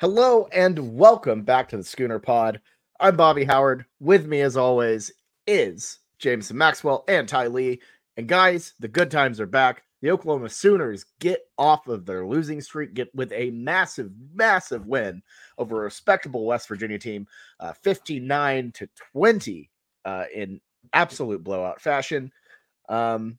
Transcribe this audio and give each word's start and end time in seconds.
Hello 0.00 0.48
and 0.50 0.96
welcome 0.96 1.42
back 1.42 1.68
to 1.68 1.76
the 1.76 1.84
Schooner 1.84 2.18
Pod. 2.18 2.58
I'm 3.00 3.16
Bobby 3.18 3.44
Howard. 3.44 3.84
With 4.00 4.26
me, 4.26 4.40
as 4.40 4.56
always, 4.56 5.12
is 5.46 5.98
Jameson 6.18 6.56
Maxwell 6.56 7.04
and 7.06 7.28
Ty 7.28 7.48
Lee. 7.48 7.82
And 8.16 8.26
guys, 8.26 8.72
the 8.80 8.88
good 8.88 9.10
times 9.10 9.40
are 9.40 9.46
back. 9.46 9.82
The 10.00 10.10
Oklahoma 10.10 10.48
Sooners 10.48 11.04
get 11.18 11.40
off 11.58 11.86
of 11.86 12.06
their 12.06 12.24
losing 12.24 12.62
streak, 12.62 12.94
get 12.94 13.14
with 13.14 13.30
a 13.32 13.50
massive, 13.50 14.10
massive 14.32 14.86
win 14.86 15.22
over 15.58 15.80
a 15.80 15.84
respectable 15.84 16.46
West 16.46 16.66
Virginia 16.66 16.98
team, 16.98 17.26
uh, 17.60 17.74
59 17.74 18.72
to 18.72 18.88
20 19.12 19.70
uh, 20.06 20.24
in 20.34 20.62
absolute 20.94 21.44
blowout 21.44 21.78
fashion. 21.78 22.32
Um, 22.88 23.38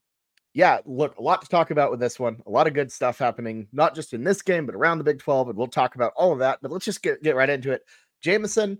yeah, 0.54 0.78
look, 0.84 1.16
a 1.16 1.22
lot 1.22 1.42
to 1.42 1.48
talk 1.48 1.70
about 1.70 1.90
with 1.90 2.00
this 2.00 2.20
one. 2.20 2.42
A 2.46 2.50
lot 2.50 2.66
of 2.66 2.74
good 2.74 2.92
stuff 2.92 3.18
happening, 3.18 3.68
not 3.72 3.94
just 3.94 4.12
in 4.12 4.22
this 4.22 4.42
game, 4.42 4.66
but 4.66 4.74
around 4.74 4.98
the 4.98 5.04
Big 5.04 5.18
12. 5.18 5.48
And 5.48 5.58
we'll 5.58 5.66
talk 5.66 5.94
about 5.94 6.12
all 6.14 6.32
of 6.32 6.40
that. 6.40 6.58
But 6.60 6.70
let's 6.70 6.84
just 6.84 7.02
get, 7.02 7.22
get 7.22 7.36
right 7.36 7.48
into 7.48 7.72
it. 7.72 7.82
Jameson, 8.20 8.78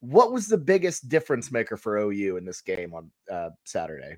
what 0.00 0.32
was 0.32 0.46
the 0.46 0.58
biggest 0.58 1.08
difference 1.08 1.50
maker 1.50 1.76
for 1.76 1.98
OU 1.98 2.36
in 2.36 2.44
this 2.44 2.60
game 2.60 2.94
on 2.94 3.10
uh, 3.30 3.50
Saturday? 3.64 4.16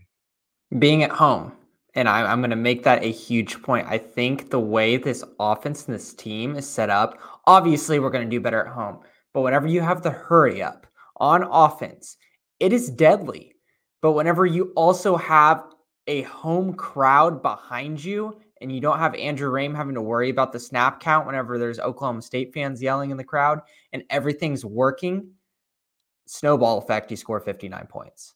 Being 0.79 1.03
at 1.03 1.11
home. 1.11 1.53
And 1.95 2.09
I, 2.09 2.31
I'm 2.31 2.41
going 2.41 2.51
to 2.51 2.57
make 2.57 2.83
that 2.83 3.03
a 3.03 3.11
huge 3.13 3.63
point. 3.63 3.87
I 3.89 3.99
think 3.99 4.51
the 4.51 4.61
way 4.61 4.97
this 4.97 5.25
offense 5.39 5.87
and 5.87 5.95
this 5.95 6.13
team 6.13 6.57
is 6.57 6.69
set 6.69 6.91
up, 6.91 7.19
obviously, 7.47 7.99
we're 7.99 8.11
going 8.11 8.29
to 8.29 8.31
do 8.31 8.41
better 8.41 8.67
at 8.67 8.73
home. 8.73 8.99
But 9.33 9.43
whenever 9.43 9.69
you 9.69 9.81
have 9.81 10.03
the 10.03 10.11
hurry 10.11 10.63
up 10.63 10.87
on 11.17 11.45
offense, 11.45 12.17
it 12.61 12.73
is 12.73 12.91
deadly. 12.91 13.55
But 14.03 14.13
whenever 14.13 14.45
you 14.45 14.73
also 14.75 15.17
have 15.17 15.65
a 16.07 16.23
home 16.23 16.75
crowd 16.75 17.43
behind 17.43 18.03
you 18.03 18.41
and 18.61 18.71
you 18.73 18.81
don't 18.81 18.99
have 18.99 19.15
Andrew 19.15 19.51
Rame 19.51 19.75
having 19.75 19.95
to 19.95 20.03
worry 20.03 20.31
about 20.31 20.53
the 20.53 20.61
snap 20.61 21.01
count 21.01 21.27
whenever 21.27 21.59
there's 21.59 21.79
Oklahoma 21.79 22.23
State 22.23 22.55
fans 22.55 22.83
yelling 22.83 23.11
in 23.11 23.17
the 23.17 23.25
crowd 23.25 23.61
and 23.93 24.03
everything's 24.11 24.65
working, 24.65 25.33
snowball 26.27 26.79
effect, 26.79 27.11
you 27.11 27.17
score 27.17 27.41
59 27.41 27.87
points. 27.89 28.35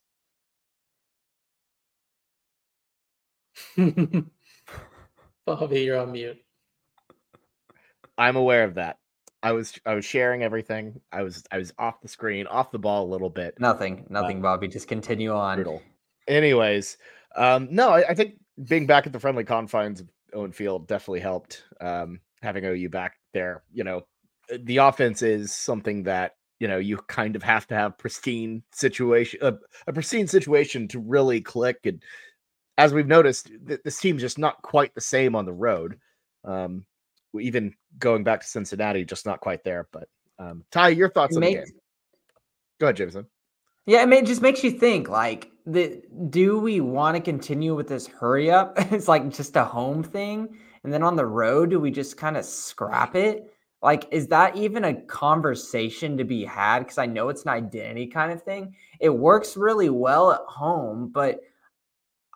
Bobby, 5.46 5.80
you're 5.80 5.98
on 5.98 6.12
mute. 6.12 6.38
I'm 8.16 8.36
aware 8.36 8.64
of 8.64 8.74
that. 8.74 8.98
I 9.42 9.52
was 9.52 9.78
I 9.86 9.94
was 9.94 10.04
sharing 10.04 10.42
everything. 10.42 11.00
I 11.12 11.22
was 11.22 11.44
I 11.52 11.58
was 11.58 11.72
off 11.78 12.00
the 12.00 12.08
screen, 12.08 12.46
off 12.48 12.72
the 12.72 12.78
ball 12.78 13.04
a 13.06 13.10
little 13.10 13.30
bit. 13.30 13.58
Nothing, 13.60 14.04
nothing, 14.10 14.40
uh, 14.40 14.42
Bobby. 14.42 14.66
Just 14.66 14.88
continue 14.88 15.32
on. 15.32 15.56
Brutal. 15.56 15.80
Anyways, 16.26 16.98
um, 17.36 17.68
no, 17.70 17.90
I, 17.90 18.10
I, 18.10 18.14
think 18.14 18.34
being 18.68 18.86
back 18.86 19.06
at 19.06 19.12
the 19.12 19.20
friendly 19.20 19.44
confines 19.44 20.00
of 20.00 20.08
Owen 20.32 20.52
Field 20.52 20.86
definitely 20.86 21.20
helped. 21.20 21.64
Um, 21.80 22.20
having 22.42 22.64
OU 22.64 22.88
back 22.88 23.14
there, 23.32 23.62
you 23.72 23.84
know, 23.84 24.02
uh, 24.52 24.58
the 24.62 24.78
offense 24.78 25.22
is 25.22 25.52
something 25.52 26.04
that 26.04 26.36
you 26.60 26.68
know 26.68 26.78
you 26.78 26.96
kind 27.08 27.36
of 27.36 27.42
have 27.42 27.66
to 27.68 27.74
have 27.74 27.98
pristine 27.98 28.62
situation, 28.72 29.40
uh, 29.42 29.52
a 29.86 29.92
pristine 29.92 30.26
situation 30.26 30.88
to 30.88 30.98
really 30.98 31.40
click. 31.40 31.78
And 31.84 32.02
as 32.76 32.92
we've 32.92 33.06
noticed, 33.06 33.50
th- 33.66 33.80
this 33.84 33.98
team's 33.98 34.22
just 34.22 34.38
not 34.38 34.60
quite 34.62 34.94
the 34.94 35.00
same 35.00 35.34
on 35.34 35.44
the 35.44 35.52
road. 35.52 35.98
Um, 36.44 36.84
even 37.38 37.74
going 37.98 38.24
back 38.24 38.40
to 38.40 38.46
Cincinnati, 38.46 39.04
just 39.04 39.26
not 39.26 39.40
quite 39.40 39.64
there. 39.64 39.88
But 39.92 40.08
um, 40.38 40.64
Ty, 40.70 40.88
your 40.90 41.10
thoughts 41.10 41.34
it 41.34 41.38
on 41.38 41.40
makes, 41.40 41.66
the 41.66 41.72
game? 41.72 41.80
Go 42.80 42.86
ahead, 42.86 42.96
Jameson. 42.96 43.26
Yeah, 43.86 44.00
I 44.00 44.06
mean, 44.06 44.24
it 44.24 44.26
just 44.26 44.42
makes 44.42 44.62
you 44.62 44.70
think 44.70 45.08
like, 45.08 45.50
the, 45.68 46.02
do 46.30 46.58
we 46.58 46.80
want 46.80 47.16
to 47.16 47.22
continue 47.22 47.74
with 47.74 47.88
this 47.88 48.06
hurry 48.06 48.50
up? 48.50 48.74
it's 48.92 49.08
like 49.08 49.28
just 49.30 49.56
a 49.56 49.64
home 49.64 50.02
thing. 50.02 50.56
And 50.82 50.92
then 50.92 51.02
on 51.02 51.16
the 51.16 51.26
road, 51.26 51.70
do 51.70 51.80
we 51.80 51.90
just 51.90 52.16
kind 52.16 52.36
of 52.36 52.44
scrap 52.44 53.14
it? 53.14 53.52
Like, 53.82 54.08
is 54.10 54.26
that 54.28 54.56
even 54.56 54.84
a 54.84 54.94
conversation 55.02 56.16
to 56.16 56.24
be 56.24 56.44
had? 56.44 56.80
Because 56.80 56.98
I 56.98 57.06
know 57.06 57.28
it's 57.28 57.42
an 57.42 57.50
identity 57.50 58.06
kind 58.06 58.32
of 58.32 58.42
thing. 58.42 58.74
It 58.98 59.10
works 59.10 59.56
really 59.56 59.90
well 59.90 60.32
at 60.32 60.40
home, 60.48 61.10
but 61.12 61.40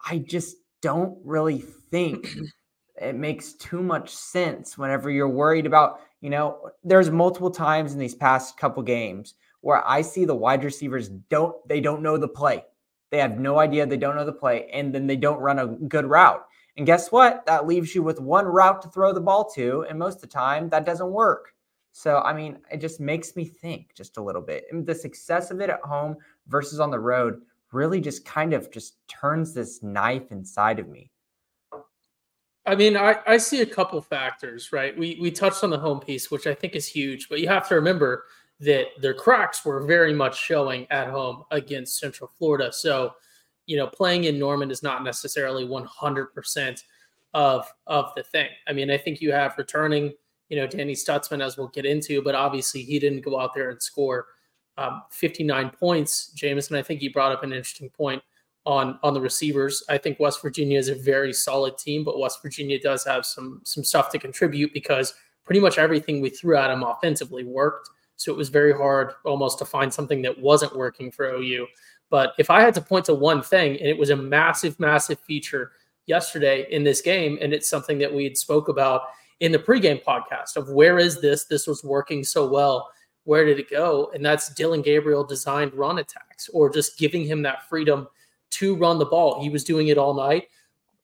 I 0.09 0.19
just 0.19 0.56
don't 0.82 1.19
really 1.25 1.59
think 1.91 2.28
it 3.00 3.16
makes 3.16 3.54
too 3.54 3.82
much 3.82 4.10
sense 4.10 4.76
whenever 4.76 5.10
you're 5.10 5.28
worried 5.28 5.66
about, 5.66 6.00
you 6.21 6.31
know, 6.31 6.71
there's 6.84 7.10
multiple 7.10 7.50
times 7.50 7.92
in 7.92 7.98
these 7.98 8.15
past 8.15 8.56
couple 8.56 8.82
games 8.82 9.34
where 9.62 9.87
I 9.88 10.03
see 10.03 10.25
the 10.25 10.34
wide 10.34 10.65
receivers 10.65 11.09
don't 11.09 11.56
they 11.66 11.81
don't 11.81 12.03
know 12.03 12.16
the 12.16 12.28
play. 12.28 12.65
They 13.12 13.19
have 13.19 13.39
no 13.39 13.59
idea 13.59 13.84
they 13.84 13.99
don't 13.99 14.17
know 14.17 14.25
the 14.25 14.33
play 14.33 14.71
and 14.73 14.93
then 14.93 15.06
they 15.06 15.17
don't 15.17 15.39
run 15.39 15.59
a 15.59 15.67
good 15.67 16.06
route. 16.06 16.43
And 16.78 16.87
guess 16.87 17.12
what? 17.12 17.45
That 17.45 17.67
leaves 17.67 17.95
you 17.95 18.03
with 18.03 18.19
one 18.19 18.47
route 18.47 18.81
to 18.83 18.89
throw 18.89 19.12
the 19.12 19.21
ball 19.21 19.49
to 19.50 19.83
and 19.83 19.99
most 19.99 20.17
of 20.17 20.21
the 20.23 20.27
time 20.28 20.71
that 20.71 20.87
doesn't 20.87 21.12
work. 21.12 21.53
So 21.93 22.21
I 22.21 22.33
mean, 22.33 22.59
it 22.71 22.78
just 22.78 23.01
makes 23.01 23.37
me 23.37 23.45
think 23.45 23.95
just 23.95 24.17
a 24.17 24.22
little 24.22 24.41
bit. 24.41 24.65
And 24.72 24.87
the 24.87 24.95
success 24.95 25.51
of 25.51 25.61
it 25.61 25.69
at 25.69 25.81
home 25.81 26.17
versus 26.49 26.81
on 26.81 26.91
the 26.91 26.99
road 26.99 27.43
really 27.71 28.01
just 28.01 28.25
kind 28.25 28.55
of 28.55 28.71
just 28.71 28.97
turns 29.09 29.53
this 29.53 29.83
knife 29.83 30.33
inside 30.33 30.78
of 30.78 30.89
me. 30.89 31.11
I 32.65 32.77
mean, 32.77 32.97
I, 32.97 33.17
I 33.27 33.37
see 33.37 33.61
a 33.61 33.67
couple 33.67 34.01
factors, 34.01 34.72
right? 34.72 34.97
We 34.97 35.19
we 35.21 35.31
touched 35.31 35.62
on 35.62 35.71
the 35.71 35.78
home 35.78 36.01
piece, 36.01 36.31
which 36.31 36.47
I 36.47 36.55
think 36.55 36.75
is 36.77 36.87
huge, 36.89 37.28
but 37.28 37.41
you 37.41 37.49
have 37.49 37.69
to 37.69 37.75
remember 37.75 38.25
that 38.62 38.87
their 39.00 39.12
cracks 39.12 39.65
were 39.65 39.81
very 39.81 40.15
much 40.15 40.39
showing 40.39 40.87
at 40.91 41.09
home 41.09 41.43
against 41.50 41.99
Central 41.99 42.31
Florida. 42.39 42.73
So, 42.73 43.15
you 43.67 43.77
know, 43.77 43.89
playing 43.89 44.25
in 44.25 44.39
Norman 44.39 44.71
is 44.71 44.84
not 44.84 45.03
necessarily 45.03 45.67
100% 45.67 46.83
of 47.34 47.67
of 47.87 48.12
the 48.15 48.22
thing. 48.22 48.49
I 48.69 48.72
mean, 48.72 48.91
I 48.91 48.99
think 48.99 49.21
you 49.21 49.33
have 49.33 49.59
returning, 49.59 50.12
you 50.49 50.56
know, 50.56 50.67
Danny 50.67 50.95
Stutsman, 50.95 51.43
as 51.43 51.56
we'll 51.56 51.69
get 51.69 51.84
into, 51.87 52.22
but 52.22 52.34
obviously 52.34 52.83
he 52.83 52.99
didn't 52.99 53.22
go 53.22 53.41
out 53.41 53.53
there 53.53 53.71
and 53.71 53.83
score 53.83 54.27
um, 54.78 55.03
59 55.11 55.71
points. 55.71 56.28
Jameson, 56.28 56.77
I 56.77 56.83
think 56.83 57.03
you 57.03 57.12
brought 57.12 57.33
up 57.33 57.43
an 57.43 57.53
interesting 57.53 57.91
point 57.91 58.22
on 58.65 58.97
on 59.03 59.12
the 59.12 59.21
receivers. 59.21 59.83
I 59.89 59.99
think 59.99 60.21
West 60.21 60.41
Virginia 60.41 60.78
is 60.78 60.89
a 60.89 60.95
very 60.95 61.33
solid 61.33 61.78
team, 61.78 62.05
but 62.05 62.19
West 62.19 62.41
Virginia 62.43 62.81
does 62.81 63.05
have 63.05 63.27
some 63.27 63.61
some 63.65 63.83
stuff 63.83 64.11
to 64.11 64.21
contribute 64.21 64.72
because 64.72 65.15
pretty 65.45 65.61
much 65.61 65.78
everything 65.78 66.21
we 66.21 66.31
threw 66.31 66.56
at 66.56 66.69
them 66.69 66.84
offensively 66.84 67.43
worked. 67.43 67.89
So 68.22 68.33
it 68.33 68.38
was 68.38 68.49
very 68.49 68.72
hard 68.72 69.12
almost 69.25 69.59
to 69.59 69.65
find 69.65 69.93
something 69.93 70.22
that 70.22 70.38
wasn't 70.38 70.77
working 70.77 71.10
for 71.10 71.27
OU. 71.27 71.66
But 72.09 72.34
if 72.38 72.50
I 72.50 72.60
had 72.60 72.75
to 72.75 72.81
point 72.81 73.06
to 73.06 73.15
one 73.15 73.43
thing, 73.43 73.72
and 73.78 73.88
it 73.88 73.99
was 73.99 74.10
a 74.10 74.16
massive, 74.16 74.78
massive 74.78 75.19
feature 75.21 75.72
yesterday 76.06 76.66
in 76.71 76.84
this 76.84 77.00
game, 77.00 77.38
and 77.41 77.53
it's 77.53 77.69
something 77.69 77.99
that 77.99 78.12
we 78.12 78.25
had 78.25 78.37
spoke 78.37 78.69
about 78.69 79.03
in 79.41 79.50
the 79.50 79.59
pregame 79.59 80.03
podcast 80.05 80.56
of 80.56 80.71
where 80.71 80.99
is 80.99 81.21
this? 81.21 81.44
This 81.47 81.66
was 81.66 81.83
working 81.83 82.22
so 82.22 82.47
well. 82.47 82.91
Where 83.25 83.44
did 83.44 83.59
it 83.59 83.71
go? 83.71 84.10
And 84.15 84.25
that's 84.25 84.54
Dillon 84.54 84.83
Gabriel 84.83 85.25
designed 85.25 85.75
run 85.75 85.99
attacks 85.99 86.49
or 86.50 86.71
just 86.71 86.99
giving 86.99 87.25
him 87.25 87.43
that 87.43 87.69
freedom 87.69 88.06
to 88.50 88.77
run 88.77 88.99
the 88.99 89.06
ball. 89.06 89.43
He 89.43 89.49
was 89.49 89.65
doing 89.65 89.89
it 89.89 89.99
all 89.99 90.15
night. 90.15 90.49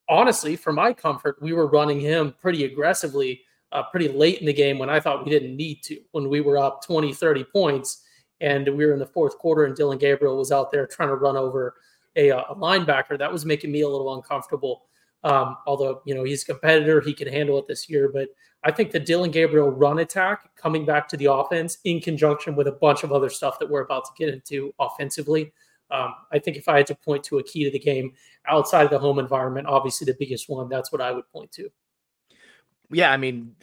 Honestly, 0.09 0.57
for 0.57 0.73
my 0.73 0.93
comfort, 0.93 1.41
we 1.41 1.53
were 1.53 1.67
running 1.67 2.01
him 2.01 2.35
pretty 2.41 2.65
aggressively 2.65 3.43
uh, 3.73 3.83
pretty 3.85 4.09
late 4.09 4.39
in 4.39 4.47
the 4.47 4.53
game 4.53 4.79
when 4.79 4.91
I 4.91 5.01
thought 5.01 5.25
we 5.25 5.31
didn't 5.31 5.57
need 5.57 5.83
to, 5.85 5.99
when 6.13 6.29
we 6.29 6.41
were 6.41 6.59
up 6.59 6.85
20, 6.85 7.13
30 7.13 7.45
points. 7.45 8.05
And 8.41 8.69
we 8.69 8.87
were 8.87 8.93
in 8.93 9.01
the 9.01 9.07
fourth 9.07 9.37
quarter, 9.39 9.65
and 9.65 9.75
Dillon 9.75 9.99
Gabriel 9.99 10.37
was 10.37 10.53
out 10.53 10.71
there 10.71 10.87
trying 10.87 11.09
to 11.09 11.17
run 11.17 11.37
over 11.37 11.75
a, 12.15 12.31
uh, 12.31 12.45
a 12.51 12.55
linebacker. 12.55 13.19
That 13.19 13.33
was 13.33 13.45
making 13.45 13.73
me 13.73 13.81
a 13.81 13.89
little 13.89 14.15
uncomfortable. 14.15 14.85
Um, 15.25 15.57
although, 15.67 16.03
you 16.05 16.15
know, 16.15 16.23
he's 16.23 16.45
a 16.45 16.47
competitor, 16.47 17.01
he 17.01 17.13
can 17.13 17.27
handle 17.27 17.59
it 17.59 17.67
this 17.67 17.91
year. 17.91 18.11
But 18.13 18.29
I 18.63 18.71
think 18.71 18.93
the 18.93 19.01
Dillon 19.01 19.33
Gabriel 19.33 19.71
run 19.71 19.99
attack 19.99 20.55
coming 20.55 20.87
back 20.87 21.09
to 21.09 21.17
the 21.17 21.33
offense 21.33 21.79
in 21.85 22.01
conjunction 22.01 22.55
with 22.55 22.69
a 22.69 22.73
bunch 22.73 23.03
of 23.03 23.11
other 23.11 23.29
stuff 23.29 23.59
that 23.59 23.69
we're 23.69 23.83
about 23.83 24.05
to 24.05 24.11
get 24.17 24.33
into 24.33 24.73
offensively. 24.79 25.53
Um, 25.91 26.15
I 26.31 26.39
think 26.39 26.57
if 26.57 26.69
I 26.69 26.77
had 26.77 26.87
to 26.89 26.95
point 26.95 27.25
to 27.25 27.39
a 27.39 27.43
key 27.43 27.65
to 27.65 27.71
the 27.73 27.79
game 27.79 28.13
outside 28.47 28.85
of 28.85 28.91
the 28.91 28.99
home 29.01 29.19
environment, 29.19 29.67
obviously 29.67 30.05
the 30.05 30.17
biggest 30.17 30.49
one, 30.49 30.69
that's 30.69 30.93
what 30.93 31.01
I 31.01 31.11
would 31.11 31.29
point 31.33 31.51
to 31.53 31.71
yeah, 32.91 33.13
I 33.13 33.17
mean, 33.17 33.55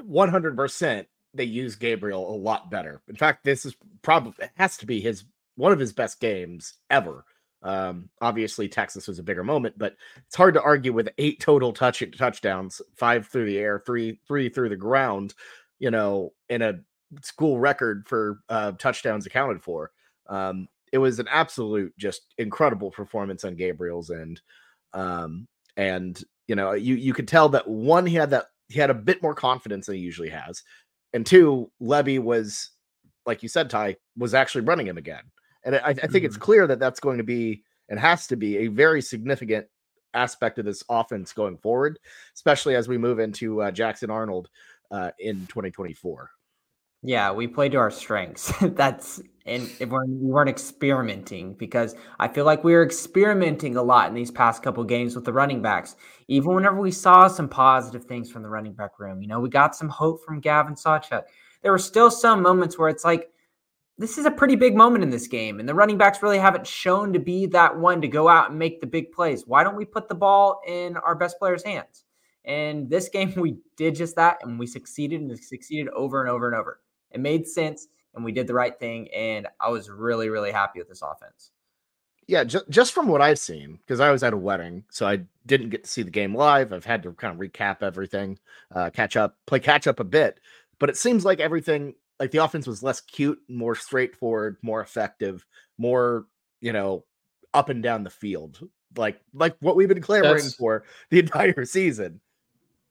100% 0.00 1.00
uh, 1.00 1.04
they 1.34 1.44
use 1.44 1.76
Gabriel 1.76 2.34
a 2.34 2.36
lot 2.36 2.70
better. 2.70 3.02
In 3.08 3.16
fact, 3.16 3.44
this 3.44 3.64
is 3.66 3.76
probably 4.02 4.46
has 4.56 4.76
to 4.78 4.86
be 4.86 5.00
his 5.00 5.24
one 5.56 5.72
of 5.72 5.78
his 5.78 5.92
best 5.92 6.20
games 6.20 6.74
ever. 6.90 7.24
Um, 7.62 8.10
obviously, 8.20 8.68
Texas 8.68 9.08
was 9.08 9.18
a 9.18 9.22
bigger 9.22 9.42
moment, 9.42 9.76
but 9.78 9.96
it's 10.26 10.36
hard 10.36 10.54
to 10.54 10.62
argue 10.62 10.92
with 10.92 11.08
eight 11.18 11.40
total 11.40 11.72
touch 11.72 12.02
touchdowns, 12.16 12.80
five 12.94 13.26
through 13.26 13.46
the 13.46 13.58
air, 13.58 13.82
three 13.84 14.20
three 14.26 14.48
through 14.48 14.68
the 14.68 14.76
ground. 14.76 15.34
You 15.78 15.90
know, 15.90 16.32
in 16.48 16.62
a 16.62 16.74
school 17.22 17.58
record 17.58 18.06
for 18.06 18.40
uh, 18.48 18.72
touchdowns 18.72 19.26
accounted 19.26 19.62
for. 19.62 19.90
Um, 20.28 20.68
it 20.92 20.98
was 20.98 21.18
an 21.18 21.26
absolute, 21.28 21.92
just 21.98 22.34
incredible 22.38 22.90
performance 22.90 23.44
on 23.44 23.56
Gabriel's 23.56 24.10
end. 24.10 24.40
Um, 24.92 25.48
and 25.76 26.22
you 26.46 26.54
know, 26.54 26.72
you 26.72 26.94
you 26.94 27.12
could 27.12 27.28
tell 27.28 27.48
that 27.50 27.66
one 27.66 28.06
he 28.06 28.14
had 28.14 28.30
that 28.30 28.46
he 28.68 28.80
had 28.80 28.90
a 28.90 28.94
bit 28.94 29.22
more 29.22 29.34
confidence 29.34 29.86
than 29.86 29.96
he 29.96 30.00
usually 30.00 30.30
has. 30.30 30.62
And 31.12 31.24
two, 31.24 31.70
Lebby 31.80 32.18
was, 32.18 32.70
like 33.26 33.42
you 33.42 33.48
said, 33.48 33.70
Ty, 33.70 33.96
was 34.16 34.34
actually 34.34 34.62
running 34.62 34.86
him 34.86 34.98
again. 34.98 35.22
And 35.64 35.76
I, 35.76 35.88
I 35.88 35.92
think 35.94 36.12
mm-hmm. 36.12 36.26
it's 36.26 36.36
clear 36.36 36.66
that 36.66 36.78
that's 36.78 37.00
going 37.00 37.18
to 37.18 37.24
be 37.24 37.62
and 37.88 37.98
has 37.98 38.26
to 38.28 38.36
be 38.36 38.58
a 38.58 38.66
very 38.68 39.00
significant 39.00 39.66
aspect 40.14 40.58
of 40.58 40.64
this 40.64 40.82
offense 40.88 41.32
going 41.32 41.58
forward, 41.58 41.98
especially 42.34 42.74
as 42.74 42.88
we 42.88 42.98
move 42.98 43.18
into 43.18 43.62
uh, 43.62 43.70
Jackson 43.70 44.10
Arnold 44.10 44.48
uh, 44.90 45.10
in 45.18 45.46
2024. 45.46 46.30
Yeah, 47.02 47.32
we 47.32 47.46
play 47.46 47.68
to 47.68 47.76
our 47.76 47.90
strengths. 47.90 48.52
That's 48.60 49.20
and 49.46 49.70
if 49.78 49.90
we're, 49.90 50.06
we 50.06 50.30
weren't 50.30 50.48
experimenting 50.48 51.52
because 51.54 51.94
I 52.18 52.28
feel 52.28 52.46
like 52.46 52.64
we 52.64 52.72
were 52.72 52.82
experimenting 52.82 53.76
a 53.76 53.82
lot 53.82 54.08
in 54.08 54.14
these 54.14 54.30
past 54.30 54.62
couple 54.62 54.82
games 54.84 55.14
with 55.14 55.24
the 55.24 55.34
running 55.34 55.60
backs. 55.60 55.96
Even 56.28 56.54
whenever 56.54 56.80
we 56.80 56.90
saw 56.90 57.28
some 57.28 57.48
positive 57.48 58.04
things 58.04 58.30
from 58.30 58.42
the 58.42 58.48
running 58.48 58.72
back 58.72 58.98
room, 58.98 59.20
you 59.20 59.28
know, 59.28 59.40
we 59.40 59.50
got 59.50 59.76
some 59.76 59.90
hope 59.90 60.24
from 60.24 60.40
Gavin 60.40 60.74
Sawchuk. 60.74 61.24
There 61.62 61.72
were 61.72 61.78
still 61.78 62.10
some 62.10 62.40
moments 62.40 62.78
where 62.78 62.88
it's 62.88 63.04
like, 63.04 63.30
this 63.98 64.18
is 64.18 64.24
a 64.26 64.30
pretty 64.30 64.56
big 64.56 64.74
moment 64.74 65.04
in 65.04 65.10
this 65.10 65.28
game, 65.28 65.60
and 65.60 65.68
the 65.68 65.74
running 65.74 65.98
backs 65.98 66.20
really 66.20 66.38
haven't 66.38 66.66
shown 66.66 67.12
to 67.12 67.20
be 67.20 67.46
that 67.46 67.78
one 67.78 68.00
to 68.00 68.08
go 68.08 68.28
out 68.28 68.50
and 68.50 68.58
make 68.58 68.80
the 68.80 68.88
big 68.88 69.12
plays. 69.12 69.46
Why 69.46 69.62
don't 69.62 69.76
we 69.76 69.84
put 69.84 70.08
the 70.08 70.16
ball 70.16 70.60
in 70.66 70.96
our 70.96 71.14
best 71.14 71.38
players' 71.38 71.62
hands? 71.62 72.04
And 72.44 72.90
this 72.90 73.08
game, 73.12 73.32
we 73.36 73.58
did 73.76 73.94
just 73.94 74.16
that, 74.16 74.38
and 74.42 74.58
we 74.58 74.66
succeeded 74.66 75.20
and 75.20 75.38
succeeded 75.38 75.88
over 75.90 76.20
and 76.20 76.30
over 76.30 76.48
and 76.48 76.56
over. 76.56 76.80
It 77.12 77.20
made 77.20 77.46
sense 77.46 77.86
and 78.14 78.24
we 78.24 78.32
did 78.32 78.46
the 78.46 78.54
right 78.54 78.78
thing. 78.78 79.08
And 79.14 79.46
I 79.60 79.68
was 79.70 79.90
really, 79.90 80.28
really 80.28 80.52
happy 80.52 80.78
with 80.78 80.88
this 80.88 81.02
offense. 81.02 81.50
Yeah, 82.26 82.44
ju- 82.44 82.62
just 82.70 82.92
from 82.92 83.08
what 83.08 83.20
I've 83.20 83.38
seen, 83.38 83.78
because 83.78 84.00
I 84.00 84.10
was 84.10 84.22
at 84.22 84.32
a 84.32 84.36
wedding, 84.36 84.84
so 84.90 85.06
I 85.06 85.20
didn't 85.46 85.68
get 85.68 85.84
to 85.84 85.90
see 85.90 86.02
the 86.02 86.10
game 86.10 86.34
live. 86.34 86.72
I've 86.72 86.84
had 86.84 87.02
to 87.02 87.12
kind 87.12 87.34
of 87.34 87.40
recap 87.40 87.82
everything, 87.82 88.38
uh, 88.74 88.90
catch 88.90 89.16
up, 89.16 89.36
play 89.46 89.60
catch 89.60 89.86
up 89.86 90.00
a 90.00 90.04
bit. 90.04 90.40
But 90.78 90.88
it 90.88 90.96
seems 90.96 91.24
like 91.24 91.40
everything, 91.40 91.94
like 92.18 92.30
the 92.30 92.42
offense 92.42 92.66
was 92.66 92.82
less 92.82 93.00
cute, 93.00 93.38
more 93.48 93.74
straightforward, 93.74 94.56
more 94.62 94.80
effective, 94.80 95.44
more, 95.76 96.26
you 96.60 96.72
know, 96.72 97.04
up 97.52 97.68
and 97.68 97.82
down 97.82 98.04
the 98.04 98.10
field, 98.10 98.68
like 98.96 99.20
like 99.32 99.56
what 99.60 99.76
we've 99.76 99.88
been 99.88 100.00
clamoring 100.00 100.34
That's... 100.34 100.54
for 100.54 100.84
the 101.10 101.18
entire 101.20 101.64
season. 101.64 102.20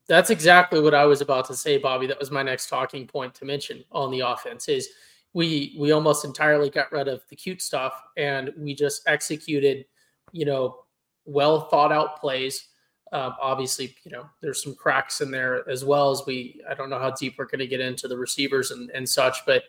That's 0.08 0.30
exactly 0.30 0.82
what 0.82 0.94
I 0.94 1.06
was 1.06 1.22
about 1.22 1.46
to 1.48 1.56
say, 1.56 1.78
Bobby. 1.78 2.08
That 2.08 2.20
was 2.20 2.30
my 2.30 2.44
next 2.44 2.68
talking 2.68 3.08
point 3.08 3.34
to 3.36 3.46
mention 3.46 3.84
on 3.92 4.12
the 4.12 4.20
offense 4.20 4.68
is 4.68 4.90
we 5.34 5.76
we 5.80 5.92
almost 5.92 6.26
entirely 6.26 6.70
got 6.70 6.92
rid 6.92 7.08
of 7.08 7.24
the 7.30 7.36
cute 7.36 7.62
stuff 7.62 7.94
and 8.18 8.52
we 8.58 8.76
just 8.76 9.02
executed, 9.08 9.86
you 10.32 10.46
know, 10.46 10.84
well 11.26 11.68
thought 11.70 11.92
out 11.92 12.20
plays. 12.20 12.68
Um, 13.12 13.36
obviously, 13.40 13.96
you 14.04 14.12
know, 14.12 14.28
there's 14.42 14.64
some 14.64 14.74
cracks 14.74 15.22
in 15.22 15.30
there 15.30 15.68
as 15.70 15.86
well 15.86 16.10
as 16.12 16.24
we. 16.26 16.62
I 16.70 16.74
don't 16.74 16.90
know 16.90 17.00
how 17.00 17.12
deep 17.12 17.36
we're 17.38 17.46
going 17.46 17.60
to 17.60 17.68
get 17.68 17.80
into 17.80 18.08
the 18.08 18.18
receivers 18.18 18.72
and, 18.72 18.90
and 18.92 19.08
such, 19.08 19.46
but 19.46 19.64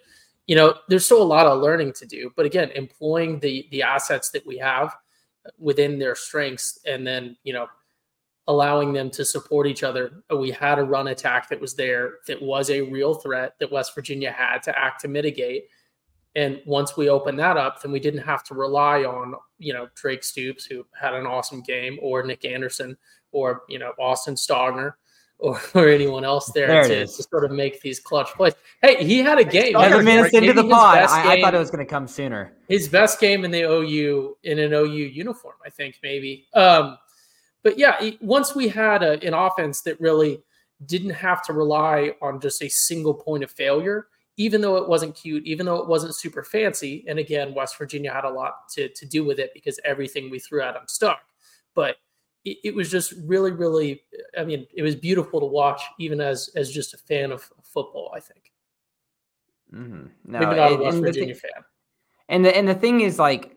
you 0.46 0.56
know, 0.56 0.74
there's 0.88 1.04
still 1.04 1.22
a 1.22 1.24
lot 1.24 1.46
of 1.46 1.60
learning 1.60 1.92
to 1.94 2.06
do. 2.06 2.32
But 2.36 2.46
again, 2.46 2.70
employing 2.70 3.40
the 3.40 3.68
the 3.70 3.82
assets 3.82 4.30
that 4.30 4.46
we 4.46 4.58
have 4.58 4.94
within 5.58 5.98
their 5.98 6.14
strengths, 6.14 6.80
and 6.86 7.06
then 7.06 7.36
you 7.44 7.52
know, 7.52 7.66
allowing 8.46 8.92
them 8.92 9.10
to 9.10 9.24
support 9.24 9.66
each 9.66 9.82
other. 9.82 10.22
We 10.36 10.50
had 10.50 10.78
a 10.78 10.84
run 10.84 11.08
attack 11.08 11.48
that 11.48 11.60
was 11.60 11.74
there 11.74 12.14
that 12.26 12.40
was 12.40 12.70
a 12.70 12.82
real 12.82 13.14
threat 13.14 13.54
that 13.58 13.72
West 13.72 13.94
Virginia 13.94 14.30
had 14.30 14.62
to 14.64 14.78
act 14.78 15.00
to 15.00 15.08
mitigate. 15.08 15.64
And 16.36 16.60
once 16.66 16.96
we 16.96 17.08
opened 17.08 17.38
that 17.38 17.56
up, 17.56 17.80
then 17.80 17.92
we 17.92 18.00
didn't 18.00 18.22
have 18.22 18.42
to 18.44 18.54
rely 18.54 19.04
on, 19.04 19.34
you 19.58 19.72
know, 19.72 19.88
Drake 19.94 20.24
Stoops, 20.24 20.64
who 20.64 20.84
had 21.00 21.14
an 21.14 21.26
awesome 21.26 21.62
game, 21.62 21.98
or 22.02 22.24
Nick 22.24 22.44
Anderson, 22.44 22.96
or, 23.30 23.62
you 23.68 23.78
know, 23.78 23.92
Austin 23.98 24.34
Stogner. 24.34 24.94
Or, 25.40 25.60
or 25.74 25.88
anyone 25.88 26.24
else 26.24 26.52
there, 26.52 26.68
there 26.68 26.82
to, 26.84 27.06
to, 27.06 27.22
sort 27.24 27.44
of 27.44 27.50
make 27.50 27.82
these 27.82 27.98
clutch 27.98 28.28
plays. 28.28 28.54
Hey, 28.80 29.04
he 29.04 29.18
had 29.18 29.40
a 29.40 29.44
game. 29.44 29.74
Seven 29.74 30.04
minutes 30.04 30.32
into 30.32 30.52
the 30.52 30.62
pod, 30.62 30.98
I, 30.98 31.32
I, 31.32 31.40
thought 31.40 31.56
it 31.56 31.58
was 31.58 31.72
going 31.72 31.84
to 31.84 31.90
come 31.90 32.06
sooner. 32.06 32.52
His 32.68 32.88
best 32.88 33.18
game 33.18 33.44
in 33.44 33.50
the 33.50 33.62
OU 33.62 34.36
in 34.44 34.60
an 34.60 34.72
OU 34.72 34.86
uniform, 34.86 35.56
I 35.66 35.70
think 35.70 35.98
maybe. 36.04 36.46
Um, 36.54 36.96
but 37.64 37.78
yeah, 37.78 38.10
once 38.20 38.54
we 38.54 38.68
had 38.68 39.02
a, 39.02 39.20
an 39.26 39.34
offense 39.34 39.80
that 39.80 40.00
really 40.00 40.40
didn't 40.86 41.10
have 41.10 41.42
to 41.46 41.52
rely 41.52 42.12
on 42.20 42.38
just 42.38 42.62
a 42.62 42.68
single 42.68 43.14
point 43.14 43.42
of 43.42 43.50
failure, 43.50 44.08
even 44.36 44.60
though 44.60 44.76
it 44.76 44.86
wasn't 44.86 45.16
cute, 45.16 45.44
even 45.46 45.64
though 45.64 45.76
it 45.76 45.88
wasn't 45.88 46.14
super 46.14 46.42
fancy. 46.42 47.04
And 47.08 47.18
again, 47.18 47.54
West 47.54 47.78
Virginia 47.78 48.12
had 48.12 48.24
a 48.24 48.30
lot 48.30 48.68
to, 48.74 48.88
to 48.90 49.06
do 49.06 49.24
with 49.24 49.38
it 49.38 49.52
because 49.54 49.80
everything 49.84 50.30
we 50.30 50.38
threw 50.38 50.62
at 50.62 50.74
them 50.74 50.84
stuck. 50.86 51.20
But 51.74 51.96
it, 52.44 52.58
it 52.64 52.74
was 52.74 52.90
just 52.90 53.14
really, 53.24 53.52
really, 53.52 54.02
I 54.36 54.44
mean, 54.44 54.66
it 54.74 54.82
was 54.82 54.94
beautiful 54.94 55.40
to 55.40 55.46
watch, 55.46 55.80
even 55.98 56.20
as 56.20 56.50
as 56.56 56.70
just 56.70 56.92
a 56.92 56.98
fan 56.98 57.32
of 57.32 57.50
football, 57.62 58.12
I 58.14 58.20
think. 58.20 58.52
Mm-hmm. 59.72 60.06
No, 60.26 60.38
Maybe 60.38 60.56
not 60.56 60.72
a 60.72 60.76
West 60.76 60.98
Virginia 60.98 61.34
fan. 61.34 61.64
And 62.28 62.44
the 62.44 62.54
and 62.54 62.68
the 62.68 62.74
thing 62.74 63.00
is 63.00 63.18
like 63.18 63.56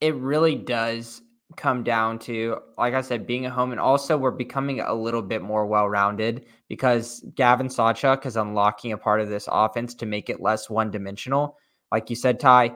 it 0.00 0.14
really 0.14 0.54
does 0.54 1.22
come 1.56 1.84
down 1.84 2.18
to, 2.18 2.58
like 2.76 2.94
I 2.94 3.00
said, 3.00 3.26
being 3.26 3.46
at 3.46 3.52
home. 3.52 3.70
And 3.70 3.80
also, 3.80 4.16
we're 4.18 4.32
becoming 4.32 4.80
a 4.80 4.92
little 4.92 5.22
bit 5.22 5.42
more 5.42 5.66
well 5.66 5.88
rounded 5.88 6.46
because 6.68 7.24
Gavin 7.34 7.68
Sawchuk 7.68 8.26
is 8.26 8.36
unlocking 8.36 8.92
a 8.92 8.98
part 8.98 9.20
of 9.20 9.28
this 9.28 9.48
offense 9.50 9.94
to 9.96 10.06
make 10.06 10.28
it 10.28 10.40
less 10.40 10.68
one 10.68 10.90
dimensional. 10.90 11.56
Like 11.92 12.10
you 12.10 12.16
said, 12.16 12.40
Ty, 12.40 12.74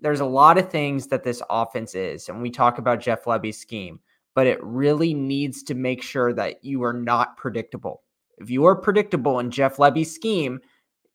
there's 0.00 0.20
a 0.20 0.26
lot 0.26 0.58
of 0.58 0.70
things 0.70 1.08
that 1.08 1.24
this 1.24 1.42
offense 1.50 1.94
is. 1.94 2.28
And 2.28 2.40
we 2.40 2.50
talk 2.50 2.78
about 2.78 3.00
Jeff 3.00 3.24
Lebby's 3.24 3.58
scheme, 3.58 3.98
but 4.34 4.46
it 4.46 4.62
really 4.62 5.14
needs 5.14 5.62
to 5.64 5.74
make 5.74 6.02
sure 6.02 6.32
that 6.32 6.64
you 6.64 6.82
are 6.84 6.92
not 6.92 7.36
predictable. 7.36 8.02
If 8.38 8.50
you 8.50 8.64
are 8.64 8.76
predictable 8.76 9.40
in 9.40 9.50
Jeff 9.50 9.76
Lebby's 9.76 10.14
scheme 10.14 10.60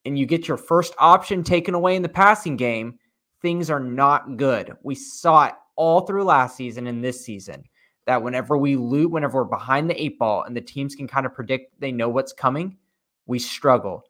and 0.06 0.20
you 0.20 0.26
get 0.26 0.48
your 0.48 0.58
first 0.58 0.94
option 1.00 1.44
taken 1.44 1.74
away 1.74 1.96
in 1.96 2.02
the 2.02 2.10
passing 2.10 2.58
game, 2.58 3.00
things 3.42 3.70
are 3.70 3.80
not 3.80 4.38
good. 4.38 4.74
We 4.84 4.96
saw 4.96 5.48
it 5.48 5.54
all 5.78 6.02
through 6.02 6.26
last 6.26 6.58
season 6.58 6.88
and 6.88 7.04
this 7.04 7.24
season 7.24 7.64
that 8.06 8.22
whenever 8.22 8.58
we 8.58 8.76
loot, 8.76 9.12
whenever 9.12 9.44
we're 9.44 9.50
behind 9.50 9.90
the 9.90 10.02
eight 10.02 10.18
ball 10.18 10.44
and 10.44 10.56
the 10.56 10.62
teams 10.62 10.96
can 10.96 11.08
kind 11.08 11.26
of 11.26 11.34
predict 11.34 11.80
they 11.80 11.92
know 11.92 12.10
what's 12.10 12.34
coming, 12.34 12.78
we 13.26 13.40
struggle. 13.40 14.04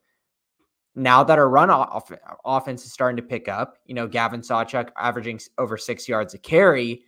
Now 0.96 1.24
that 1.24 1.38
our 1.38 1.50
run 1.50 1.70
off, 1.70 2.12
offense 2.44 2.86
is 2.86 2.94
starting 2.94 3.18
to 3.18 3.24
pick 3.24 3.48
up, 3.48 3.78
you 3.86 3.94
know, 3.94 4.08
Gavin 4.08 4.42
Sawchuk 4.42 4.90
averaging 4.98 5.40
over 5.58 5.78
six 5.78 6.08
yards 6.08 6.34
a 6.34 6.40
carry, 6.40 7.04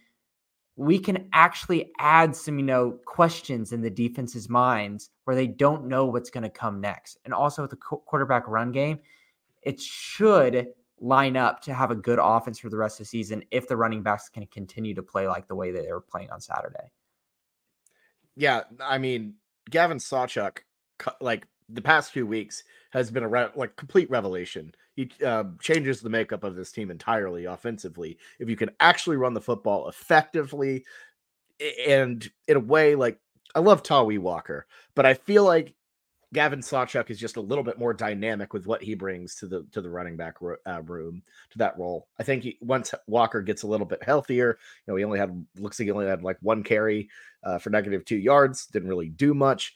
we 0.76 0.98
can 0.98 1.28
actually 1.34 1.92
add 2.00 2.36
some, 2.36 2.58
you 2.58 2.66
know, 2.66 3.00
questions 3.06 3.74
in 3.74 3.82
the 3.82 3.90
defense's 3.90 4.48
minds 4.48 5.10
where 5.26 5.36
they 5.36 5.48
don't 5.48 5.88
know 5.88 6.06
what's 6.06 6.30
going 6.30 6.44
to 6.44 6.50
come 6.50 6.80
next. 6.80 7.18
And 7.26 7.34
also 7.34 7.64
with 7.64 7.72
the 7.72 7.78
quarterback 7.78 8.48
run 8.48 8.72
game, 8.72 9.00
it 9.62 9.80
should 9.80 10.68
line 11.02 11.38
up 11.38 11.62
to 11.62 11.74
have 11.74 11.92
a 11.92 11.96
good 11.96 12.20
offense 12.22 12.60
for 12.60 12.70
the 12.70 12.78
rest 12.78 13.00
of 13.00 13.06
the 13.06 13.10
season 13.10 13.44
if 13.52 13.68
the 13.68 13.78
running 13.78 14.04
backs 14.04 14.30
can 14.30 14.46
continue 14.48 14.94
to 14.94 15.04
play 15.04 15.28
like 15.28 15.48
the 15.48 15.56
way 15.56 15.72
that 15.72 15.84
they 15.84 15.92
were 15.92 16.02
playing 16.02 16.30
on 16.30 16.42
Saturday. 16.42 16.92
Yeah, 18.36 18.64
I 18.82 18.98
mean, 18.98 19.36
Gavin 19.70 19.98
Sawchuk, 19.98 20.60
like 21.22 21.46
the 21.68 21.82
past 21.82 22.12
few 22.12 22.26
weeks, 22.26 22.64
has 22.92 23.12
been 23.12 23.24
a 23.24 23.28
re- 23.28 23.50
like 23.56 23.76
complete 23.76 24.10
revelation. 24.10 24.74
He 24.96 25.12
uh, 25.26 25.46
changes 25.62 26.02
the 26.02 26.10
makeup 26.10 26.44
of 26.44 26.56
this 26.56 26.72
team 26.72 26.92
entirely 26.92 27.46
offensively. 27.46 28.18
If 28.40 28.50
you 28.50 28.56
can 28.56 28.72
actually 28.80 29.18
run 29.18 29.34
the 29.34 29.42
football 29.42 29.88
effectively, 29.88 30.86
and 31.88 32.30
in 32.48 32.58
a 32.58 32.62
way, 32.62 32.96
like 32.96 33.20
I 33.56 33.60
love 33.60 33.84
Tawee 33.84 34.20
Walker, 34.20 34.68
but 34.96 35.06
I 35.06 35.14
feel 35.14 35.44
like 35.44 35.74
Gavin 36.34 36.60
Sawchuk 36.60 37.10
is 37.10 37.20
just 37.20 37.38
a 37.38 37.42
little 37.42 37.64
bit 37.64 37.80
more 37.80 37.94
dynamic 37.94 38.54
with 38.54 38.68
what 38.68 38.84
he 38.84 38.94
brings 38.94 39.36
to 39.36 39.48
the 39.48 39.66
to 39.72 39.82
the 39.82 39.90
running 39.90 40.16
back 40.16 40.36
uh, 40.68 40.82
room 40.84 41.24
to 41.50 41.58
that 41.58 41.78
role. 41.78 42.08
I 42.20 42.24
think 42.24 42.44
he, 42.44 42.58
once 42.62 42.94
Walker 43.08 43.42
gets 43.42 43.64
a 43.64 43.68
little 43.68 43.86
bit 43.86 44.04
healthier, 44.04 44.60
you 44.86 44.92
know, 44.92 44.96
he 44.96 45.04
only 45.04 45.20
had 45.20 45.46
looks 45.58 45.80
like 45.80 45.88
he 45.88 45.92
only 45.92 46.06
had 46.06 46.24
like 46.24 46.38
one 46.42 46.64
carry 46.64 47.10
uh, 47.44 47.58
for 47.58 47.72
negative 47.72 48.06
two 48.06 48.18
yards, 48.18 48.68
didn't 48.68 48.90
really 48.90 49.10
do 49.10 49.34
much. 49.34 49.74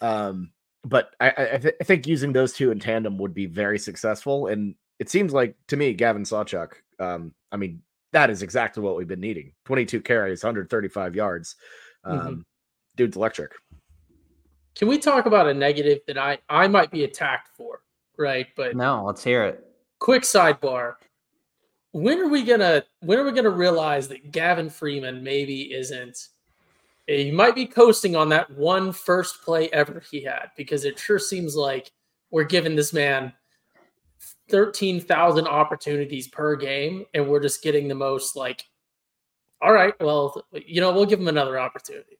Um, 0.00 0.52
but 0.82 1.14
I, 1.20 1.28
I, 1.28 1.58
th- 1.58 1.74
I, 1.80 1.84
think 1.84 2.06
using 2.06 2.32
those 2.32 2.54
two 2.54 2.70
in 2.70 2.80
tandem 2.80 3.18
would 3.18 3.34
be 3.34 3.44
very 3.44 3.78
successful. 3.78 4.46
And 4.46 4.74
it 4.98 5.10
seems 5.10 5.34
like 5.34 5.54
to 5.68 5.76
me, 5.76 5.92
Gavin 5.92 6.22
Sawchuk, 6.22 6.72
um, 6.98 7.34
I 7.52 7.58
mean, 7.58 7.82
that 8.12 8.30
is 8.30 8.42
exactly 8.42 8.82
what 8.82 8.96
we've 8.96 9.06
been 9.06 9.20
needing 9.20 9.52
22 9.66 10.00
carries, 10.00 10.42
135 10.42 11.14
yards. 11.14 11.56
Mm-hmm. 12.06 12.18
Um, 12.18 12.26
mm-hmm. 12.26 12.40
Dude's 12.96 13.16
electric. 13.16 13.52
Can 14.74 14.88
we 14.88 14.98
talk 14.98 15.26
about 15.26 15.48
a 15.48 15.54
negative 15.54 16.00
that 16.06 16.18
I 16.18 16.38
I 16.48 16.68
might 16.68 16.90
be 16.90 17.04
attacked 17.04 17.48
for? 17.56 17.82
Right, 18.16 18.46
but 18.56 18.76
no, 18.76 19.04
let's 19.04 19.24
hear 19.24 19.44
it. 19.44 19.64
Quick 19.98 20.22
sidebar. 20.22 20.94
When 21.92 22.18
are 22.20 22.28
we 22.28 22.44
gonna 22.44 22.84
when 23.00 23.18
are 23.18 23.24
we 23.24 23.32
gonna 23.32 23.50
realize 23.50 24.08
that 24.08 24.30
Gavin 24.32 24.70
Freeman 24.70 25.22
maybe 25.22 25.74
isn't 25.74 26.28
eh, 27.08 27.24
he 27.24 27.30
might 27.30 27.54
be 27.54 27.66
coasting 27.66 28.14
on 28.14 28.28
that 28.28 28.50
one 28.50 28.92
first 28.92 29.42
play 29.42 29.68
ever 29.72 30.02
he 30.10 30.22
had 30.22 30.50
because 30.56 30.84
it 30.84 30.98
sure 30.98 31.18
seems 31.18 31.56
like 31.56 31.90
we're 32.30 32.44
giving 32.44 32.76
this 32.76 32.92
man 32.92 33.32
13,000 34.50 35.46
opportunities 35.46 36.28
per 36.28 36.56
game 36.56 37.06
and 37.14 37.26
we're 37.26 37.40
just 37.40 37.62
getting 37.62 37.88
the 37.88 37.94
most 37.94 38.36
like 38.36 38.64
all 39.62 39.72
right 39.72 39.94
well 40.00 40.44
you 40.52 40.80
know 40.80 40.92
we'll 40.92 41.06
give 41.06 41.20
him 41.20 41.28
another 41.28 41.58
opportunity 41.58 42.18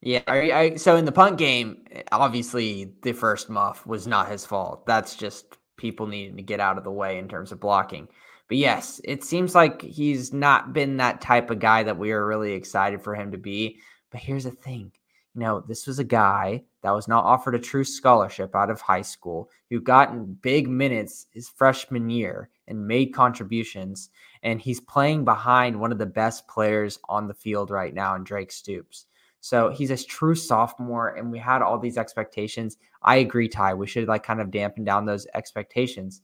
yeah, 0.00 0.22
I, 0.26 0.52
I, 0.52 0.74
so 0.76 0.96
in 0.96 1.04
the 1.04 1.12
punt 1.12 1.38
game, 1.38 1.84
obviously 2.12 2.92
the 3.02 3.12
first 3.12 3.50
muff 3.50 3.86
was 3.86 4.06
not 4.06 4.30
his 4.30 4.44
fault. 4.44 4.86
That's 4.86 5.16
just 5.16 5.58
people 5.76 6.06
needing 6.06 6.36
to 6.36 6.42
get 6.42 6.60
out 6.60 6.78
of 6.78 6.84
the 6.84 6.90
way 6.90 7.18
in 7.18 7.28
terms 7.28 7.52
of 7.52 7.60
blocking. 7.60 8.08
But 8.48 8.56
yes, 8.56 9.00
it 9.04 9.24
seems 9.24 9.54
like 9.54 9.82
he's 9.82 10.32
not 10.32 10.72
been 10.72 10.96
that 10.96 11.20
type 11.20 11.50
of 11.50 11.58
guy 11.58 11.82
that 11.82 11.98
we 11.98 12.12
are 12.12 12.26
really 12.26 12.52
excited 12.52 13.02
for 13.02 13.14
him 13.14 13.32
to 13.32 13.38
be. 13.38 13.78
But 14.10 14.20
here's 14.20 14.44
the 14.44 14.50
thing, 14.50 14.92
you 15.34 15.40
know, 15.40 15.60
this 15.60 15.86
was 15.86 15.98
a 15.98 16.04
guy 16.04 16.64
that 16.82 16.92
was 16.92 17.08
not 17.08 17.24
offered 17.24 17.54
a 17.54 17.58
true 17.58 17.84
scholarship 17.84 18.54
out 18.54 18.70
of 18.70 18.80
high 18.80 19.02
school 19.02 19.50
who 19.68 19.80
got 19.80 20.10
in 20.10 20.34
big 20.40 20.68
minutes 20.68 21.26
his 21.32 21.48
freshman 21.48 22.08
year 22.08 22.48
and 22.66 22.86
made 22.86 23.12
contributions. 23.12 24.10
And 24.42 24.60
he's 24.60 24.80
playing 24.80 25.24
behind 25.24 25.78
one 25.78 25.92
of 25.92 25.98
the 25.98 26.06
best 26.06 26.48
players 26.48 26.98
on 27.08 27.28
the 27.28 27.34
field 27.34 27.70
right 27.70 27.92
now 27.92 28.14
in 28.14 28.24
Drake 28.24 28.52
Stoops. 28.52 29.06
So 29.40 29.70
he's 29.70 29.90
a 29.90 29.96
true 29.96 30.34
sophomore, 30.34 31.14
and 31.14 31.30
we 31.30 31.38
had 31.38 31.62
all 31.62 31.78
these 31.78 31.98
expectations. 31.98 32.76
I 33.02 33.16
agree, 33.16 33.48
Ty. 33.48 33.74
We 33.74 33.86
should 33.86 34.08
like 34.08 34.24
kind 34.24 34.40
of 34.40 34.50
dampen 34.50 34.84
down 34.84 35.06
those 35.06 35.26
expectations. 35.34 36.22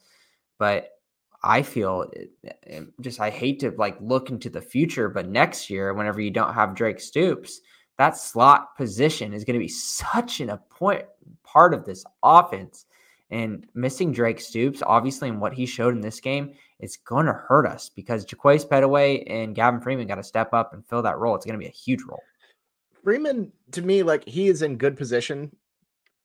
But 0.58 0.90
I 1.42 1.62
feel 1.62 2.10
eh, 2.16 2.24
eh, 2.46 2.52
eh, 2.66 2.80
just 3.00 3.20
I 3.20 3.30
hate 3.30 3.60
to 3.60 3.70
like 3.72 3.96
look 4.00 4.30
into 4.30 4.48
the 4.48 4.62
future, 4.62 5.08
but 5.08 5.28
next 5.28 5.70
year, 5.70 5.92
whenever 5.92 6.20
you 6.20 6.30
don't 6.30 6.54
have 6.54 6.74
Drake 6.74 7.00
Stoops, 7.00 7.60
that 7.98 8.16
slot 8.16 8.76
position 8.76 9.32
is 9.32 9.44
going 9.44 9.54
to 9.54 9.64
be 9.64 9.68
such 9.68 10.40
an 10.40 10.50
important 10.50 11.08
part 11.44 11.74
of 11.74 11.84
this 11.84 12.04
offense. 12.22 12.86
And 13.30 13.66
missing 13.74 14.12
Drake 14.12 14.40
Stoops, 14.40 14.82
obviously, 14.84 15.28
and 15.28 15.40
what 15.40 15.54
he 15.54 15.66
showed 15.66 15.94
in 15.94 16.00
this 16.00 16.20
game, 16.20 16.54
it's 16.78 16.96
going 16.96 17.26
to 17.26 17.32
hurt 17.32 17.66
us 17.66 17.88
because 17.88 18.24
Jaquaize 18.26 18.68
Pettaway 18.68 19.24
and 19.26 19.54
Gavin 19.54 19.80
Freeman 19.80 20.06
got 20.06 20.16
to 20.16 20.22
step 20.22 20.52
up 20.52 20.72
and 20.72 20.86
fill 20.86 21.02
that 21.02 21.18
role. 21.18 21.34
It's 21.34 21.46
going 21.46 21.58
to 21.58 21.62
be 21.64 21.68
a 21.68 21.72
huge 21.72 22.02
role. 22.02 22.22
Freeman, 23.04 23.52
to 23.72 23.82
me, 23.82 24.02
like 24.02 24.26
he 24.26 24.48
is 24.48 24.62
in 24.62 24.78
good 24.78 24.96
position 24.96 25.54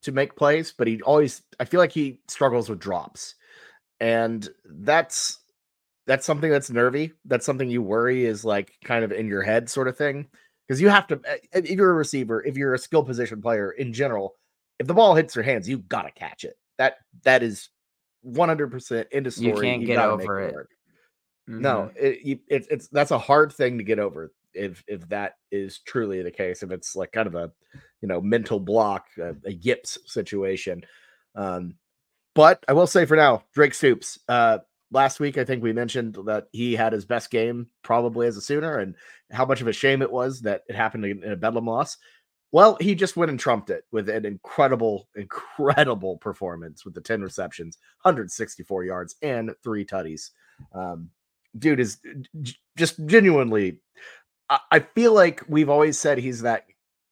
to 0.03 0.11
make 0.11 0.35
plays, 0.35 0.73
but 0.75 0.87
he 0.87 1.01
always, 1.01 1.41
I 1.59 1.65
feel 1.65 1.79
like 1.79 1.91
he 1.91 2.21
struggles 2.27 2.69
with 2.69 2.79
drops. 2.79 3.35
And 3.99 4.47
that's 4.65 5.39
that's 6.07 6.25
something 6.25 6.49
that's 6.49 6.71
nervy. 6.71 7.11
That's 7.25 7.45
something 7.45 7.69
you 7.69 7.81
worry 7.83 8.25
is 8.25 8.43
like 8.45 8.73
kind 8.83 9.03
of 9.03 9.11
in 9.11 9.27
your 9.27 9.43
head 9.43 9.69
sort 9.69 9.87
of 9.87 9.97
thing. 9.97 10.27
Because 10.67 10.81
you 10.81 10.89
have 10.89 11.05
to, 11.07 11.19
eh, 11.25 11.37
if 11.53 11.69
you're 11.69 11.91
a 11.91 11.95
receiver, 11.95 12.43
if 12.45 12.57
you're 12.57 12.73
a 12.73 12.79
skill 12.79 13.03
position 13.03 13.41
player 13.41 13.71
in 13.71 13.91
general, 13.93 14.35
if 14.79 14.87
the 14.87 14.93
ball 14.93 15.15
hits 15.15 15.35
your 15.35 15.43
hands, 15.43 15.67
you 15.67 15.79
gotta 15.79 16.11
catch 16.11 16.45
it. 16.45 16.55
That 16.77 16.95
that 17.23 17.43
is 17.43 17.69
100% 18.25 19.07
into 19.11 19.31
story. 19.31 19.47
You 19.67 19.73
can't 19.73 19.81
You 19.81 19.87
get 19.87 19.99
over 19.99 20.39
it. 20.39 20.53
work. 20.53 20.69
Mhm. 21.49 21.59
No, 21.59 21.91
it, 21.95 22.39
it's 22.47 22.67
it's 22.69 22.87
that's 22.87 23.11
a 23.11 23.19
hard 23.19 23.51
thing 23.51 23.77
to 23.77 23.83
get 23.83 23.99
over 23.99 24.31
if 24.53 24.83
if 24.87 25.07
that 25.09 25.33
is 25.51 25.79
truly 25.79 26.21
the 26.21 26.31
case. 26.31 26.63
If 26.63 26.71
it's 26.71 26.95
like 26.95 27.11
kind 27.11 27.27
of 27.27 27.35
a 27.35 27.51
you 28.01 28.07
know 28.07 28.21
mental 28.21 28.59
block, 28.59 29.05
a, 29.17 29.35
a 29.45 29.51
yips 29.51 29.97
situation. 30.05 30.83
Um, 31.35 31.75
but 32.35 32.63
I 32.67 32.73
will 32.73 32.87
say 32.87 33.05
for 33.05 33.17
now, 33.17 33.43
Drake 33.53 33.73
Stoops. 33.73 34.19
Uh, 34.27 34.59
last 34.91 35.19
week 35.19 35.37
I 35.37 35.45
think 35.45 35.61
we 35.61 35.73
mentioned 35.73 36.17
that 36.25 36.47
he 36.51 36.75
had 36.75 36.93
his 36.93 37.05
best 37.05 37.29
game 37.29 37.67
probably 37.83 38.27
as 38.27 38.37
a 38.37 38.41
Sooner, 38.41 38.79
and 38.79 38.95
how 39.31 39.45
much 39.45 39.61
of 39.61 39.67
a 39.67 39.73
shame 39.73 40.01
it 40.01 40.11
was 40.11 40.41
that 40.41 40.63
it 40.67 40.75
happened 40.75 41.05
in, 41.05 41.23
a 41.23 41.35
Bedlam 41.35 41.65
loss. 41.65 41.97
Well, 42.51 42.77
he 42.81 42.95
just 42.95 43.15
went 43.15 43.29
and 43.29 43.39
trumped 43.39 43.69
it 43.69 43.83
with 43.91 44.09
an 44.09 44.25
incredible, 44.25 45.07
incredible 45.15 46.17
performance 46.17 46.83
with 46.83 46.95
the 46.95 47.01
10 47.01 47.21
receptions, 47.21 47.77
164 48.01 48.85
yards, 48.85 49.15
and 49.21 49.53
three 49.63 49.85
tutties. 49.85 50.31
Um, 50.73 51.11
dude 51.57 51.79
is 51.79 51.99
j- 52.41 52.55
just 52.77 53.05
genuinely 53.05 53.79
I, 54.49 54.79
feel 54.79 55.13
like 55.13 55.43
we've 55.47 55.69
always 55.69 55.99
said 55.99 56.17
he's 56.17 56.41
that 56.41 56.65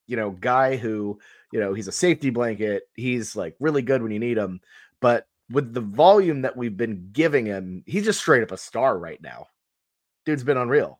you 0.08 0.15
know 0.17 0.32
guy 0.32 0.75
who 0.75 1.20
you 1.51 1.60
know 1.60 1.74
he's 1.74 1.88
a 1.88 1.91
safety 1.91 2.29
blanket 2.29 2.84
he's 2.96 3.36
like 3.36 3.56
really 3.60 3.82
good 3.82 4.01
when 4.01 4.12
you 4.12 4.20
need 4.20 4.38
him 4.38 4.62
but 5.01 5.27
with 5.50 5.74
the 5.74 5.82
volume 5.82 6.41
that 6.41 6.58
we've 6.58 6.77
been 6.77 7.10
giving 7.12 7.46
him 7.46 7.84
he's 7.86 8.06
just 8.06 8.20
straight 8.20 8.44
up 8.44 8.51
a 8.51 8.58
star 8.58 8.98
right 8.98 9.22
now 9.22 9.48
dude's 10.25 10.44
been 10.44 10.58
unreal 10.58 11.00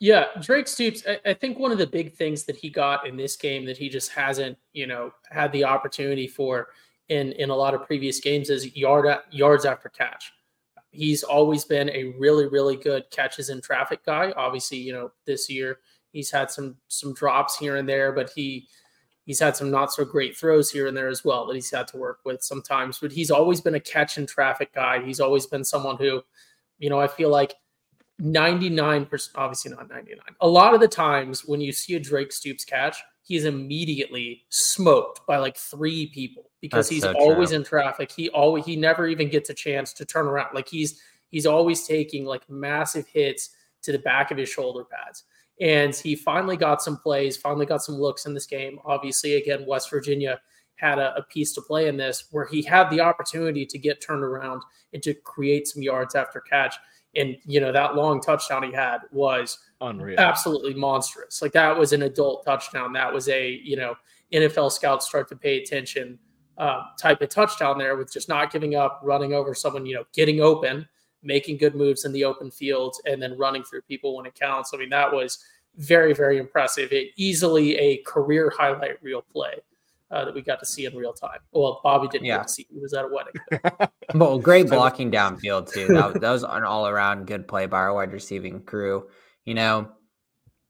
Yeah, 0.00 0.26
Drake 0.40 0.68
Stoops. 0.68 1.02
I, 1.08 1.18
I 1.30 1.34
think 1.34 1.58
one 1.58 1.72
of 1.72 1.78
the 1.78 1.86
big 1.86 2.14
things 2.14 2.44
that 2.44 2.54
he 2.54 2.70
got 2.70 3.04
in 3.04 3.16
this 3.16 3.34
game 3.34 3.64
that 3.66 3.76
he 3.76 3.88
just 3.88 4.12
hasn't, 4.12 4.56
you 4.72 4.86
know, 4.86 5.10
had 5.28 5.50
the 5.50 5.64
opportunity 5.64 6.28
for 6.28 6.68
in 7.08 7.32
in 7.32 7.50
a 7.50 7.54
lot 7.54 7.74
of 7.74 7.84
previous 7.84 8.20
games 8.20 8.48
is 8.48 8.76
yard 8.76 9.06
yards 9.32 9.64
after 9.64 9.88
catch. 9.88 10.32
He's 10.90 11.22
always 11.22 11.64
been 11.64 11.90
a 11.90 12.14
really 12.18 12.46
really 12.46 12.76
good 12.76 13.04
catches 13.10 13.50
in 13.50 13.60
traffic 13.60 14.04
guy. 14.04 14.32
Obviously, 14.36 14.78
you 14.78 14.92
know, 14.92 15.12
this 15.26 15.50
year 15.50 15.78
he's 16.12 16.30
had 16.30 16.50
some 16.50 16.76
some 16.88 17.14
drops 17.14 17.58
here 17.58 17.76
and 17.76 17.88
there, 17.88 18.12
but 18.12 18.30
he 18.34 18.68
he's 19.24 19.40
had 19.40 19.56
some 19.56 19.70
not 19.70 19.92
so 19.92 20.04
great 20.04 20.36
throws 20.36 20.70
here 20.70 20.86
and 20.86 20.96
there 20.96 21.08
as 21.08 21.24
well 21.24 21.46
that 21.46 21.54
he's 21.54 21.70
had 21.70 21.86
to 21.88 21.96
work 21.96 22.20
with 22.24 22.42
sometimes. 22.42 22.98
But 22.98 23.12
he's 23.12 23.30
always 23.30 23.60
been 23.60 23.74
a 23.74 23.80
catch 23.80 24.16
and 24.16 24.28
traffic 24.28 24.74
guy. 24.74 25.04
He's 25.04 25.20
always 25.20 25.46
been 25.46 25.64
someone 25.64 25.96
who, 25.96 26.22
you 26.78 26.88
know, 26.88 26.98
I 26.98 27.08
feel 27.08 27.30
like 27.30 27.54
99%, 28.20 29.28
obviously 29.36 29.70
not 29.70 29.88
99. 29.88 30.18
A 30.40 30.48
lot 30.48 30.74
of 30.74 30.80
the 30.80 30.88
times 30.88 31.44
when 31.44 31.60
you 31.60 31.72
see 31.72 31.94
a 31.94 32.00
Drake 32.00 32.32
Stoops 32.32 32.64
catch, 32.64 32.98
he 33.22 33.36
is 33.36 33.44
immediately 33.44 34.44
smoked 34.48 35.26
by 35.26 35.36
like 35.36 35.56
three 35.56 36.06
people 36.06 36.50
because 36.60 36.86
That's 36.86 36.88
he's 36.88 37.02
so 37.02 37.12
always 37.12 37.50
true. 37.50 37.58
in 37.58 37.64
traffic. 37.64 38.10
He 38.10 38.28
always 38.30 38.64
he 38.64 38.74
never 38.74 39.06
even 39.06 39.28
gets 39.28 39.50
a 39.50 39.54
chance 39.54 39.92
to 39.94 40.04
turn 40.04 40.26
around. 40.26 40.54
Like 40.54 40.68
he's 40.68 41.00
he's 41.28 41.46
always 41.46 41.86
taking 41.86 42.24
like 42.24 42.48
massive 42.48 43.06
hits 43.06 43.50
to 43.82 43.92
the 43.92 43.98
back 43.98 44.30
of 44.30 44.38
his 44.38 44.48
shoulder 44.48 44.84
pads. 44.84 45.24
And 45.60 45.94
he 45.94 46.14
finally 46.14 46.56
got 46.56 46.82
some 46.82 46.96
plays, 46.96 47.36
finally 47.36 47.66
got 47.66 47.82
some 47.82 47.96
looks 47.96 48.26
in 48.26 48.34
this 48.34 48.46
game. 48.46 48.78
Obviously, 48.84 49.34
again, 49.34 49.66
West 49.66 49.90
Virginia 49.90 50.40
had 50.76 50.98
a, 50.98 51.14
a 51.16 51.22
piece 51.22 51.52
to 51.52 51.60
play 51.60 51.88
in 51.88 51.96
this 51.96 52.26
where 52.30 52.46
he 52.46 52.62
had 52.62 52.88
the 52.90 53.00
opportunity 53.00 53.66
to 53.66 53.78
get 53.78 54.00
turned 54.00 54.22
around 54.22 54.62
and 54.92 55.02
to 55.02 55.12
create 55.12 55.66
some 55.66 55.82
yards 55.82 56.14
after 56.14 56.40
catch. 56.40 56.76
And 57.18 57.36
you 57.44 57.60
know 57.60 57.72
that 57.72 57.96
long 57.96 58.20
touchdown 58.20 58.62
he 58.62 58.72
had 58.72 58.98
was 59.10 59.58
unreal 59.80 60.18
absolutely 60.18 60.74
monstrous. 60.74 61.42
Like 61.42 61.52
that 61.52 61.76
was 61.76 61.92
an 61.92 62.02
adult 62.02 62.44
touchdown. 62.44 62.92
That 62.92 63.12
was 63.12 63.28
a 63.28 63.60
you 63.64 63.76
know 63.76 63.94
NFL 64.32 64.72
scouts 64.72 65.06
start 65.06 65.28
to 65.28 65.36
pay 65.36 65.62
attention 65.62 66.18
uh, 66.58 66.82
type 66.98 67.22
of 67.22 67.28
touchdown 67.28 67.78
there 67.78 67.96
with 67.96 68.12
just 68.12 68.28
not 68.28 68.52
giving 68.52 68.74
up, 68.74 69.00
running 69.04 69.32
over 69.32 69.54
someone, 69.54 69.86
you 69.86 69.94
know, 69.94 70.04
getting 70.12 70.40
open, 70.40 70.88
making 71.22 71.56
good 71.56 71.74
moves 71.74 72.04
in 72.04 72.12
the 72.12 72.24
open 72.24 72.50
field, 72.50 72.96
and 73.06 73.22
then 73.22 73.36
running 73.38 73.62
through 73.64 73.82
people 73.82 74.16
when 74.16 74.26
it 74.26 74.34
counts. 74.34 74.72
I 74.74 74.76
mean 74.76 74.90
that 74.90 75.12
was 75.12 75.38
very 75.76 76.12
very 76.12 76.38
impressive. 76.38 76.92
It 76.92 77.08
easily 77.16 77.76
a 77.76 77.98
career 77.98 78.52
highlight 78.56 79.02
reel 79.02 79.22
play. 79.22 79.54
Uh, 80.10 80.24
that 80.24 80.34
we 80.34 80.40
got 80.40 80.58
to 80.58 80.64
see 80.64 80.86
in 80.86 80.96
real 80.96 81.12
time. 81.12 81.38
Well, 81.52 81.80
Bobby 81.84 82.08
didn't 82.08 82.24
Yeah. 82.24 82.38
get 82.38 82.46
to 82.48 82.52
see. 82.54 82.66
He 82.70 82.78
was 82.80 82.94
at 82.94 83.04
a 83.04 83.08
wedding. 83.08 83.88
Well, 84.14 84.38
great 84.38 84.68
blocking 84.70 85.10
downfield 85.10 85.70
too. 85.70 85.86
That, 85.88 86.22
that 86.22 86.30
was 86.30 86.42
an 86.42 86.64
all-around 86.64 87.26
good 87.26 87.46
play 87.46 87.66
by 87.66 87.76
our 87.80 87.92
wide 87.92 88.12
receiving 88.12 88.62
crew. 88.62 89.06
You 89.44 89.52
know, 89.52 89.90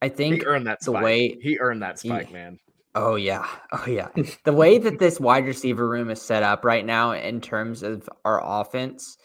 I 0.02 0.07
he 0.09 0.11
think 0.14 0.42
earned 0.45 0.66
that 0.66 0.80
the 0.80 0.87
spike 0.87 1.04
way- 1.04 1.38
he 1.40 1.57
earned 1.61 1.83
that 1.83 2.00
he- 2.00 2.09
spike 2.09 2.33
man 2.33 2.59
Oh 2.97 3.14
yeah. 3.14 3.47
Oh 3.71 3.85
yeah. 3.87 4.09
the 4.45 4.52
way 4.52 4.78
that 4.78 4.99
this 4.99 5.21
wide 5.21 5.47
receiver 5.47 5.88
room 5.88 6.11
is 6.11 6.21
set 6.21 6.42
up 6.42 6.64
right 6.64 6.85
now 6.85 7.12
in 7.12 7.40
terms 7.40 7.85
of 7.85 8.09
our 8.25 8.40
offense, 8.45 9.16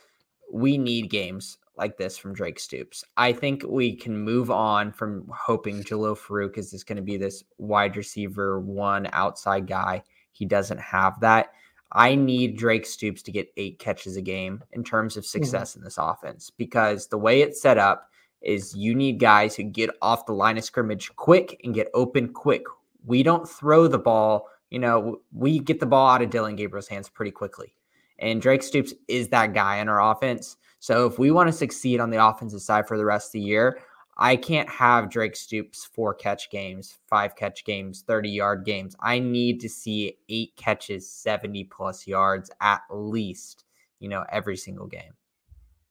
we 0.53 0.77
need 0.77 1.09
games 1.09 1.57
like 1.75 1.97
this 1.97 2.17
from 2.17 2.33
Drake 2.33 2.59
Stoops. 2.59 3.03
I 3.17 3.33
think 3.33 3.63
we 3.67 3.95
can 3.95 4.17
move 4.17 4.51
on 4.51 4.91
from 4.91 5.29
hoping 5.33 5.83
Jalil 5.83 6.17
Farooq 6.17 6.57
is 6.57 6.71
just 6.71 6.87
going 6.87 6.97
to 6.97 7.01
be 7.01 7.17
this 7.17 7.43
wide 7.57 7.97
receiver 7.97 8.59
one 8.59 9.09
outside 9.11 9.67
guy. 9.67 10.03
He 10.31 10.45
doesn't 10.45 10.79
have 10.79 11.19
that. 11.21 11.53
I 11.91 12.15
need 12.15 12.57
Drake 12.57 12.85
Stoops 12.85 13.21
to 13.23 13.31
get 13.31 13.53
eight 13.57 13.79
catches 13.79 14.17
a 14.17 14.21
game 14.21 14.63
in 14.71 14.83
terms 14.83 15.15
of 15.15 15.23
mm-hmm. 15.23 15.43
success 15.43 15.75
in 15.75 15.83
this 15.83 15.97
offense 15.97 16.49
because 16.49 17.07
the 17.07 17.17
way 17.17 17.41
it's 17.41 17.61
set 17.61 17.77
up 17.77 18.09
is 18.41 18.75
you 18.75 18.93
need 18.93 19.19
guys 19.19 19.55
who 19.55 19.63
get 19.63 19.89
off 20.01 20.25
the 20.25 20.33
line 20.33 20.57
of 20.57 20.63
scrimmage 20.63 21.15
quick 21.15 21.59
and 21.63 21.73
get 21.73 21.89
open 21.93 22.33
quick. 22.33 22.63
We 23.05 23.23
don't 23.23 23.47
throw 23.47 23.87
the 23.87 23.99
ball, 23.99 24.47
you 24.69 24.79
know, 24.79 25.21
we 25.31 25.59
get 25.59 25.79
the 25.79 25.85
ball 25.85 26.07
out 26.09 26.21
of 26.21 26.29
Dillon 26.29 26.55
Gabriel's 26.55 26.87
hands 26.87 27.09
pretty 27.09 27.31
quickly. 27.31 27.75
And 28.23 28.41
Drake 28.41 28.63
Stoops 28.63 28.93
is 29.09 29.27
that 29.29 29.53
guy 29.53 29.77
in 29.77 29.89
our 29.89 30.11
offense. 30.11 30.55
So 30.79 31.05
if 31.05 31.19
we 31.19 31.29
want 31.29 31.49
to 31.49 31.53
succeed 31.53 31.99
on 31.99 32.09
the 32.09 32.25
offensive 32.25 32.61
side 32.61 32.87
for 32.87 32.97
the 32.97 33.05
rest 33.05 33.27
of 33.27 33.31
the 33.33 33.41
year, 33.41 33.79
I 34.17 34.37
can't 34.37 34.69
have 34.69 35.09
Drake 35.09 35.35
Stoops 35.35 35.85
four 35.85 36.13
catch 36.13 36.49
games, 36.49 36.99
five 37.09 37.35
catch 37.35 37.65
games, 37.65 38.03
30 38.07 38.29
yard 38.29 38.63
games. 38.63 38.95
I 39.01 39.19
need 39.19 39.59
to 39.59 39.69
see 39.69 40.17
eight 40.29 40.55
catches, 40.55 41.09
70 41.09 41.65
plus 41.65 42.07
yards 42.07 42.49
at 42.61 42.81
least, 42.89 43.65
you 43.99 44.07
know, 44.07 44.23
every 44.31 44.55
single 44.55 44.87
game. 44.87 45.13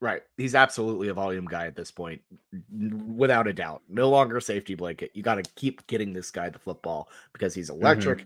Right. 0.01 0.23
He's 0.37 0.55
absolutely 0.55 1.09
a 1.09 1.15
volume 1.15 1.45
guy 1.45 1.67
at 1.67 1.77
this 1.77 1.91
point, 1.91 2.23
without 3.15 3.47
a 3.47 3.53
doubt. 3.53 3.83
No 3.89 4.09
longer 4.09 4.41
safety 4.41 4.75
blanket. 4.75 5.11
You 5.15 5.23
got 5.23 5.37
to 5.37 5.51
keep 5.55 5.87
getting 5.87 6.13
this 6.13 6.31
guy 6.31 6.49
the 6.49 6.59
football 6.59 7.09
because 7.33 7.55
he's 7.55 7.71
mm-hmm. 7.71 7.83
electric. 7.83 8.25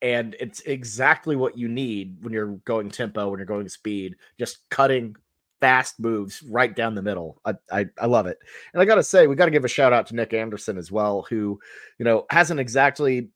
And 0.00 0.36
it's 0.38 0.60
exactly 0.60 1.34
what 1.36 1.58
you 1.58 1.68
need 1.68 2.16
when 2.22 2.32
you're 2.32 2.56
going 2.64 2.90
tempo, 2.90 3.28
when 3.28 3.38
you're 3.38 3.46
going 3.46 3.68
speed, 3.68 4.16
just 4.38 4.68
cutting 4.70 5.16
fast 5.60 5.98
moves 5.98 6.42
right 6.44 6.74
down 6.76 6.94
the 6.94 7.02
middle. 7.02 7.40
I, 7.44 7.54
I, 7.72 7.86
I 8.00 8.06
love 8.06 8.26
it. 8.26 8.38
And 8.72 8.80
I 8.80 8.84
got 8.84 8.94
to 8.94 9.02
say, 9.02 9.26
we 9.26 9.34
got 9.34 9.46
to 9.46 9.50
give 9.50 9.64
a 9.64 9.68
shout 9.68 9.92
out 9.92 10.06
to 10.06 10.14
Nick 10.14 10.32
Anderson 10.32 10.78
as 10.78 10.92
well, 10.92 11.26
who, 11.28 11.58
you 11.98 12.04
know, 12.04 12.26
hasn't 12.30 12.60
exactly, 12.60 13.30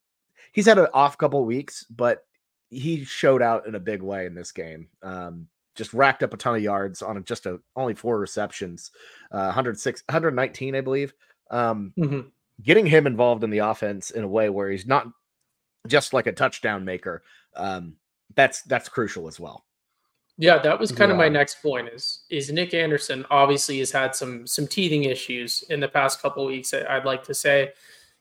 he's 0.53 0.65
had 0.65 0.77
an 0.77 0.87
off 0.93 1.17
couple 1.17 1.43
weeks, 1.43 1.83
but 1.89 2.25
he 2.69 3.03
showed 3.03 3.41
out 3.41 3.67
in 3.67 3.75
a 3.75 3.79
big 3.79 4.01
way 4.01 4.25
in 4.25 4.33
this 4.33 4.53
game. 4.53 4.87
Um, 5.01 5.47
just 5.75 5.93
racked 5.93 6.23
up 6.23 6.33
a 6.33 6.37
ton 6.37 6.55
of 6.55 6.61
yards 6.61 7.01
on 7.01 7.21
just 7.25 7.45
a 7.45 7.59
only 7.75 7.93
four 7.93 8.19
receptions, 8.19 8.91
uh, 9.31 9.45
106, 9.51 10.03
119, 10.07 10.75
I 10.75 10.81
believe. 10.81 11.13
Um, 11.51 11.93
Mhm. 11.97 12.31
getting 12.61 12.85
him 12.85 13.05
involved 13.05 13.43
in 13.43 13.49
the 13.49 13.57
offense 13.57 14.11
in 14.11 14.23
a 14.23 14.27
way 14.27 14.49
where 14.49 14.69
he's 14.69 14.85
not 14.85 15.07
just 15.87 16.13
like 16.13 16.27
a 16.27 16.31
touchdown 16.31 16.85
maker, 16.85 17.23
um, 17.55 17.95
that's 18.35 18.61
that's 18.63 18.89
crucial 18.89 19.27
as 19.27 19.39
well. 19.39 19.65
Yeah, 20.37 20.57
that 20.59 20.79
was 20.79 20.91
kind 20.91 21.09
Yeah. 21.09 21.13
of 21.13 21.17
my 21.19 21.29
next 21.29 21.61
point. 21.61 21.89
Is 21.89 22.23
is 22.29 22.51
Nick 22.51 22.73
Anderson 22.73 23.25
obviously 23.29 23.79
has 23.79 23.91
had 23.91 24.15
some 24.15 24.47
some 24.47 24.67
teething 24.67 25.03
issues 25.03 25.63
in 25.69 25.79
the 25.79 25.87
past 25.87 26.21
couple 26.21 26.45
weeks. 26.45 26.73
I- 26.73 26.85
I'd 26.97 27.05
like 27.05 27.23
to 27.25 27.33
say 27.35 27.73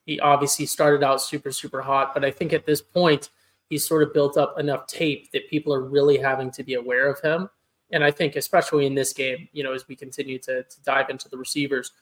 he 0.05 0.21
obviously 0.21 0.67
started 0.67 1.03
out 1.05 1.23
super 1.23 1.53
super 1.53 1.81
hot, 1.81 2.13
but 2.13 2.25
I 2.25 2.31
think 2.31 2.53
at 2.53 2.67
this 2.67 2.83
point 2.83 3.31
he's 3.71 3.87
sort 3.87 4.03
of 4.03 4.13
built 4.13 4.37
up 4.37 4.59
enough 4.59 4.87
tape 4.87 5.31
that 5.33 5.49
people 5.49 5.73
are 5.73 5.81
really 5.81 6.19
having 6.19 6.51
to 6.53 6.63
be 6.63 6.75
aware 6.75 7.09
of 7.09 7.21
him. 7.21 7.49
And 7.91 8.05
I 8.05 8.11
think 8.11 8.37
especially 8.37 8.85
in 8.87 8.95
this 8.95 9.13
game, 9.15 9.49
you 9.53 9.63
know, 9.63 9.73
as 9.73 9.87
we 9.89 9.97
continue 9.97 10.39
to, 10.41 10.63
to 10.63 10.83
dive 10.83 11.09
into 11.09 11.29
the 11.31 11.39
receivers, 11.39 11.93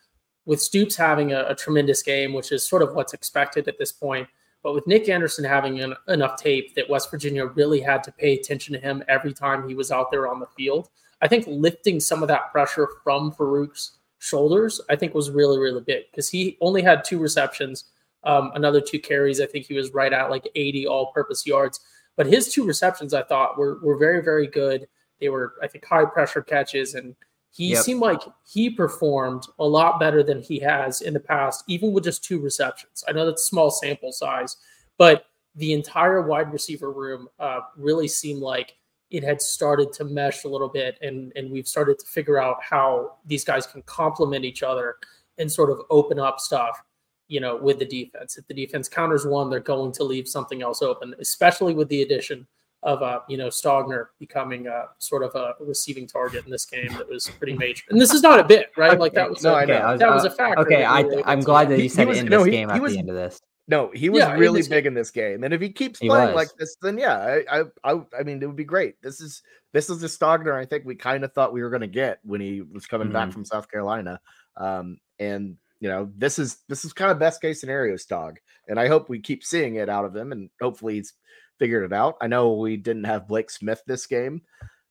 with 0.46 0.60
Stoops 0.60 0.96
having 0.96 1.32
a, 1.32 1.44
a 1.48 1.54
tremendous 1.54 2.02
game, 2.02 2.32
which 2.32 2.50
is 2.50 2.66
sort 2.66 2.82
of 2.82 2.94
what's 2.94 3.12
expected 3.12 3.68
at 3.68 3.78
this 3.78 3.92
point, 3.92 4.26
but 4.62 4.74
with 4.74 4.86
Nick 4.86 5.08
Anderson 5.08 5.44
having 5.44 5.80
an, 5.80 5.94
enough 6.08 6.36
tape 6.36 6.74
that 6.74 6.88
West 6.88 7.10
Virginia 7.10 7.46
really 7.46 7.80
had 7.80 8.02
to 8.04 8.12
pay 8.12 8.34
attention 8.34 8.74
to 8.74 8.80
him 8.80 9.02
every 9.08 9.32
time 9.32 9.68
he 9.68 9.74
was 9.74 9.90
out 9.90 10.10
there 10.10 10.28
on 10.28 10.40
the 10.40 10.46
field, 10.56 10.90
I 11.22 11.28
think 11.28 11.44
lifting 11.46 12.00
some 12.00 12.22
of 12.22 12.28
that 12.28 12.50
pressure 12.52 12.88
from 13.02 13.32
Farooq's 13.32 13.98
shoulders, 14.18 14.80
I 14.88 14.96
think 14.96 15.14
was 15.14 15.30
really, 15.30 15.58
really 15.58 15.80
big 15.80 16.04
because 16.10 16.28
he 16.28 16.56
only 16.60 16.82
had 16.82 17.04
two 17.04 17.18
receptions, 17.18 17.84
um, 18.24 18.52
another 18.54 18.80
two 18.80 18.98
carries. 18.98 19.40
I 19.40 19.46
think 19.46 19.66
he 19.66 19.74
was 19.74 19.92
right 19.92 20.12
at 20.12 20.30
like 20.30 20.48
80 20.54 20.86
all 20.86 21.12
purpose 21.12 21.46
yards. 21.46 21.80
But 22.16 22.26
his 22.26 22.52
two 22.52 22.66
receptions, 22.66 23.14
I 23.14 23.22
thought, 23.22 23.56
were, 23.56 23.78
were 23.82 23.96
very, 23.96 24.22
very 24.22 24.46
good. 24.46 24.86
They 25.20 25.28
were, 25.28 25.54
I 25.62 25.68
think, 25.68 25.84
high 25.84 26.04
pressure 26.04 26.42
catches. 26.42 26.94
And 26.94 27.14
he 27.52 27.70
Yep. 27.72 27.84
seemed 27.84 28.00
like 28.00 28.20
he 28.44 28.70
performed 28.70 29.44
a 29.58 29.66
lot 29.66 29.98
better 29.98 30.22
than 30.22 30.40
he 30.40 30.58
has 30.60 31.00
in 31.00 31.14
the 31.14 31.20
past, 31.20 31.64
even 31.66 31.92
with 31.92 32.04
just 32.04 32.22
two 32.24 32.40
receptions. 32.40 33.02
I 33.08 33.12
know 33.12 33.26
that's 33.26 33.44
small 33.44 33.70
sample 33.70 34.12
size, 34.12 34.56
but 34.98 35.26
the 35.56 35.72
entire 35.72 36.22
wide 36.22 36.52
receiver 36.52 36.92
room 36.92 37.28
uh, 37.40 37.60
really 37.76 38.06
seemed 38.06 38.40
like 38.40 38.76
it 39.10 39.24
had 39.24 39.42
started 39.42 39.92
to 39.94 40.04
mesh 40.04 40.44
a 40.44 40.48
little 40.48 40.68
bit, 40.68 40.96
and 41.02 41.32
and 41.34 41.50
we've 41.50 41.66
started 41.66 41.98
to 41.98 42.06
figure 42.06 42.40
out 42.40 42.62
how 42.62 43.16
these 43.26 43.44
guys 43.44 43.66
can 43.66 43.82
complement 43.82 44.44
each 44.44 44.62
other 44.62 44.96
and 45.38 45.50
sort 45.50 45.70
of 45.70 45.80
open 45.90 46.20
up 46.20 46.38
stuff, 46.38 46.80
you 47.26 47.40
know, 47.40 47.56
with 47.56 47.80
the 47.80 47.84
defense. 47.84 48.38
If 48.38 48.46
the 48.46 48.54
defense 48.54 48.88
counters 48.88 49.26
one, 49.26 49.50
they're 49.50 49.58
going 49.58 49.90
to 49.92 50.04
leave 50.04 50.28
something 50.28 50.62
else 50.62 50.82
open, 50.82 51.14
especially 51.18 51.74
with 51.74 51.88
the 51.88 52.02
addition 52.02 52.46
of 52.82 53.02
uh, 53.02 53.20
you 53.28 53.36
know, 53.36 53.48
Stogner 53.48 54.06
becoming 54.18 54.66
a 54.66 54.84
sort 54.98 55.22
of 55.22 55.34
a 55.34 55.54
receiving 55.60 56.06
target 56.06 56.44
in 56.46 56.50
this 56.50 56.64
game 56.64 56.92
that 56.94 57.08
was 57.08 57.28
pretty 57.38 57.52
major. 57.58 57.84
And 57.90 58.00
this 58.00 58.14
is 58.14 58.22
not 58.22 58.40
a 58.40 58.44
bit, 58.44 58.70
right? 58.76 58.98
Like 58.98 59.12
that 59.14 59.28
was 59.28 59.42
No, 59.42 59.52
a, 59.54 59.58
I 59.58 59.64
know. 59.66 59.74
I 59.74 59.90
was- 59.92 60.00
that 60.00 60.10
was 60.14 60.24
uh, 60.24 60.28
a 60.28 60.30
factor. 60.30 60.60
Okay, 60.62 60.84
I 60.84 61.02
we 61.02 61.06
were 61.08 61.12
able 61.18 61.22
I'm 61.26 61.40
glad 61.40 61.68
that 61.68 61.76
He- 61.76 61.82
you 61.82 61.88
he 61.88 61.88
said 61.88 62.08
was- 62.08 62.18
in 62.18 62.26
no, 62.26 62.38
this 62.38 62.46
he- 62.46 62.50
game 62.52 62.68
he 62.70 62.74
at 62.76 62.82
was- 62.82 62.92
the 62.92 62.98
end 62.98 63.10
of 63.10 63.16
this. 63.16 63.40
No, 63.68 63.90
he 63.94 64.08
was 64.08 64.18
Yeah, 64.20 64.32
really 64.32 64.60
this 64.62 64.68
big 64.68 64.86
in 64.86 64.94
this 64.94 65.12
game, 65.12 65.44
and 65.44 65.54
if 65.54 65.60
he 65.60 65.70
keeps 65.70 66.00
He 66.00 66.08
playing 66.08 66.28
was. 66.28 66.34
like 66.34 66.48
this, 66.58 66.74
then 66.82 66.98
yeah, 66.98 67.16
I, 67.48 67.60
I, 67.60 67.64
I, 67.92 68.00
I 68.18 68.22
mean, 68.24 68.42
it 68.42 68.46
would 68.46 68.56
be 68.56 68.64
great. 68.64 69.00
This 69.00 69.20
is 69.20 69.42
this 69.72 69.88
is 69.88 70.00
the 70.00 70.08
Stogner 70.08 70.54
I 70.58 70.64
think 70.64 70.84
we 70.84 70.96
kind 70.96 71.22
of 71.22 71.32
thought 71.32 71.52
we 71.52 71.62
were 71.62 71.70
going 71.70 71.82
to 71.82 71.86
get 71.86 72.18
when 72.24 72.40
he 72.40 72.62
was 72.62 72.86
coming 72.86 73.12
back 73.12 73.28
Mhm. 73.28 73.32
from 73.34 73.44
South 73.44 73.70
Carolina, 73.70 74.20
um, 74.56 74.98
and 75.20 75.56
you 75.78 75.88
know, 75.88 76.10
this 76.16 76.40
is 76.40 76.56
this 76.68 76.84
is 76.84 76.92
kind 76.92 77.12
of 77.12 77.20
best 77.20 77.40
case 77.40 77.60
scenario 77.60 77.94
Stog, 77.94 78.38
and 78.66 78.80
I 78.80 78.88
hope 78.88 79.08
we 79.08 79.20
keep 79.20 79.44
seeing 79.44 79.76
it 79.76 79.88
out 79.88 80.04
of 80.04 80.16
him, 80.16 80.32
and 80.32 80.50
hopefully 80.60 80.94
he's 80.94 81.12
figured 81.60 81.84
it 81.84 81.92
out. 81.92 82.16
I 82.20 82.26
know 82.26 82.54
we 82.54 82.76
didn't 82.76 83.04
have 83.04 83.28
Blake 83.28 83.50
Smith 83.50 83.80
this 83.86 84.08
game, 84.08 84.42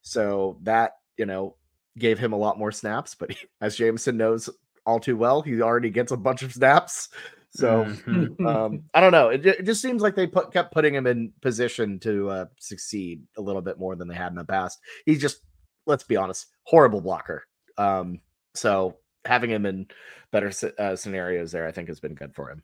so 0.01 0.57
that 0.63 0.93
you 1.17 1.25
know 1.25 1.57
gave 1.97 2.17
him 2.19 2.31
a 2.31 2.37
lot 2.37 2.57
more 2.57 2.71
snaps, 2.71 3.13
but 3.15 3.31
he, 3.31 3.37
as 3.61 3.75
Jameson 3.75 4.15
knows 4.15 4.49
all 4.85 4.99
too 5.01 5.17
well, 5.17 5.41
he 5.41 5.61
already 5.61 5.89
gets 5.89 6.13
a 6.13 6.17
bunch 6.17 6.41
of 6.43 6.53
snaps. 6.53 7.09
So 7.51 7.85
Mhm. 7.85 8.45
um, 8.45 8.83
I 8.93 9.01
don't 9.01 9.11
know. 9.11 9.29
It, 9.29 9.45
it 9.45 9.65
just 9.65 9.81
seems 9.81 10.01
like 10.01 10.15
they 10.15 10.27
put 10.27 10.53
kept 10.53 10.71
putting 10.71 10.93
him 10.95 11.07
in 11.07 11.33
position 11.41 11.99
to 12.01 12.29
uh, 12.29 12.45
succeed 12.59 13.23
a 13.37 13.41
little 13.41 13.61
bit 13.63 13.79
more 13.79 13.95
than 13.95 14.07
they 14.07 14.15
had 14.15 14.31
in 14.31 14.37
the 14.37 14.45
past. 14.45 14.79
He's 15.05 15.19
just, 15.19 15.39
let's 15.87 16.03
be 16.03 16.15
honest, 16.15 16.45
horrible 16.63 17.01
blocker. 17.01 17.43
Um, 17.77 18.21
so 18.53 18.97
having 19.25 19.49
him 19.49 19.65
in 19.65 19.87
better 20.31 20.51
uh, 20.77 20.95
scenarios 20.95 21.51
there, 21.51 21.67
I 21.67 21.71
think, 21.71 21.87
has 21.87 21.99
been 21.99 22.13
good 22.13 22.35
for 22.35 22.51
him. 22.51 22.63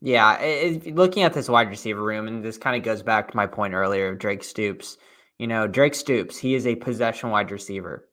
Yeah, 0.00 0.26
i- 0.26 0.80
i- 0.86 0.90
looking 0.90 1.22
at 1.22 1.32
this 1.32 1.48
wide 1.48 1.68
receiver 1.70 2.02
room, 2.02 2.28
and 2.28 2.44
this 2.44 2.58
kind 2.58 2.76
of 2.76 2.82
goes 2.82 3.02
back 3.02 3.30
to 3.30 3.36
my 3.36 3.46
point 3.46 3.74
earlier 3.74 4.08
of 4.08 4.18
Drake 4.18 4.44
Stoops. 4.44 4.98
You 5.38 5.46
know, 5.46 5.66
Drake 5.66 5.94
Stoops, 5.94 6.36
he 6.36 6.54
is 6.54 6.66
a 6.66 6.74
possession 6.76 7.30
wide 7.30 7.50
receiver. 7.50 8.08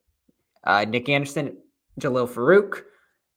Uh, 0.63 0.85
Nick 0.85 1.09
Anderson, 1.09 1.57
Jalil 1.99 2.27
Farooq, 2.27 2.83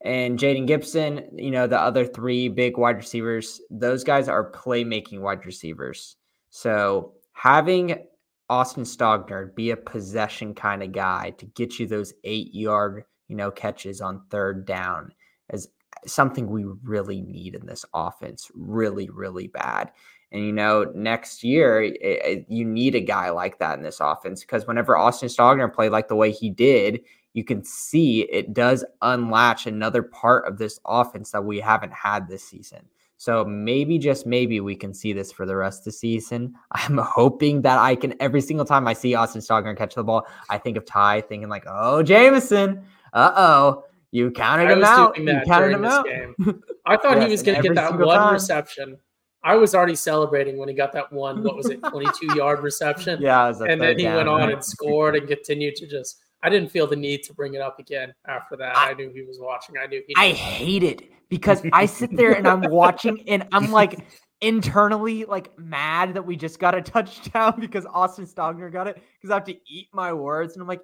and 0.04 0.38
Jayden 0.38 0.66
Gibson, 0.66 1.28
you 1.37 1.50
know, 1.50 1.66
the 1.66 1.80
other 1.80 2.04
three 2.04 2.48
big 2.48 2.78
wide 2.78 2.96
receivers, 2.96 3.61
those 3.70 4.04
guys 4.04 4.28
are 4.28 4.52
playmaking 4.52 5.20
wide 5.20 5.44
receivers. 5.44 6.16
So 6.50 7.14
having 7.32 8.06
Austin 8.48 8.85
Stogner 8.85 9.52
be 9.54 9.70
a 9.70 9.76
possession 9.76 10.54
kind 10.54 10.82
of 10.82 10.92
guy 10.92 11.30
to 11.38 11.46
get 11.46 11.78
you 11.80 11.87
those 11.87 12.14
eight 12.22 12.54
yard, 12.54 13.04
you 13.26 13.35
know, 13.35 13.50
catches 13.50 14.00
on 14.00 14.22
third 14.30 14.64
down 14.66 15.12
is 15.52 15.68
something 16.07 16.49
we 16.49 16.64
really 16.85 17.21
need 17.23 17.55
in 17.55 17.66
this 17.66 17.85
offense, 17.95 18.51
really, 18.55 19.09
really 19.11 19.49
bad. 19.49 19.92
And 20.33 20.45
you 20.45 20.53
know, 20.53 20.90
next 20.95 21.45
year 21.45 21.83
i- 21.83 22.21
i- 22.25 22.47
you 22.49 22.64
need 22.64 22.95
a 22.95 23.01
guy 23.01 23.31
like 23.31 23.59
that 23.59 23.79
in 23.79 23.85
this 23.85 24.01
offense 24.01 24.40
because 24.42 24.66
whenever 24.66 24.97
Austin 24.97 25.29
Stogner 25.29 25.73
played 25.73 25.92
like 25.92 26.09
the 26.09 26.16
way 26.16 26.31
he 26.33 26.51
did, 26.51 27.01
you 27.33 27.45
can 27.45 27.62
see 27.62 28.23
it 28.23 28.53
does 28.55 28.85
unlatch 29.03 29.66
another 29.66 30.03
part 30.03 30.47
of 30.49 30.59
this 30.59 30.81
offense 30.87 31.31
that 31.31 31.45
we 31.45 31.61
haven't 31.61 31.92
had 31.92 32.29
this 32.29 32.42
season. 32.42 32.81
So 33.19 33.45
maybe 33.45 33.99
just 33.99 34.27
maybe 34.27 34.61
we 34.61 34.75
can 34.75 34.92
see 34.92 35.12
this 35.12 35.33
for 35.33 35.47
the 35.47 35.57
rest 35.57 35.81
of 35.81 35.85
the 35.87 35.92
season. 35.92 36.55
I'm 36.73 36.99
hoping 36.99 37.62
that 37.62 37.79
I 37.79 37.95
can 37.95 38.14
every 38.21 38.40
single 38.40 38.66
time 38.66 38.87
I 38.88 38.92
see 38.95 39.14
Austin 39.14 39.40
Stogner 39.40 39.77
catch 39.77 39.95
the 39.95 40.05
ball, 40.05 40.27
I 40.51 40.59
think 40.59 40.77
of 40.77 40.85
Ty 40.85 41.23
thinking 41.23 41.49
like, 41.49 41.64
"Oh, 41.66 42.03
Jameson, 42.03 42.85
uh 43.12 43.33
oh, 43.37 43.85
you 44.16 44.31
counted 44.31 44.68
I 44.68 44.72
him 44.72 44.85
out. 44.85 45.18
You 45.18 45.40
counted 45.46 45.72
him 45.72 45.85
out." 45.85 46.07
game. 46.07 46.35
I 46.87 46.96
thought 46.96 47.22
he 47.22 47.29
was 47.29 47.42
going 47.42 47.57
to 47.57 47.62
get 47.62 47.74
that 47.74 47.98
one 47.98 48.16
time. 48.16 48.33
reception. 48.33 48.96
I 49.44 49.55
was 49.57 49.74
already 49.74 49.94
celebrating 49.94 50.57
when 50.57 50.68
he 50.68 50.74
got 50.74 50.92
that 50.92 51.12
one. 51.12 51.42
What 51.42 51.57
was 51.57 51.68
it, 51.68 51.81
twenty-two 51.83 52.37
yard 52.37 52.62
reception? 52.62 53.20
Yeah, 53.22 53.44
it 53.44 53.48
was 53.48 53.61
a 53.61 53.64
and 53.64 53.81
then 53.81 53.98
he 53.98 54.05
down, 54.05 54.16
went 54.16 54.29
on 54.29 54.50
and 54.50 54.64
scored 54.64 55.16
and 55.16 55.29
continued 55.29 55.76
to 55.76 55.87
just. 55.87 56.18
I 56.42 56.48
didn't 56.48 56.70
feel 56.70 56.87
the 56.87 56.96
need 56.96 57.22
to 57.24 57.35
bring 57.35 57.55
it 57.55 57.61
up 57.61 57.79
again 57.79 58.12
after 58.29 58.57
that. 58.57 58.76
I, 58.76 58.90
I- 58.90 58.94
knew 58.94 59.11
he 59.11 59.22
was 59.22 59.38
watching. 59.40 59.76
I 59.83 59.87
knew 59.87 60.02
he. 60.07 60.14
I 60.16 60.31
hate 60.31 60.83
it 60.83 61.02
because 61.29 61.62
I 61.72 61.87
sit 61.87 62.16
there 62.16 62.33
and 62.33 62.46
I'm 62.48 62.62
watching 62.70 63.22
and 63.29 63.46
I'm 63.52 63.70
like 63.70 63.98
internally 64.40 65.24
like 65.24 65.59
mad 65.59 66.14
that 66.14 66.24
we 66.24 66.37
just 66.37 66.59
got 66.59 66.74
a 66.74 66.83
touchdown 66.83 67.55
because 67.61 67.87
Austin 67.87 68.26
Stogner 68.26 68.72
got 68.72 68.87
it 68.87 69.02
because 69.16 69.31
I 69.31 69.35
have 69.35 69.44
to 69.44 69.57
eat 69.66 69.88
my 69.92 70.12
words 70.12 70.55
and 70.55 70.62
I'm 70.62 70.68
like, 70.68 70.83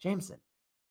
Jameson, 0.00 0.38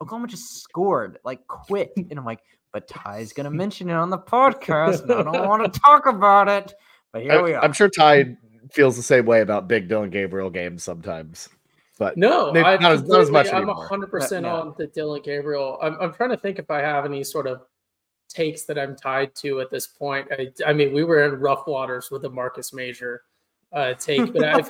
Oklahoma 0.01 0.27
just 0.27 0.61
scored, 0.61 1.19
like 1.23 1.45
quit. 1.47 1.91
And 1.97 2.17
I'm 2.19 2.25
like, 2.25 2.39
but 2.71 2.87
Ty's 2.87 3.33
gonna 3.33 3.51
mention 3.63 3.89
it 3.89 3.93
on 3.93 4.09
the 4.09 4.17
podcast 4.17 5.03
and 5.03 5.11
I 5.13 5.23
don't 5.23 5.47
want 5.47 5.71
to 5.71 5.79
talk 5.79 6.05
about 6.05 6.47
it. 6.47 6.73
But 7.11 7.21
here 7.23 7.43
we 7.43 7.53
are. 7.53 7.63
I'm 7.63 7.73
sure 7.73 7.89
Ty 7.89 8.37
feels 8.71 8.95
the 8.95 9.03
same 9.03 9.25
way 9.25 9.41
about 9.41 9.67
big 9.67 9.87
Dillon 9.87 10.09
Gabriel 10.09 10.49
games 10.49 10.83
sometimes. 10.83 11.49
But 11.99 12.17
No, 12.17 12.51
Maybe 12.51 12.65
I, 12.65 12.77
not, 12.77 12.91
as, 12.93 13.03
not 13.03 13.21
as 13.21 13.29
much. 13.29 13.47
I'm 13.49 13.57
anymore. 13.57 13.87
hundred 13.87 14.07
percent 14.09 14.43
No. 14.43 14.55
on 14.55 14.75
the 14.79 14.87
Dillon 14.87 15.21
Gabriel. 15.23 15.77
I'm, 15.81 15.95
I'm 16.01 16.11
trying 16.13 16.31
to 16.31 16.37
think 16.37 16.57
if 16.57 16.71
I 16.71 16.79
have 16.79 17.05
any 17.05 17.23
sort 17.23 17.45
of 17.45 17.61
takes 18.29 18.63
that 18.63 18.79
I'm 18.79 18.95
tied 18.95 19.35
to 19.35 19.61
at 19.61 19.69
this 19.69 19.85
point. 19.85 20.27
I, 20.31 20.51
I 20.65 20.73
mean, 20.73 20.91
we 20.91 21.03
were 21.03 21.23
in 21.23 21.39
rough 21.39 21.67
waters 21.67 22.09
with 22.09 22.23
the 22.23 22.29
Marcus 22.31 22.73
Major 22.73 23.21
uh, 23.73 23.93
take, 23.95 24.33
but 24.33 24.43
I 24.43 24.61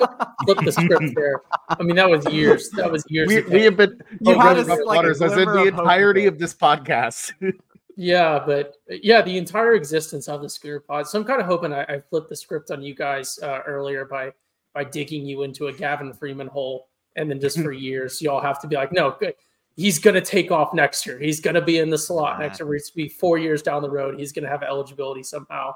flipped 0.44 0.64
the 0.64 0.72
script 0.72 1.12
there. 1.14 1.42
I 1.68 1.82
mean, 1.82 1.96
that 1.96 2.08
was 2.08 2.24
years. 2.32 2.70
That 2.70 2.90
was 2.90 3.04
years. 3.08 3.28
we, 3.28 3.42
we 3.42 3.62
have 3.64 3.76
been 3.76 4.00
You 4.20 4.34
oh, 4.34 4.38
had 4.38 4.58
us, 4.58 4.68
like, 4.68 4.84
waters 4.84 5.20
as 5.20 5.32
in 5.36 5.46
the 5.46 5.64
entirety 5.64 6.24
with 6.24 6.34
of 6.34 6.38
this 6.38 6.54
podcast. 6.54 7.32
Yeah, 7.96 8.42
but 8.44 8.74
yeah, 8.88 9.22
the 9.22 9.38
entire 9.38 9.74
existence 9.74 10.26
of 10.28 10.42
the 10.42 10.48
Schooner 10.48 10.80
Pod. 10.80 11.06
So 11.06 11.16
I'm 11.16 11.24
kind 11.24 11.40
of 11.40 11.46
hoping 11.46 11.72
I, 11.72 11.84
I 11.84 12.00
flipped 12.00 12.28
the 12.28 12.34
script 12.34 12.72
on 12.72 12.82
you 12.82 12.92
guys 12.92 13.38
uh, 13.40 13.60
earlier 13.66 14.04
by 14.04 14.32
by 14.72 14.82
digging 14.82 15.24
you 15.24 15.44
into 15.44 15.68
a 15.68 15.72
Gavin 15.72 16.12
Freeman 16.12 16.48
hole, 16.48 16.88
and 17.14 17.30
then 17.30 17.38
just 17.40 17.60
for 17.62 17.70
years 17.70 18.20
y'all 18.20 18.40
have 18.40 18.60
to 18.62 18.66
be 18.66 18.74
like, 18.74 18.90
no, 18.90 19.16
good. 19.20 19.34
He's 19.76 20.00
gonna 20.00 20.20
take 20.20 20.50
off 20.50 20.74
next 20.74 21.06
year. 21.06 21.20
He's 21.20 21.38
gonna 21.38 21.62
be 21.62 21.78
in 21.78 21.88
the 21.88 21.98
slot 21.98 22.40
next 22.40 22.58
year. 22.58 22.74
It's 22.74 22.90
going 22.90 23.06
to 23.06 23.08
be 23.10 23.16
four 23.16 23.38
years 23.38 23.62
down 23.62 23.80
the 23.82 23.90
road. 23.90 24.18
He's 24.18 24.32
gonna 24.32 24.48
have 24.48 24.64
eligibility 24.64 25.22
somehow. 25.22 25.74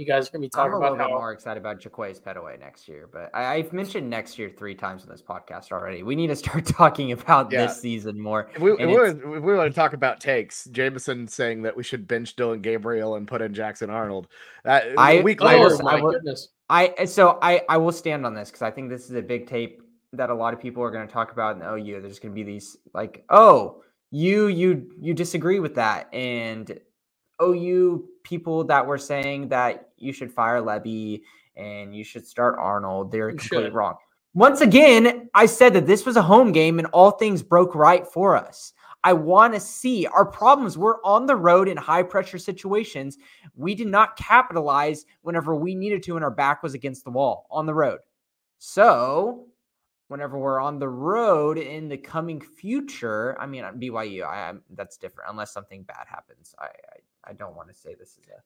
You 0.00 0.06
guys 0.06 0.28
are 0.28 0.32
gonna 0.32 0.40
be 0.40 0.46
I'm 0.46 0.50
talking 0.50 0.72
a 0.72 0.76
about 0.78 0.92
little 0.92 0.96
bit 0.96 1.12
how 1.12 1.18
more 1.18 1.30
excited 1.30 1.60
about 1.60 1.78
Jaquaize 1.78 2.22
Pettaway 2.22 2.58
next 2.58 2.88
year, 2.88 3.06
but 3.12 3.28
I, 3.34 3.56
I've 3.56 3.70
mentioned 3.74 4.08
next 4.08 4.38
year 4.38 4.48
three 4.48 4.74
times 4.74 5.04
in 5.04 5.10
this 5.10 5.20
podcast 5.20 5.72
already. 5.72 6.02
We 6.02 6.16
need 6.16 6.28
to 6.28 6.36
start 6.36 6.64
talking 6.80 7.12
about 7.12 7.52
Yeah. 7.52 7.66
this 7.66 7.82
season 7.82 8.18
more. 8.18 8.48
If 8.54 8.62
we, 8.62 8.72
if, 8.72 8.78
we, 8.78 8.84
it's- 8.84 9.14
want- 9.22 9.36
if 9.36 9.42
we 9.42 9.54
want 9.54 9.70
to 9.70 9.78
talk 9.78 9.92
about 9.92 10.18
takes, 10.18 10.64
Jameson 10.64 11.28
saying 11.28 11.60
that 11.62 11.76
we 11.76 11.82
should 11.82 12.08
bench 12.08 12.34
Dillon 12.34 12.62
Gabriel 12.62 13.16
and 13.16 13.28
put 13.28 13.42
in 13.42 13.52
Jackson 13.52 13.90
Arnold. 13.90 14.28
That, 14.64 14.98
I- 14.98 15.12
a 15.18 15.22
week 15.22 15.42
I 15.42 15.48
later, 15.56 15.64
was- 15.64 15.80
oh 15.80 15.84
my 15.84 15.98
I 15.98 16.00
will- 16.00 16.12
goodness. 16.12 16.48
I 16.70 17.04
so 17.04 17.38
I 17.42 17.60
I 17.68 17.76
will 17.76 17.92
stand 17.92 18.24
on 18.24 18.32
this 18.32 18.48
because 18.48 18.62
I 18.62 18.70
think 18.70 18.88
this 18.88 19.04
is 19.04 19.12
a 19.16 19.22
big 19.22 19.48
tape 19.48 19.82
that 20.14 20.30
a 20.30 20.34
lot 20.34 20.54
of 20.54 20.60
people 20.60 20.82
are 20.82 20.90
going 20.90 21.06
to 21.06 21.12
talk 21.12 21.30
about 21.30 21.56
in 21.56 21.58
the 21.58 21.68
oh, 21.68 21.74
OU. 21.76 22.00
There's 22.00 22.18
going 22.18 22.32
to 22.32 22.34
be 22.34 22.42
these 22.42 22.78
like, 22.94 23.22
oh, 23.28 23.82
you 24.10 24.46
you 24.46 24.90
you 24.98 25.12
disagree 25.12 25.60
with 25.60 25.74
that, 25.74 26.08
and 26.14 26.80
oh, 27.38 27.52
OU 27.52 28.06
people 28.22 28.64
that 28.64 28.86
were 28.86 28.98
saying 28.98 29.48
that 29.48 29.89
you 30.00 30.12
should 30.12 30.32
fire 30.32 30.60
Lebby 30.60 31.22
and 31.56 31.94
you 31.94 32.04
should 32.04 32.26
start 32.26 32.56
Arnold. 32.58 33.12
They're 33.12 33.30
You 33.30 33.36
completely 33.36 33.66
should. 33.66 33.74
wrong. 33.74 33.96
Once 34.34 34.60
again, 34.60 35.28
I 35.34 35.46
said 35.46 35.74
that 35.74 35.86
this 35.86 36.06
was 36.06 36.16
a 36.16 36.22
home 36.22 36.52
game 36.52 36.78
and 36.78 36.86
all 36.88 37.10
things 37.12 37.42
broke 37.42 37.74
right 37.74 38.06
for 38.06 38.36
us. 38.36 38.72
I 39.02 39.12
want 39.14 39.54
to 39.54 39.60
see 39.60 40.06
our 40.06 40.26
problems. 40.26 40.76
We're 40.76 41.02
on 41.04 41.26
the 41.26 41.34
road 41.36 41.68
in 41.68 41.76
high 41.76 42.02
pressure 42.02 42.38
situations. 42.38 43.16
We 43.56 43.74
did 43.74 43.86
not 43.88 44.16
capitalize 44.16 45.06
whenever 45.22 45.54
we 45.56 45.74
needed 45.74 46.02
to, 46.04 46.16
and 46.16 46.24
our 46.24 46.30
back 46.30 46.62
was 46.62 46.74
against 46.74 47.04
the 47.04 47.10
wall 47.10 47.46
on 47.50 47.64
the 47.66 47.74
road. 47.74 48.00
So, 48.58 49.46
whenever 50.08 50.38
we're 50.38 50.60
on 50.60 50.78
the 50.78 50.88
road 50.88 51.56
in 51.56 51.88
the 51.88 51.96
coming 51.96 52.40
future, 52.42 53.40
I 53.40 53.46
mean, 53.46 53.64
BYU, 53.64 54.24
I, 54.24 54.50
I'm 54.50 54.62
that's 54.74 54.98
different 54.98 55.30
unless 55.30 55.50
something 55.52 55.82
bad 55.84 56.06
happens. 56.06 56.54
I, 56.58 56.66
I, 56.66 57.30
I 57.30 57.32
don't 57.32 57.56
want 57.56 57.68
to 57.68 57.74
say 57.74 57.94
this 57.94 58.18
is 58.18 58.28
a. 58.28 58.42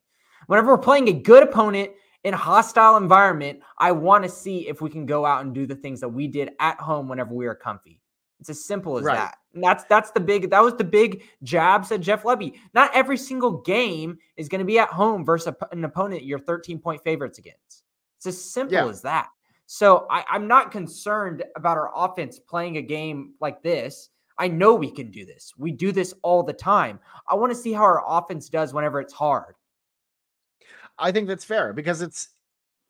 Whenever 0.47 0.69
we're 0.73 0.79
playing 0.79 1.09
a 1.09 1.13
good 1.13 1.43
opponent 1.43 1.91
in 2.25 2.35
a 2.35 2.37
hostile 2.39 2.97
environment, 2.97 3.61
I 3.79 3.93
want 3.93 4.25
to 4.25 4.31
see 4.31 4.69
if 4.69 4.81
we 4.81 4.91
can 4.91 5.07
go 5.07 5.25
out 5.27 5.45
and 5.45 5.55
do 5.55 5.67
the 5.67 5.75
things 5.77 6.01
that 6.01 6.09
we 6.09 6.27
did 6.29 6.51
at 6.61 6.79
home 6.81 7.09
whenever 7.09 7.35
we 7.35 7.47
were 7.47 7.55
comfy. 7.55 8.01
It's 8.41 8.51
as 8.51 8.65
simple 8.65 8.99
as 8.99 9.05
Right. 9.05 9.17
that. 9.17 9.37
And 9.55 9.63
that's 9.63 9.85
that's 9.85 10.11
the 10.11 10.21
big 10.21 10.51
that 10.51 10.63
was 10.63 10.75
the 10.75 10.85
big 10.85 11.23
jab 11.45 11.85
said 11.87 12.03
Jeff 12.03 12.25
Lebby. 12.25 12.59
Not 12.75 12.91
every 12.93 13.17
single 13.17 13.61
game 13.63 14.19
is 14.37 14.49
going 14.49 14.59
to 14.59 14.65
be 14.65 14.79
at 14.79 14.89
home 14.89 15.25
versus 15.25 15.55
an 15.71 15.85
opponent 15.85 16.25
you're 16.25 16.41
13 16.41 16.79
point 16.81 17.03
favorites 17.05 17.39
against. 17.39 17.85
It's 18.19 18.27
as 18.27 18.45
simple 18.53 18.75
Yeah. 18.75 18.89
as 18.89 19.01
that. 19.03 19.29
So 19.67 20.07
I, 20.11 20.25
I'm 20.29 20.47
not 20.49 20.73
concerned 20.73 21.45
about 21.57 21.79
our 21.79 21.91
offense 21.95 22.39
playing 22.39 22.77
a 22.79 22.83
game 22.83 23.35
like 23.41 23.63
this. 23.63 24.11
I 24.37 24.49
know 24.49 24.75
we 24.75 24.91
can 24.91 25.11
do 25.11 25.25
this. 25.25 25.53
We 25.57 25.71
do 25.71 25.93
this 25.93 26.13
all 26.23 26.43
the 26.43 26.53
time. 26.53 26.99
I 27.29 27.35
want 27.37 27.53
to 27.53 27.59
see 27.59 27.73
how 27.73 27.85
our 27.85 28.03
offense 28.07 28.49
does 28.49 28.75
whenever 28.75 29.01
it's 29.01 29.13
hard. 29.15 29.55
I 30.99 31.13
think 31.13 31.29
that's 31.29 31.45
fair 31.45 31.73
because 31.73 32.03
it's 32.03 32.29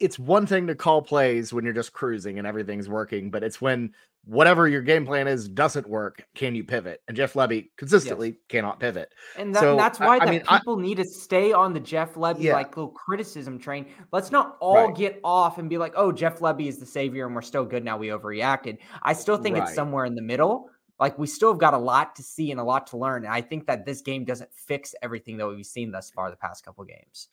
it's 0.00 0.18
one 0.18 0.46
thing 0.46 0.66
to 0.66 0.74
call 0.74 1.00
plays 1.02 1.52
when 1.52 1.64
you're 1.64 1.72
just 1.72 1.92
cruising 1.92 2.38
and 2.38 2.46
everything's 2.46 2.88
working, 2.88 3.30
but 3.30 3.44
it's 3.44 3.60
when 3.60 3.92
whatever 4.24 4.66
your 4.66 4.80
game 4.82 5.06
plan 5.06 5.28
is 5.28 5.48
doesn't 5.48 5.88
work, 5.88 6.24
can 6.34 6.54
you 6.54 6.64
pivot? 6.64 7.00
And 7.06 7.16
Jeff 7.16 7.34
Lebby 7.34 7.68
consistently 7.76 8.36
cannot 8.48 8.80
pivot. 8.80 9.10
And, 9.38 9.54
that, 9.54 9.60
So, 9.60 9.70
and 9.72 9.78
that's 9.78 10.00
I- 10.00 10.06
why 10.06 10.16
I 10.16 10.18
that 10.20 10.28
mean, 10.30 10.42
I- 10.48 10.58
people 10.58 10.78
need 10.78 10.96
to 10.96 11.04
stay 11.04 11.52
on 11.52 11.72
the 11.72 11.78
Jeff 11.80 12.14
Lebby 12.14 12.40
Yeah. 12.42 12.54
like 12.54 12.76
little 12.76 12.90
criticism 12.90 13.58
train. 13.58 13.86
Let's 14.12 14.32
not 14.32 14.56
all 14.60 14.86
Right. 14.88 14.96
get 14.96 15.20
off 15.22 15.58
and 15.58 15.68
be 15.70 15.78
like, 15.78 15.92
"Oh, 15.94 16.10
Jeff 16.10 16.40
Lebby 16.40 16.66
is 16.66 16.78
the 16.78 16.86
savior, 16.86 17.26
and 17.26 17.34
we're 17.34 17.42
still 17.42 17.64
good 17.64 17.84
now. 17.84 17.96
We 17.96 18.08
overreacted." 18.08 18.78
I 19.02 19.12
still 19.12 19.36
think 19.36 19.56
it's 19.58 19.74
somewhere 19.74 20.06
in 20.06 20.14
the 20.16 20.22
middle. 20.22 20.70
Like 20.98 21.18
we 21.18 21.26
still 21.28 21.52
have 21.52 21.60
got 21.60 21.74
a 21.74 21.78
lot 21.78 22.16
to 22.16 22.22
see 22.22 22.50
and 22.50 22.58
a 22.58 22.64
lot 22.64 22.86
to 22.88 22.96
learn. 22.96 23.24
And 23.24 23.32
I 23.32 23.42
think 23.42 23.66
that 23.66 23.84
this 23.86 24.00
game 24.00 24.24
doesn't 24.24 24.50
fix 24.54 24.94
everything 25.02 25.36
that 25.36 25.46
we've 25.46 25.66
seen 25.66 25.92
thus 25.92 26.10
far 26.10 26.30
the 26.30 26.36
past 26.36 26.64
couple 26.64 26.84
games. 26.84 27.28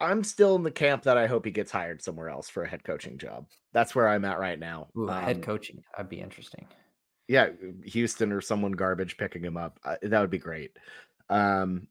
I'm 0.00 0.24
still 0.24 0.56
in 0.56 0.62
the 0.62 0.70
camp 0.70 1.04
that 1.04 1.16
I 1.16 1.26
hope 1.26 1.44
he 1.44 1.50
gets 1.50 1.70
hired 1.70 2.02
somewhere 2.02 2.28
else 2.28 2.48
for 2.48 2.62
a 2.62 2.68
head 2.68 2.84
coaching 2.84 3.16
job. 3.18 3.46
That's 3.72 3.94
where 3.94 4.08
I'm 4.08 4.24
at 4.24 4.38
right 4.38 4.58
now. 4.58 4.88
Ooh, 4.98 5.06
head 5.06 5.36
Um, 5.36 5.42
coaching 5.42 5.82
that'd 5.92 6.10
be 6.10 6.20
interesting. 6.20 6.66
yeah, 7.28 7.48
Houston 7.84 8.32
or 8.32 8.40
someone 8.40 8.72
garbage 8.72 9.16
picking 9.16 9.42
him 9.44 9.56
up. 9.56 9.78
Uh, 9.84 9.96
that 10.02 10.20
would 10.20 10.30
be 10.30 10.38
great. 10.38 10.76
Um, 11.30 11.88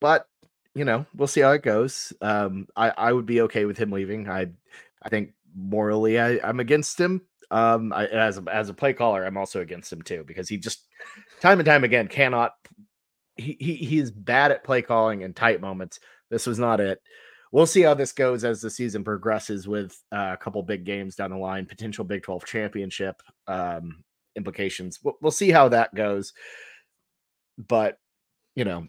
but 0.00 0.26
you 0.74 0.84
know, 0.84 1.06
we'll 1.14 1.28
see 1.28 1.40
how 1.40 1.52
it 1.52 1.62
goes. 1.62 2.12
Um, 2.20 2.66
I 2.76 2.90
I 2.90 3.12
would 3.12 3.26
be 3.26 3.42
okay 3.42 3.64
with 3.66 3.78
him 3.78 3.92
leaving. 3.92 4.28
I 4.28 4.48
I 5.02 5.08
think 5.08 5.32
morally 5.54 6.18
I, 6.18 6.38
I'm 6.42 6.60
against 6.60 6.98
him. 7.00 7.22
Um, 7.50 7.92
I, 7.92 8.06
as 8.06 8.38
a, 8.38 8.44
as 8.50 8.70
a 8.70 8.74
play 8.74 8.94
caller, 8.94 9.24
I'm 9.24 9.36
also 9.36 9.60
against 9.60 9.92
him 9.92 10.00
too 10.02 10.24
because 10.26 10.48
he 10.48 10.56
just 10.56 10.86
time 11.40 11.60
and 11.60 11.66
time 11.66 11.84
again 11.84 12.08
cannot. 12.08 12.54
He 13.36 13.56
he 13.60 13.74
he 13.74 13.98
is 13.98 14.10
bad 14.10 14.50
at 14.52 14.64
play 14.64 14.82
calling 14.82 15.22
in 15.22 15.34
tight 15.34 15.60
moments. 15.60 16.00
This 16.32 16.46
was 16.46 16.58
not 16.58 16.80
it. 16.80 16.98
We'll 17.52 17.66
see 17.66 17.82
how 17.82 17.92
this 17.92 18.12
goes 18.12 18.42
as 18.42 18.62
the 18.62 18.70
season 18.70 19.04
progresses 19.04 19.68
with 19.68 19.94
uh, 20.10 20.30
a 20.32 20.36
couple 20.38 20.62
big 20.62 20.86
games 20.86 21.14
down 21.14 21.30
the 21.30 21.36
line, 21.36 21.66
potential 21.66 22.02
Big 22.02 22.22
12 22.22 22.46
championship 22.46 23.22
um, 23.46 24.02
implications. 24.34 24.98
We'll, 25.04 25.18
we'll 25.20 25.30
see 25.30 25.50
how 25.50 25.68
that 25.68 25.94
goes. 25.94 26.32
But 27.58 27.98
you 28.56 28.64
know, 28.64 28.88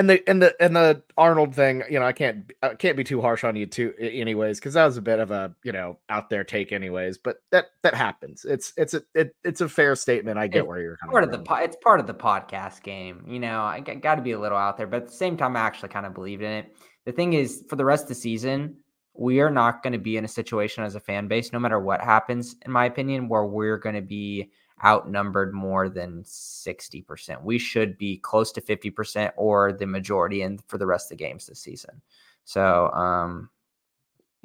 and 0.00 0.08
the 0.08 0.26
and 0.26 0.40
the 0.40 0.62
and 0.62 0.74
the 0.74 1.02
Arnold 1.18 1.54
thing, 1.54 1.82
you 1.90 2.00
know, 2.00 2.06
I 2.06 2.12
can't 2.12 2.50
I 2.62 2.74
can't 2.74 2.96
be 2.96 3.04
too 3.04 3.20
harsh 3.20 3.44
on 3.44 3.54
you 3.54 3.66
too, 3.66 3.92
anyways, 4.00 4.58
because 4.58 4.72
that 4.72 4.86
was 4.86 4.96
a 4.96 5.02
bit 5.02 5.18
of 5.18 5.30
a 5.30 5.54
you 5.62 5.72
know 5.72 5.98
out 6.08 6.30
there 6.30 6.42
take, 6.42 6.72
anyways. 6.72 7.18
But 7.18 7.42
that 7.52 7.66
that 7.82 7.94
happens. 7.94 8.46
It's 8.46 8.72
it's 8.78 8.94
a 8.94 9.02
it, 9.14 9.36
it's 9.44 9.60
a 9.60 9.68
fair 9.68 9.94
statement. 9.94 10.38
I 10.38 10.46
get 10.46 10.60
It's 10.60 10.68
where 10.68 10.80
you're 10.80 10.96
coming 10.96 11.12
part 11.12 11.24
of 11.24 11.32
the 11.32 11.40
po- 11.40 11.56
it's 11.56 11.76
part 11.76 12.00
of 12.00 12.06
the 12.06 12.14
podcast 12.14 12.82
game. 12.82 13.24
You 13.28 13.40
know, 13.40 13.60
I 13.60 13.80
got 13.80 14.14
to 14.14 14.22
be 14.22 14.32
a 14.32 14.40
little 14.40 14.56
out 14.56 14.78
there, 14.78 14.86
but 14.86 15.02
at 15.02 15.08
the 15.08 15.14
same 15.14 15.36
time, 15.36 15.54
I 15.54 15.60
actually 15.60 15.90
kind 15.90 16.06
of 16.06 16.14
believed 16.14 16.42
in 16.42 16.50
it. 16.50 16.74
The 17.04 17.12
thing 17.12 17.34
is, 17.34 17.64
for 17.68 17.76
the 17.76 17.84
rest 17.84 18.04
of 18.04 18.08
the 18.08 18.14
season, 18.14 18.76
we 19.12 19.40
are 19.40 19.50
not 19.50 19.82
going 19.82 19.92
to 19.92 19.98
be 19.98 20.16
in 20.16 20.24
a 20.24 20.28
situation 20.28 20.82
as 20.82 20.94
a 20.94 21.00
fan 21.00 21.28
base, 21.28 21.52
no 21.52 21.58
matter 21.58 21.78
what 21.78 22.00
happens, 22.00 22.56
in 22.64 22.72
my 22.72 22.86
opinion, 22.86 23.28
where 23.28 23.44
we're 23.44 23.76
going 23.76 23.96
to 23.96 24.00
be 24.00 24.50
outnumbered 24.84 25.52
more 25.54 25.88
than 25.88 26.22
60%. 26.24 27.42
We 27.42 27.58
should 27.58 27.98
be 27.98 28.16
close 28.18 28.52
to 28.52 28.60
50% 28.60 29.32
or 29.36 29.72
the 29.72 29.86
majority 29.86 30.42
in 30.42 30.58
for 30.68 30.78
the 30.78 30.86
rest 30.86 31.10
of 31.12 31.18
the 31.18 31.24
games 31.24 31.46
this 31.46 31.60
season. 31.60 32.00
So, 32.44 32.90
um, 32.92 33.50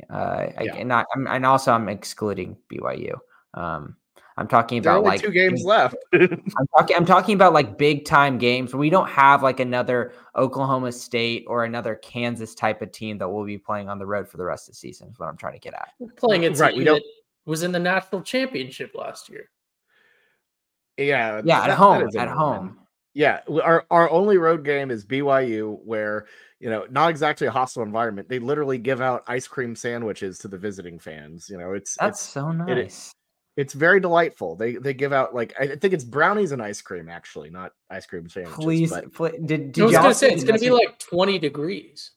uh, 0.10 0.14
I, 0.58 0.70
and, 0.76 0.92
I, 0.92 1.06
I'm, 1.16 1.28
and 1.28 1.46
also 1.46 1.72
I'm 1.72 1.88
excluding 1.88 2.58
BYU. 2.72 3.18
Um, 3.54 3.96
I'm 4.38 4.50
talking 4.50 4.80
about 4.80 5.04
like 5.06 5.22
two 5.22 5.32
games 5.32 5.62
big- 5.62 5.66
left. 5.66 5.96
I'm 6.14 6.68
talking. 6.78 6.98
I'm 6.98 7.06
talking 7.06 7.36
about 7.36 7.54
like 7.54 7.78
big 7.78 8.04
time 8.04 8.38
games. 8.38 8.74
where 8.74 8.80
We 8.82 8.90
don't 8.90 9.08
have 9.10 9.42
like 9.42 9.62
another 9.62 10.12
Oklahoma 10.36 10.92
State 10.92 11.46
or 11.48 11.64
another 11.64 11.96
Kansas 11.96 12.54
type 12.54 12.82
of 12.82 12.92
team 12.92 13.18
that 13.20 13.30
we'll 13.30 13.46
be 13.46 13.58
playing 13.58 13.88
on 13.88 13.98
the 13.98 14.06
road 14.06 14.28
for 14.28 14.36
the 14.36 14.44
rest 14.44 14.68
of 14.68 14.74
the 14.74 14.78
season. 14.78 15.08
Is 15.10 15.18
what 15.20 15.30
I'm 15.30 15.38
trying 15.38 15.54
to 15.54 15.60
get 15.60 15.74
at. 15.74 15.92
Playing 16.18 16.44
a 16.46 16.50
Right, 16.50 16.72
team 16.72 16.80
we 16.80 16.84
don't- 16.84 16.96
that 16.96 17.04
was 17.50 17.64
in 17.64 17.72
the 17.72 17.80
national 17.80 18.24
championship 18.24 18.92
last 18.94 19.30
year. 19.30 19.50
Yeah, 20.98 21.42
Yeah, 21.44 21.62
that- 21.62 21.64
at 21.64 21.68
that 21.68 21.78
home. 21.78 22.08
is 22.08 22.16
a 22.16 22.20
At 22.22 22.28
win. 22.30 22.38
home. 22.38 22.80
Yeah, 23.14 23.42
our 23.64 23.86
our 23.90 24.10
only 24.12 24.38
road 24.38 24.66
game 24.66 24.92
is 24.92 25.06
BYU, 25.06 25.80
where 25.86 26.26
you 26.60 26.70
know 26.70 26.86
not 26.90 27.10
exactly 27.10 27.48
a 27.48 27.52
hostile 27.52 27.84
environment. 27.84 28.28
They 28.28 28.40
literally 28.40 28.78
give 28.78 29.00
out 29.00 29.24
ice 29.28 29.48
cream 29.48 29.74
sandwiches 29.76 30.38
to 30.40 30.50
the 30.50 30.58
visiting 30.58 31.00
fans. 31.00 31.48
You 31.50 31.58
know, 31.58 31.72
it's 31.74 31.96
That's 32.00 32.20
it's 32.22 32.30
so 32.30 32.50
it- 32.50 32.56
nice. 32.56 33.14
it's 33.56 33.74
very 33.74 34.02
delightful. 34.02 34.58
They 34.58 34.76
they 34.76 34.94
give 34.94 35.14
out 35.14 35.34
like 35.34 35.54
I 35.58 35.78
think 35.78 35.94
it's 35.94 36.04
brownies 36.04 36.52
and 36.52 36.62
ice 36.62 36.82
cream 36.82 37.08
actually, 37.08 37.50
not 37.50 37.72
ice 37.90 38.06
cream 38.06 38.28
sandwiches. 38.28 38.58
Please, 38.66 38.90
but 38.92 39.14
pl- 39.14 39.32
did, 39.46 39.72
did 39.72 39.82
I 39.84 39.86
was 39.86 39.96
going 39.96 40.10
to 40.10 40.14
say 40.14 40.32
it's 40.34 40.44
going 40.44 40.60
to 40.60 40.66
be 40.66 40.70
message- 40.70 40.86
like 40.88 41.00
20 41.00 41.40
degrees. 41.40 42.12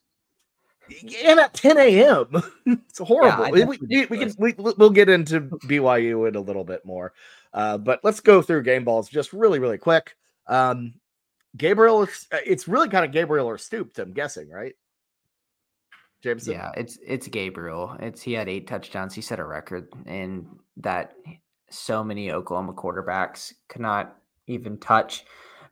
and 1.23 1.39
at 1.39 1.53
10 1.53 1.77
a.m. 1.77 2.27
it's 2.65 2.99
horrible. 2.99 3.45
I- 3.45 3.51
we, 3.51 3.59
that's 3.63 3.79
we, 3.79 4.05
we 4.07 4.17
can 4.17 4.33
we, 4.37 4.53
we'll 4.57 4.89
get 4.89 5.07
into 5.07 5.41
BYU 5.65 6.27
in 6.27 6.35
a 6.35 6.41
little 6.41 6.63
bit 6.65 6.83
more, 6.85 7.13
uh, 7.53 7.77
but 7.77 7.99
let's 8.03 8.19
go 8.19 8.41
through 8.41 8.63
game 8.63 8.83
balls 8.83 9.09
just 9.09 9.33
really 9.33 9.59
really 9.59 9.77
quick. 9.77 10.15
Um, 10.47 10.95
Gabriel, 11.57 12.07
it's 12.31 12.67
really 12.67 12.89
kind 12.89 13.05
of 13.05 13.11
Gabriel 13.11 13.47
or 13.47 13.57
stooped. 13.57 13.97
I'm 13.99 14.13
guessing, 14.13 14.49
right? 14.49 14.73
Jameson. 16.21 16.53
Yeah, 16.53 16.71
it's 16.75 16.99
it's 17.05 17.27
Gabriel. 17.27 17.95
It's 17.99 18.21
he 18.21 18.33
had 18.33 18.49
eight 18.49 18.67
touchdowns. 18.67 19.15
He 19.15 19.21
set 19.21 19.39
a 19.39 19.45
record, 19.45 19.87
and 20.05 20.45
that 20.77 21.13
so 21.69 22.03
many 22.03 22.31
Oklahoma 22.31 22.73
quarterbacks 22.73 23.53
could 23.69 23.81
not 23.81 24.15
even 24.47 24.77
touch. 24.77 25.25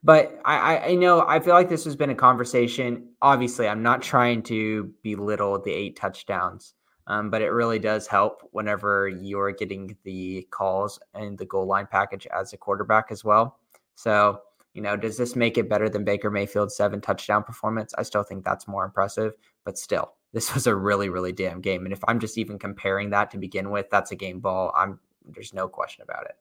But 0.03 0.39
I, 0.45 0.57
I, 0.57 0.85
I 0.87 0.95
know 0.95 1.27
I 1.27 1.39
feel 1.39 1.53
like 1.53 1.69
this 1.69 1.83
has 1.85 1.95
been 1.95 2.11
a 2.11 2.15
conversation. 2.15 3.09
Obviously, 3.21 3.67
I'm 3.67 3.83
not 3.83 4.01
trying 4.01 4.41
to 4.43 4.93
belittle 5.03 5.61
the 5.61 5.73
eight 5.73 5.97
touchdowns, 5.97 6.73
um, 7.07 7.29
but 7.29 7.41
it 7.41 7.49
really 7.49 7.79
does 7.79 8.05
help 8.07 8.47
whenever 8.51 9.09
you're 9.09 9.51
getting 9.51 9.97
the 10.03 10.47
calls 10.51 10.99
and 11.13 11.37
the 11.37 11.45
goal 11.45 11.65
line 11.65 11.87
package 11.89 12.27
as 12.27 12.53
a 12.53 12.57
quarterback 12.57 13.07
as 13.09 13.23
well. 13.23 13.59
So 13.95 14.41
you 14.77 14.83
know, 14.83 14.95
does 14.95 15.17
this 15.17 15.35
make 15.35 15.57
it 15.57 15.67
better 15.67 15.89
than 15.89 16.03
Baker 16.03 16.29
Mayfield's 16.29 16.75
seven 16.75 17.01
touchdown 17.01 17.43
performance? 17.43 17.95
I 17.97 18.03
still 18.03 18.21
think 18.21 18.45
that's 18.45 18.67
more 18.67 18.85
impressive, 18.85 19.33
but 19.65 19.75
still, 19.75 20.13
this 20.33 20.53
was 20.53 20.67
a 20.67 20.75
really, 20.75 21.09
really 21.09 21.31
damn 21.31 21.61
game. 21.61 21.83
And 21.83 21.91
if 21.91 22.03
I'm 22.07 22.19
just 22.19 22.37
even 22.37 22.59
comparing 22.59 23.09
that 23.09 23.31
to 23.31 23.39
begin 23.39 23.71
with, 23.71 23.87
that's 23.89 24.11
a 24.11 24.15
game 24.15 24.39
ball. 24.39 24.71
I'm 24.77 24.99
there's 25.25 25.51
no 25.51 25.67
question 25.67 26.03
about 26.03 26.25
it. 26.25 26.35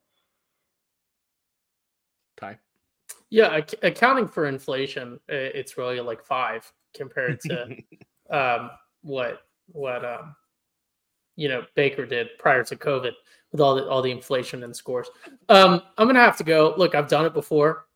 Ty. 2.36 2.58
Yeah, 3.30 3.56
ac- 3.56 3.78
accounting 3.82 4.28
for 4.28 4.44
inflation, 4.46 5.18
it's 5.28 5.78
really 5.78 6.00
like 6.00 6.22
five 6.22 6.70
compared 6.94 7.40
to 7.40 7.76
um, 8.30 8.70
what 9.00 9.40
what 9.72 10.04
um, 10.04 10.36
you 11.36 11.48
know 11.48 11.64
Baker 11.74 12.06
did 12.06 12.28
prior 12.38 12.64
to 12.64 12.76
COVID 12.76 13.12
with 13.52 13.60
all 13.60 13.74
the 13.74 13.88
all 13.88 14.02
the 14.02 14.10
inflation 14.10 14.64
and 14.64 14.74
scores. 14.74 15.08
Um, 15.48 15.82
I'm 15.98 16.06
gonna 16.06 16.20
have 16.20 16.36
to 16.38 16.44
go. 16.44 16.74
Look, 16.76 16.94
I've 16.94 17.08
done 17.08 17.26
it 17.26 17.34
before. 17.34 17.86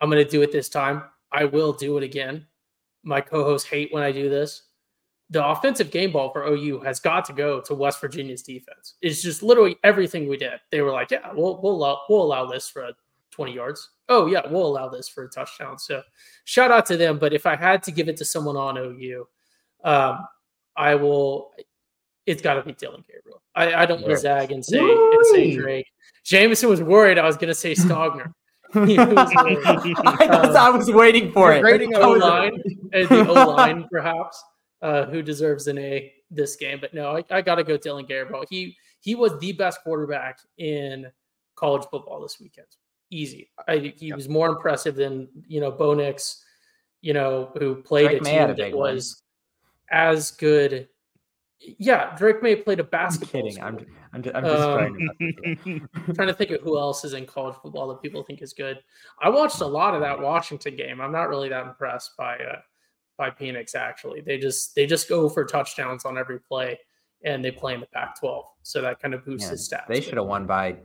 I'm 0.00 0.10
gonna 0.10 0.24
do 0.24 0.42
it 0.42 0.52
this 0.52 0.68
time. 0.68 1.04
I 1.30 1.44
will 1.44 1.72
do 1.72 1.96
it 1.96 2.04
again. 2.04 2.46
My 3.02 3.20
co-hosts 3.20 3.68
hate 3.68 3.92
when 3.92 4.02
I 4.02 4.12
do 4.12 4.28
this. 4.28 4.64
The 5.30 5.44
offensive 5.44 5.90
game 5.90 6.12
ball 6.12 6.30
for 6.30 6.44
OU 6.44 6.80
has 6.80 7.00
got 7.00 7.24
to 7.24 7.32
go 7.32 7.60
to 7.62 7.74
West 7.74 8.00
Virginia's 8.00 8.42
defense. 8.42 8.94
It's 9.00 9.22
just 9.22 9.42
literally 9.42 9.76
everything 9.82 10.28
we 10.28 10.36
did. 10.36 10.60
They 10.70 10.82
were 10.82 10.92
like, 10.92 11.10
"Yeah, 11.10 11.32
we'll 11.32 11.60
we'll 11.62 11.72
allow, 11.72 12.02
we'll 12.08 12.22
allow 12.22 12.46
this 12.46 12.68
for 12.68 12.90
20 13.30 13.54
yards. 13.54 13.90
Oh 14.08 14.26
yeah, 14.26 14.42
we'll 14.48 14.66
allow 14.66 14.88
this 14.88 15.08
for 15.08 15.24
a 15.24 15.28
touchdown." 15.28 15.78
So 15.78 16.02
shout 16.44 16.70
out 16.70 16.84
to 16.86 16.96
them. 16.96 17.18
But 17.18 17.32
if 17.32 17.46
I 17.46 17.56
had 17.56 17.82
to 17.84 17.90
give 17.90 18.08
it 18.08 18.16
to 18.18 18.24
someone 18.26 18.56
on 18.56 18.76
OU, 18.76 19.26
um, 19.84 20.26
I 20.76 20.94
will. 20.94 21.52
It's 22.26 22.42
got 22.42 22.54
to 22.54 22.62
be 22.62 22.72
Dillon 22.72 23.04
Gabriel. 23.06 23.42
I, 23.54 23.82
I 23.82 23.86
don't 23.86 24.00
want 24.00 24.12
to 24.12 24.18
zag 24.18 24.52
and 24.52 24.64
say, 24.64 24.78
and 24.78 25.26
say 25.26 25.56
Drake. 25.56 25.86
Jameson 26.24 26.68
was 26.68 26.80
worried 26.82 27.18
I 27.18 27.26
was 27.26 27.36
going 27.36 27.48
to 27.48 27.54
say 27.54 27.72
Stogner. 27.74 28.32
I, 28.74 28.86
guess 28.86 30.56
I 30.56 30.70
was 30.70 30.90
waiting 30.90 31.30
for 31.32 31.52
it. 31.52 31.60
Grading 31.60 31.94
O 31.96 32.12
line, 32.12 32.62
the 32.90 33.26
O 33.28 33.32
line 33.50 33.86
perhaps, 33.90 34.42
uh, 34.80 35.04
who 35.06 35.20
deserves 35.20 35.66
an 35.66 35.76
A 35.78 36.12
this 36.30 36.56
game. 36.56 36.78
But 36.80 36.94
no, 36.94 37.16
I, 37.16 37.24
I 37.30 37.42
got 37.42 37.56
to 37.56 37.64
go 37.64 37.76
Dillon 37.76 38.06
Gabriel. 38.06 38.44
He 38.48 38.76
he 39.00 39.14
was 39.14 39.38
the 39.40 39.52
best 39.52 39.82
quarterback 39.82 40.38
in 40.56 41.10
college 41.54 41.86
football 41.90 42.22
this 42.22 42.40
weekend. 42.40 42.68
Easy. 43.10 43.50
I, 43.68 43.92
he 43.96 44.06
yep. 44.06 44.16
was 44.16 44.28
more 44.28 44.48
impressive 44.48 44.94
than 44.94 45.28
you 45.46 45.60
know 45.60 45.70
Bo 45.70 45.92
Nix, 45.92 46.42
you 47.02 47.12
know, 47.12 47.52
who 47.58 47.74
played 47.74 48.08
Drake 48.08 48.22
a 48.22 48.24
team 48.24 48.56
that 48.56 48.74
was 48.74 49.22
one. 49.90 50.00
as 50.00 50.30
good 50.30 50.88
yeah, 51.78 52.16
Drake 52.16 52.42
Maye 52.42 52.56
played 52.56 52.80
a 52.80 52.84
basketball. 52.84 53.40
I'm 53.40 53.46
kidding. 53.46 53.62
I'm, 53.62 53.78
I'm, 54.12 54.22
I'm 54.34 54.44
just 54.44 54.62
um, 54.62 55.88
trying 56.14 56.28
to 56.28 56.34
think 56.34 56.50
of 56.50 56.60
who 56.60 56.78
else 56.78 57.04
is 57.04 57.12
in 57.12 57.26
college 57.26 57.56
football 57.62 57.88
that 57.88 58.02
people 58.02 58.22
think 58.22 58.42
is 58.42 58.52
good. 58.52 58.78
I 59.20 59.28
watched 59.28 59.60
a 59.60 59.66
lot 59.66 59.94
of 59.94 60.00
that 60.00 60.20
Washington 60.20 60.76
game. 60.76 61.00
I'm 61.00 61.12
not 61.12 61.28
really 61.28 61.48
that 61.48 61.66
impressed 61.66 62.16
by 62.16 62.36
uh, 62.36 62.60
by 63.16 63.30
Penix. 63.30 63.74
Actually, 63.74 64.20
they 64.20 64.38
just 64.38 64.74
they 64.74 64.86
just 64.86 65.08
go 65.08 65.28
for 65.28 65.44
touchdowns 65.44 66.04
on 66.04 66.18
every 66.18 66.40
play, 66.40 66.78
and 67.24 67.44
they 67.44 67.50
play 67.50 67.74
in 67.74 67.80
the 67.80 67.86
Pac-12, 67.86 68.42
so 68.62 68.80
that 68.82 69.00
kind 69.00 69.14
of 69.14 69.24
boosts 69.24 69.46
yeah, 69.46 69.50
his 69.52 69.68
stats. 69.68 69.86
They 69.88 70.00
should 70.00 70.16
have 70.16 70.26
won 70.26 70.46
by 70.46 70.76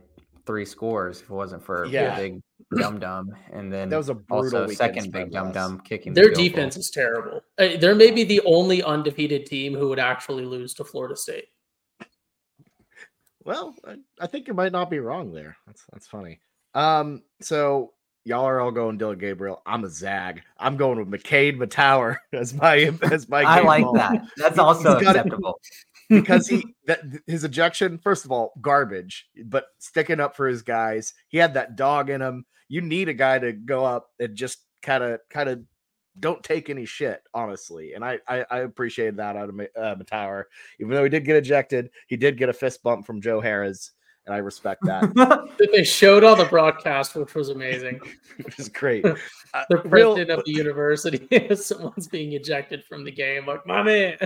three 0.46 0.64
scores 0.64 1.20
if 1.20 1.24
it 1.24 1.34
wasn't 1.34 1.62
for 1.62 1.86
yeah. 1.86 2.16
big 2.16 2.40
dum 2.76 2.98
dum, 3.00 3.34
and 3.52 3.72
then 3.72 3.88
that 3.88 3.96
was 3.96 4.08
a 4.08 4.14
brutal 4.14 4.62
also 4.62 4.74
second 4.74 5.12
big 5.12 5.30
dum 5.30 5.52
dum 5.52 5.80
kicking. 5.80 6.12
Their 6.12 6.28
the 6.28 6.48
defense 6.48 6.74
goal. 6.74 6.80
is 6.80 6.90
terrible. 6.90 7.40
Uh, 7.58 7.76
they're 7.80 7.94
maybe 7.94 8.24
the 8.24 8.40
only 8.44 8.82
undefeated 8.82 9.46
team 9.46 9.74
who 9.74 9.88
would 9.88 9.98
actually 9.98 10.44
lose 10.44 10.74
to 10.74 10.84
Florida 10.84 11.16
State. 11.16 11.46
Well, 13.44 13.74
I 14.20 14.26
think 14.26 14.46
you 14.46 14.54
might 14.54 14.72
not 14.72 14.90
be 14.90 14.98
wrong 14.98 15.32
there. 15.32 15.56
That's 15.66 15.84
that's 15.92 16.06
funny. 16.06 16.40
Um, 16.74 17.22
so 17.40 17.94
y'all 18.24 18.44
are 18.44 18.60
all 18.60 18.70
going 18.70 18.98
Dillon 18.98 19.18
Gabriel. 19.18 19.62
I'm 19.64 19.84
a 19.84 19.88
zag. 19.88 20.42
I'm 20.58 20.76
going 20.76 20.98
with 20.98 21.10
McKade 21.10 21.56
Mettauer 21.56 22.18
as 22.32 22.52
my 22.52 22.92
as 23.10 23.28
my. 23.28 23.42
I 23.42 23.60
like 23.60 23.84
ball. 23.84 23.94
that. 23.94 24.22
That's 24.36 24.58
also 24.58 24.98
acceptable 24.98 25.58
because 26.08 26.46
he 26.46 26.64
that 26.86 27.00
his 27.26 27.44
ejection, 27.44 27.98
first 27.98 28.24
of 28.24 28.32
all, 28.32 28.52
garbage, 28.60 29.26
but 29.44 29.66
sticking 29.78 30.20
up 30.20 30.36
for 30.36 30.48
his 30.48 30.62
guys. 30.62 31.14
He 31.28 31.38
had 31.38 31.54
that 31.54 31.76
dog 31.76 32.10
in 32.10 32.20
him. 32.20 32.44
You 32.68 32.80
need 32.80 33.08
a 33.08 33.14
guy 33.14 33.38
to 33.38 33.52
go 33.52 33.84
up 33.84 34.10
and 34.18 34.34
just 34.34 34.58
kind 34.82 35.02
of 35.02 35.20
kind 35.30 35.48
of 35.48 35.60
don't 36.20 36.42
take 36.42 36.68
any 36.68 36.84
shit, 36.84 37.22
honestly. 37.34 37.94
And 37.94 38.04
I 38.04 38.18
I, 38.26 38.44
I 38.50 38.58
appreciated 38.60 39.16
that 39.18 39.36
out 39.36 39.48
of 39.48 39.60
uh, 39.60 39.94
Mettauer. 39.96 40.44
Even 40.80 40.94
though 40.94 41.04
he 41.04 41.10
did 41.10 41.24
get 41.24 41.36
ejected, 41.36 41.90
he 42.06 42.16
did 42.16 42.38
get 42.38 42.48
a 42.48 42.54
fist 42.54 42.82
bump 42.82 43.06
from 43.06 43.20
Joe 43.20 43.40
Harroz, 43.40 43.90
and 44.26 44.34
I 44.34 44.38
respect 44.38 44.84
that. 44.84 45.48
they 45.72 45.84
showed 45.84 46.24
on 46.24 46.38
the 46.38 46.44
broadcast, 46.44 47.14
which 47.14 47.34
was 47.34 47.48
amazing. 47.50 48.00
which 48.42 48.58
is 48.58 48.68
great. 48.68 49.04
Uh, 49.04 49.14
the 49.70 49.78
president 49.78 50.28
real... 50.28 50.38
of 50.38 50.44
the 50.44 50.52
university, 50.52 51.54
someone's 51.54 52.08
being 52.08 52.32
ejected 52.32 52.84
from 52.84 53.04
the 53.04 53.12
game. 53.12 53.46
Like 53.46 53.66
my 53.66 53.82
man, 53.82 54.18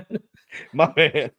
my 0.73 0.93
man 0.97 1.31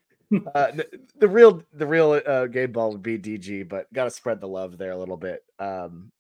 uh, 0.56 0.72
the, 0.72 0.88
the, 1.18 1.28
real 1.28 1.64
the 1.74 1.88
real 1.88 2.22
uh, 2.26 2.48
game 2.48 2.72
ball 2.72 2.92
would 2.92 3.04
be 3.04 3.18
DG, 3.18 3.68
but 3.68 3.92
got 3.94 4.06
to 4.06 4.12
spread 4.12 4.42
the 4.42 4.48
love 4.48 4.78
there 4.78 4.92
a 4.92 4.98
little 4.98 5.18
bit. 5.18 5.44
Um, 5.60 6.12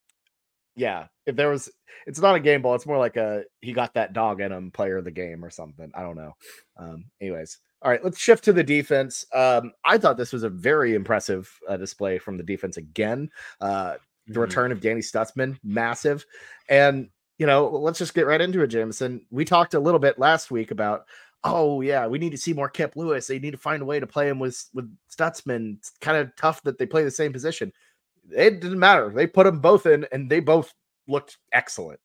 yeah, 0.75 1.07
if 1.25 1.35
there 1.35 1.49
was, 1.49 1.69
it's 2.07 2.19
not 2.19 2.35
a 2.35 2.39
game 2.39 2.61
ball. 2.61 2.75
It's 2.75 2.85
more 2.85 2.97
like 2.97 3.15
a 3.17 3.43
he 3.61 3.73
got 3.73 3.93
that 3.93 4.13
dog 4.13 4.41
in 4.41 4.51
him, 4.51 4.71
player 4.71 4.97
of 4.97 5.05
the 5.05 5.11
game 5.11 5.45
or 5.45 5.49
something. 5.49 5.91
I 5.93 6.01
don't 6.01 6.17
know. 6.17 6.33
Um, 6.77 7.05
anyways, 7.21 7.59
all 7.81 7.91
right, 7.91 8.03
let's 8.03 8.19
shift 8.19 8.43
to 8.45 8.53
the 8.53 8.63
defense. 8.63 9.25
Um, 9.33 9.73
I 9.85 9.97
thought 9.97 10.17
this 10.17 10.33
was 10.33 10.43
a 10.43 10.49
very 10.49 10.95
impressive 10.95 11.51
uh, 11.67 11.77
display 11.77 12.17
from 12.17 12.37
the 12.37 12.43
defense 12.43 12.77
again. 12.77 13.29
Uh, 13.61 13.95
the 14.25 14.33
mm-hmm. 14.33 14.41
return 14.41 14.71
of 14.71 14.81
Danny 14.81 15.01
Stutsman, 15.01 15.57
massive, 15.63 16.25
and 16.69 17.09
you 17.37 17.45
know, 17.45 17.67
let's 17.67 17.99
just 17.99 18.13
get 18.13 18.25
right 18.25 18.41
into 18.41 18.61
it, 18.61 18.67
Jameson. 18.67 19.25
We 19.31 19.45
talked 19.45 19.73
a 19.73 19.79
little 19.79 19.99
bit 19.99 20.19
last 20.19 20.49
week 20.49 20.71
about 20.71 21.05
oh 21.43 21.81
yeah, 21.81 22.07
we 22.07 22.19
need 22.19 22.31
to 22.31 22.37
see 22.37 22.53
more 22.53 22.69
Kip 22.69 22.95
Lewis. 22.95 23.27
They 23.27 23.39
need 23.39 23.51
to 23.51 23.57
find 23.57 23.81
a 23.81 23.85
way 23.85 23.99
to 23.99 24.07
play 24.07 24.29
him 24.29 24.39
with 24.39 24.65
with 24.73 24.93
Stutsman. 25.11 25.77
It's 25.77 25.91
kind 26.01 26.17
of 26.17 26.35
tough 26.35 26.63
that 26.63 26.77
they 26.77 26.85
play 26.85 27.03
the 27.03 27.11
same 27.11 27.33
position. 27.33 27.71
It 28.31 28.61
didn't 28.61 28.79
matter. 28.79 29.11
They 29.13 29.27
put 29.27 29.45
them 29.45 29.59
both 29.59 29.85
in, 29.85 30.05
and 30.11 30.29
they 30.29 30.39
both 30.39 30.73
looked 31.07 31.37
excellent. 31.51 31.99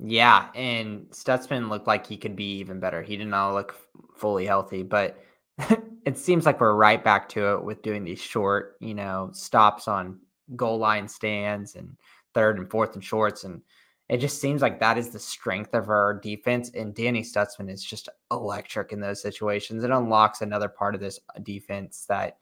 Yeah, 0.00 0.48
and 0.54 1.06
Stutsman 1.10 1.68
looked 1.68 1.86
like 1.86 2.06
he 2.06 2.16
could 2.16 2.34
be 2.34 2.58
even 2.58 2.80
better. 2.80 3.02
He 3.02 3.16
did 3.16 3.28
not 3.28 3.54
look 3.54 3.76
fully 4.16 4.44
healthy, 4.44 4.82
but 4.82 5.18
it 6.04 6.18
seems 6.18 6.46
like 6.46 6.60
we're 6.60 6.74
right 6.74 7.02
back 7.02 7.28
to 7.30 7.54
it 7.54 7.64
with 7.64 7.82
doing 7.82 8.04
these 8.04 8.20
short, 8.20 8.76
you 8.80 8.94
know, 8.94 9.30
stops 9.32 9.86
on 9.86 10.18
goal 10.56 10.78
line 10.78 11.08
stands 11.08 11.76
and 11.76 11.96
third 12.34 12.58
and 12.58 12.70
fourth 12.70 12.94
and 12.94 13.04
shorts 13.04 13.44
and 13.44 13.62
it 14.08 14.18
just 14.18 14.40
seems 14.40 14.60
like 14.60 14.80
that 14.80 14.98
is 14.98 15.10
the 15.10 15.18
strength 15.18 15.74
of 15.74 15.88
our 15.88 16.14
defense. 16.14 16.70
And 16.74 16.94
Danny 16.94 17.22
Stutsman 17.22 17.70
is 17.70 17.82
just 17.82 18.08
electric 18.30 18.92
in 18.92 19.00
those 19.00 19.22
situations. 19.22 19.82
It 19.82 19.90
unlocks 19.90 20.42
another 20.42 20.68
part 20.68 20.94
of 20.94 21.00
this 21.00 21.20
uh, 21.34 21.40
defense 21.42 22.04
that 22.08 22.36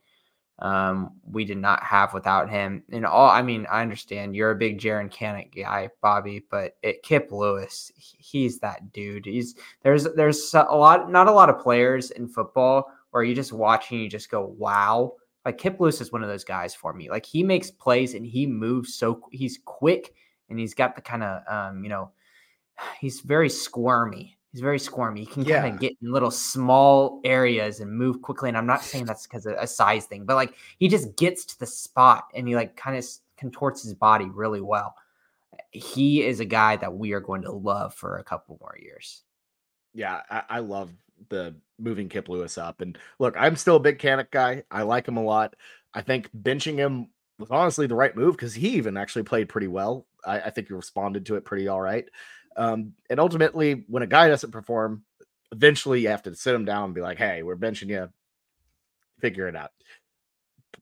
um, 0.59 1.13
we 1.25 1.45
did 1.45 1.59
not 1.59 1.83
have 1.85 2.15
without 2.15 2.51
him. 2.51 2.83
And 2.91 3.07
all, 3.07 3.29
I 3.29 3.43
mean, 3.43 3.67
I 3.71 3.81
understand 3.81 4.35
you're 4.35 4.51
a 4.51 4.57
big 4.57 4.81
Jaren 4.81 5.13
Kanak 5.13 5.55
guy, 5.55 5.89
Bobby, 6.01 6.45
but 6.51 6.77
it, 6.83 7.03
Kip 7.05 7.31
Lewis, 7.31 7.93
he's 7.97 8.59
that 8.59 8.93
dude. 8.93 9.27
He's 9.27 9.55
there's 9.83 10.05
there's 10.15 10.55
a 10.55 10.65
lot, 10.75 11.11
not 11.11 11.29
a 11.29 11.33
lot 11.33 11.49
of 11.49 11.61
players 11.61 12.11
in 12.11 12.29
football 12.29 12.91
where 13.13 13.23
you 13.23 13.35
just 13.35 13.53
watch 13.53 13.91
and 13.93 14.01
you 14.01 14.09
just 14.09 14.31
go, 14.31 14.55
wow. 14.59 15.13
Like 15.45 15.59
Kip 15.59 15.79
Lewis 15.81 16.01
is 16.01 16.13
one 16.13 16.23
of 16.23 16.29
those 16.29 16.45
guys 16.45 16.75
for 16.75 16.93
me. 16.93 17.11
Like 17.11 17.27
he 17.27 17.43
makes 17.43 17.71
plays 17.71 18.15
and 18.15 18.27
he 18.27 18.47
moves 18.47 18.95
so 18.95 19.21
he's 19.33 19.59
quick 19.65 20.15
and 20.53 20.61
he's 20.61 20.75
got 20.75 20.95
the 20.95 21.03
kind 21.03 21.25
of 21.25 21.43
um, 21.49 21.83
you 21.83 21.89
know, 21.89 22.13
he's 23.01 23.21
very 23.21 23.49
squirmy. 23.49 24.37
He's 24.53 24.61
very 24.61 24.79
squirmy. 24.79 25.21
He 25.21 25.27
can 25.27 25.45
kind 25.47 25.75
of 25.75 25.81
get 25.81 25.97
in 26.03 26.13
little 26.13 26.31
small 26.31 27.21
areas 27.25 27.81
and 27.81 27.91
move 27.91 28.21
quickly. 28.21 28.51
And 28.51 28.59
I'm 28.59 28.67
not 28.67 28.83
saying 28.83 29.05
that's 29.07 29.27
because 29.27 29.47
of 29.47 29.55
a 29.59 29.67
size 29.67 30.05
thing, 30.05 30.27
but 30.27 30.35
like 30.35 30.55
he 30.79 30.89
just 30.89 31.17
gets 31.17 31.47
to 31.47 31.59
the 31.59 31.67
spot 31.67 32.29
and 32.35 32.47
he 32.47 32.55
like 32.55 32.77
kind 32.77 32.97
of 32.97 33.05
contorts 33.39 33.83
his 33.83 33.95
body 33.95 34.27
really 34.27 34.61
well. 34.61 34.95
He 35.71 36.23
is 36.23 36.41
a 36.41 36.45
guy 36.45 36.77
that 36.77 36.95
we 36.95 37.13
are 37.13 37.21
going 37.21 37.43
to 37.43 37.53
love 37.53 37.95
for 37.95 38.19
a 38.19 38.25
couple 38.25 38.59
more 38.61 38.77
years. 38.81 39.23
Yeah, 39.95 40.21
I, 40.31 40.43
I 40.49 40.59
love 40.59 40.91
the 41.31 41.55
moving 41.79 42.11
Kip 42.11 42.29
Lewis 42.29 42.59
up. 42.59 42.83
And 42.83 42.99
look, 43.19 43.35
I'm 43.39 43.57
still 43.57 43.77
a 43.77 43.81
big 43.81 43.99
Kanak 43.99 44.31
guy. 44.31 44.65
I 44.71 44.83
like 44.83 45.09
him 45.09 45.17
a 45.17 45.23
lot. 45.23 45.57
I 45.95 46.03
think 46.03 46.29
benching 46.37 46.77
him 46.77 47.09
was 47.39 47.51
honestly 47.51 47.87
the 47.87 47.95
right 47.95 48.15
move 48.15 48.37
because 48.37 48.55
he 48.55 48.69
even 48.71 48.97
actually 48.97 49.23
played 49.23 49.49
pretty 49.49 49.69
well. 49.69 50.07
I, 50.25 50.41
I, 50.41 50.51
think 50.51 50.69
he 50.69 50.75
responded 50.75 51.27
to 51.27 51.37
it 51.37 51.45
pretty 51.45 51.69
all 51.69 51.81
right. 51.81 52.07
Um, 52.57 52.93
and 53.11 53.19
ultimately, 53.19 53.85
when 53.89 54.03
a 54.03 54.07
guy 54.07 54.29
doesn't 54.29 54.51
perform, 54.51 55.05
eventually 55.53 56.01
you 56.01 56.09
have 56.09 56.23
to 56.25 56.35
sit 56.35 56.55
him 56.55 56.65
down 56.65 56.87
and 56.87 56.95
be 56.95 57.01
like, 57.01 57.19
"Hey, 57.19 57.43
we're 57.43 57.57
benching 57.57 57.89
you. 57.89 58.09
Figure 59.21 59.49
it 59.49 59.57
out. 59.57 59.71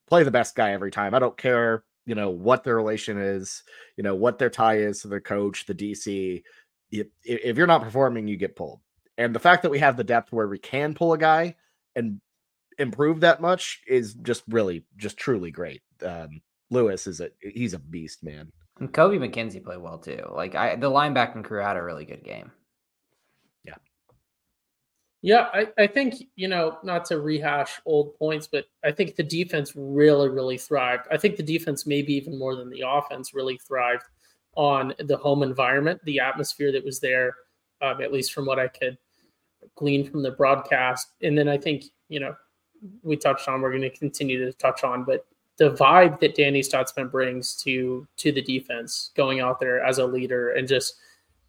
Play 0.08 0.24
the 0.24 0.30
best 0.30 0.54
guy 0.54 0.72
every 0.72 0.90
time. 0.90 1.14
I 1.14 1.18
don't 1.18 1.36
care, 1.36 1.84
you 2.06 2.14
know, 2.14 2.30
what 2.30 2.64
their 2.64 2.76
relation 2.76 3.18
is, 3.18 3.62
you 3.96 4.02
know, 4.02 4.14
what 4.14 4.38
their 4.38 4.50
tie 4.50 4.78
is 4.78 5.02
to 5.02 5.08
their 5.08 5.20
coach, 5.20 5.66
the 5.66 5.74
DC. 5.74 6.42
If, 6.90 7.06
if 7.22 7.56
you're 7.56 7.66
not 7.66 7.82
performing, 7.82 8.26
you 8.26 8.36
get 8.36 8.56
pulled. 8.56 8.80
And 9.18 9.34
the 9.34 9.38
fact 9.38 9.62
that 9.62 9.70
we 9.70 9.78
have 9.78 9.96
the 9.96 10.04
depth 10.04 10.32
where 10.32 10.48
we 10.48 10.58
can 10.58 10.94
pull 10.94 11.12
a 11.12 11.18
guy 11.18 11.54
and 11.94 12.20
improve 12.78 13.20
that 13.20 13.40
much 13.40 13.82
is 13.86 14.14
just 14.14 14.42
really, 14.48 14.84
just 14.96 15.18
truly 15.18 15.50
great. 15.50 15.82
Um, 16.04 16.40
Lewis 16.70 17.06
is 17.06 17.20
a 17.20 17.30
he's 17.40 17.74
a 17.74 17.78
beast, 17.78 18.22
man. 18.22 18.50
And 18.80 18.92
Kobie 18.92 19.18
McKinzie 19.18 19.62
played 19.62 19.78
well 19.78 19.98
too. 19.98 20.24
Like 20.32 20.54
I, 20.54 20.74
the 20.74 20.90
linebacking 20.90 21.44
crew 21.44 21.60
had 21.62 21.76
a 21.76 21.82
really 21.82 22.06
good 22.06 22.24
game. 22.24 22.50
Yeah. 23.64 23.74
Yeah, 25.22 25.48
I, 25.52 25.68
I 25.78 25.86
think, 25.86 26.14
you 26.34 26.48
know, 26.48 26.78
not 26.82 27.04
to 27.06 27.20
rehash 27.20 27.78
old 27.84 28.16
points, 28.16 28.46
but 28.46 28.64
I 28.82 28.90
think 28.90 29.16
the 29.16 29.22
defense 29.22 29.74
really, 29.76 30.30
really 30.30 30.56
thrived. 30.56 31.06
I 31.12 31.18
think 31.18 31.36
the 31.36 31.42
defense, 31.42 31.86
maybe 31.86 32.14
even 32.14 32.38
more 32.38 32.56
than 32.56 32.70
the 32.70 32.84
offense, 32.86 33.34
really 33.34 33.58
thrived 33.58 34.04
on 34.56 34.94
the 34.98 35.18
home 35.18 35.42
environment, 35.42 36.00
the 36.04 36.20
atmosphere 36.20 36.72
that 36.72 36.84
was 36.84 37.00
there, 37.00 37.34
um, 37.82 38.00
at 38.00 38.12
least 38.12 38.32
from 38.32 38.46
what 38.46 38.58
I 38.58 38.68
could 38.68 38.96
glean 39.74 40.10
from 40.10 40.22
the 40.22 40.30
broadcast. 40.30 41.12
And 41.22 41.36
then 41.36 41.48
I 41.48 41.58
think, 41.58 41.84
you 42.08 42.18
know, 42.18 42.34
we 43.02 43.14
touched 43.14 43.46
on, 43.46 43.60
we're 43.60 43.70
going 43.70 43.82
to 43.82 43.90
continue 43.90 44.42
to 44.42 44.54
touch 44.54 44.84
on, 44.84 45.04
but 45.04 45.26
the 45.60 45.70
vibe 45.72 46.18
that 46.20 46.34
Danny 46.34 46.62
Stutsman 46.62 47.10
brings 47.10 47.54
to 47.56 48.08
to 48.16 48.32
the 48.32 48.40
defense, 48.40 49.10
going 49.14 49.40
out 49.40 49.60
there 49.60 49.84
as 49.84 49.98
a 49.98 50.06
leader, 50.06 50.52
and 50.52 50.66
just 50.66 50.94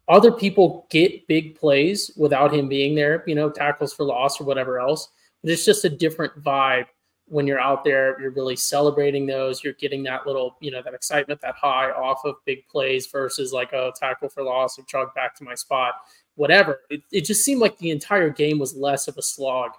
other 0.06 0.30
people 0.30 0.86
get 0.90 1.26
big 1.26 1.56
plays 1.56 2.10
without 2.14 2.52
him 2.52 2.68
being 2.68 2.94
there. 2.94 3.24
You 3.26 3.34
know, 3.34 3.48
tackles 3.48 3.94
for 3.94 4.04
loss 4.04 4.38
or 4.38 4.44
whatever 4.44 4.78
else. 4.78 5.08
But 5.42 5.50
it's 5.50 5.64
just 5.64 5.86
a 5.86 5.88
different 5.88 6.44
vibe 6.44 6.84
when 7.26 7.46
you're 7.46 7.58
out 7.58 7.84
there. 7.84 8.20
You're 8.20 8.32
really 8.32 8.54
celebrating 8.54 9.24
those. 9.24 9.64
You're 9.64 9.72
getting 9.72 10.02
that 10.02 10.26
little, 10.26 10.56
you 10.60 10.70
know, 10.70 10.82
that 10.82 10.92
excitement, 10.92 11.40
that 11.40 11.54
high 11.54 11.90
off 11.90 12.20
of 12.26 12.34
big 12.44 12.68
plays 12.68 13.06
versus 13.06 13.50
like 13.50 13.72
a 13.72 13.92
tackle 13.98 14.28
for 14.28 14.42
loss 14.42 14.78
or 14.78 14.82
chug 14.82 15.14
back 15.14 15.34
to 15.36 15.44
my 15.44 15.54
spot, 15.54 15.94
whatever. 16.34 16.80
It, 16.90 17.02
it 17.10 17.24
just 17.24 17.44
seemed 17.44 17.62
like 17.62 17.78
the 17.78 17.90
entire 17.90 18.28
game 18.28 18.58
was 18.58 18.76
less 18.76 19.08
of 19.08 19.16
a 19.16 19.22
slog. 19.22 19.70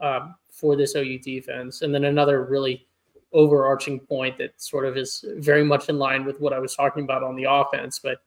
Um, 0.00 0.36
for 0.52 0.76
this 0.76 0.94
OU 0.94 1.18
defense. 1.18 1.82
And 1.82 1.92
then 1.92 2.04
another 2.04 2.44
really 2.44 2.86
overarching 3.32 4.00
point 4.00 4.38
that 4.38 4.60
sort 4.60 4.84
of 4.84 4.96
is 4.96 5.24
very 5.36 5.64
much 5.64 5.88
in 5.88 5.98
line 5.98 6.24
with 6.24 6.40
what 6.40 6.52
I 6.52 6.58
was 6.58 6.74
talking 6.74 7.04
about 7.04 7.22
on 7.22 7.36
the 7.36 7.44
offense. 7.44 7.98
But 7.98 8.18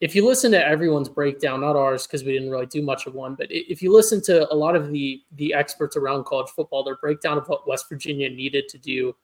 if 0.00 0.14
you 0.14 0.24
listen 0.26 0.52
to 0.52 0.66
everyone's 0.66 1.08
breakdown, 1.08 1.60
not 1.60 1.76
ours 1.76 2.06
because 2.06 2.24
we 2.24 2.32
didn't 2.32 2.50
really 2.50 2.66
do 2.66 2.82
much 2.82 3.06
of 3.06 3.14
one, 3.14 3.34
but 3.34 3.48
if 3.50 3.82
you 3.82 3.92
listen 3.92 4.22
to 4.22 4.52
a 4.52 4.54
lot 4.54 4.76
of 4.76 4.90
the 4.90 5.22
the 5.32 5.52
experts 5.52 5.96
around 5.96 6.24
college 6.24 6.50
football, 6.50 6.84
their 6.84 6.96
breakdown 6.96 7.36
of 7.36 7.48
what 7.48 7.66
West 7.66 7.88
Virginia 7.88 8.28
needed 8.28 8.68
to 8.68 8.78
do 8.78 9.14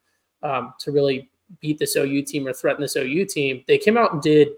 um, 0.43 0.75
to 0.81 0.91
really 0.91 1.31
beat 1.61 1.79
this 1.79 1.97
OU 1.97 2.23
team 2.23 2.47
or 2.47 2.53
threaten 2.53 2.83
this 2.83 2.97
OU 2.97 3.27
team, 3.27 3.65
they 3.67 3.79
came 3.79 3.97
out 3.97 4.13
and 4.13 4.23
did 4.23 4.49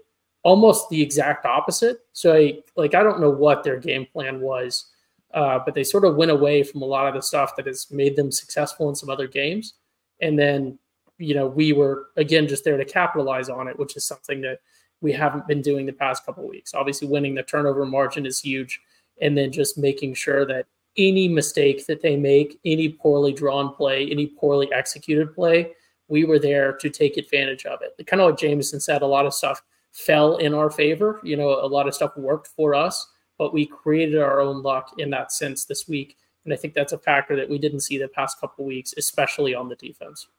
almost 0.43 0.89
the 0.89 1.01
exact 1.01 1.45
opposite. 1.45 1.99
So, 2.13 2.33
I, 2.33 2.59
like, 2.75 2.95
I 2.95 3.03
don't 3.03 3.19
know 3.19 3.29
what 3.29 3.63
their 3.63 3.77
game 3.77 4.07
plan 4.11 4.39
was, 4.39 4.91
uh, 5.33 5.59
but 5.63 5.73
they 5.73 5.83
sort 5.83 6.05
of 6.05 6.15
went 6.15 6.31
away 6.31 6.63
from 6.63 6.81
a 6.81 6.85
lot 6.85 7.07
of 7.07 7.13
the 7.13 7.21
stuff 7.21 7.55
that 7.57 7.67
has 7.67 7.91
made 7.91 8.15
them 8.15 8.31
successful 8.31 8.89
in 8.89 8.95
some 8.95 9.09
other 9.09 9.27
games, 9.27 9.73
and 10.21 10.37
then 10.37 10.77
you 11.17 11.33
know 11.33 11.47
we 11.47 11.73
were 11.73 12.07
again 12.17 12.47
just 12.47 12.63
there 12.63 12.77
to 12.77 12.85
capitalize 12.85 13.49
on 13.49 13.67
it, 13.67 13.77
which 13.77 13.95
is 13.95 14.05
something 14.05 14.41
that 14.41 14.59
we 15.01 15.11
haven't 15.11 15.47
been 15.47 15.61
doing 15.61 15.85
the 15.85 15.93
past 15.93 16.25
couple 16.25 16.47
weeks. 16.47 16.73
Obviously, 16.73 17.07
winning 17.07 17.35
the 17.35 17.43
turnover 17.43 17.85
margin 17.85 18.25
is 18.25 18.39
huge, 18.39 18.81
and 19.21 19.37
then 19.37 19.51
just 19.51 19.77
making 19.77 20.13
sure 20.13 20.45
that 20.45 20.65
any 20.97 21.27
mistake 21.27 21.85
that 21.85 22.01
they 22.01 22.15
make, 22.15 22.59
any 22.65 22.89
poorly 22.89 23.31
drawn 23.31 23.73
play, 23.75 24.09
any 24.09 24.27
poorly 24.27 24.71
executed 24.73 25.33
play, 25.35 25.71
we 26.07 26.23
were 26.23 26.39
there 26.39 26.73
to 26.73 26.89
take 26.89 27.17
advantage 27.17 27.65
of 27.65 27.79
it. 27.81 28.05
Kind 28.07 28.21
of 28.21 28.31
like 28.31 28.39
Jameson 28.39 28.79
said, 28.79 29.01
a 29.01 29.07
lot 29.07 29.25
of 29.25 29.33
stuff 29.33 29.61
fell 29.91 30.37
in 30.37 30.53
our 30.53 30.69
favor. 30.69 31.19
You 31.23 31.37
know, 31.37 31.49
a 31.49 31.67
lot 31.67 31.87
of 31.87 31.93
stuff 31.93 32.15
worked 32.17 32.47
for 32.47 32.73
us, 32.73 33.07
but 33.37 33.53
we 33.53 33.65
created 33.65 34.19
our 34.19 34.41
own 34.41 34.61
luck 34.61 34.95
in 34.97 35.09
that 35.11 35.31
sense 35.31 35.65
this 35.65 35.87
week. 35.87 36.17
And 36.47 36.53
I 36.53 36.57
think 36.57 36.73
that's 36.73 36.93
a 36.93 36.97
factor 36.97 37.35
that 37.35 37.49
we 37.49 37.57
didn't 37.57 37.81
see 37.81 37.97
the 37.97 38.07
past 38.07 38.39
couple 38.39 38.63
weeks, 38.63 38.93
especially 38.95 39.53
on 39.53 39.67
the 39.67 39.75
defense. 39.75 40.29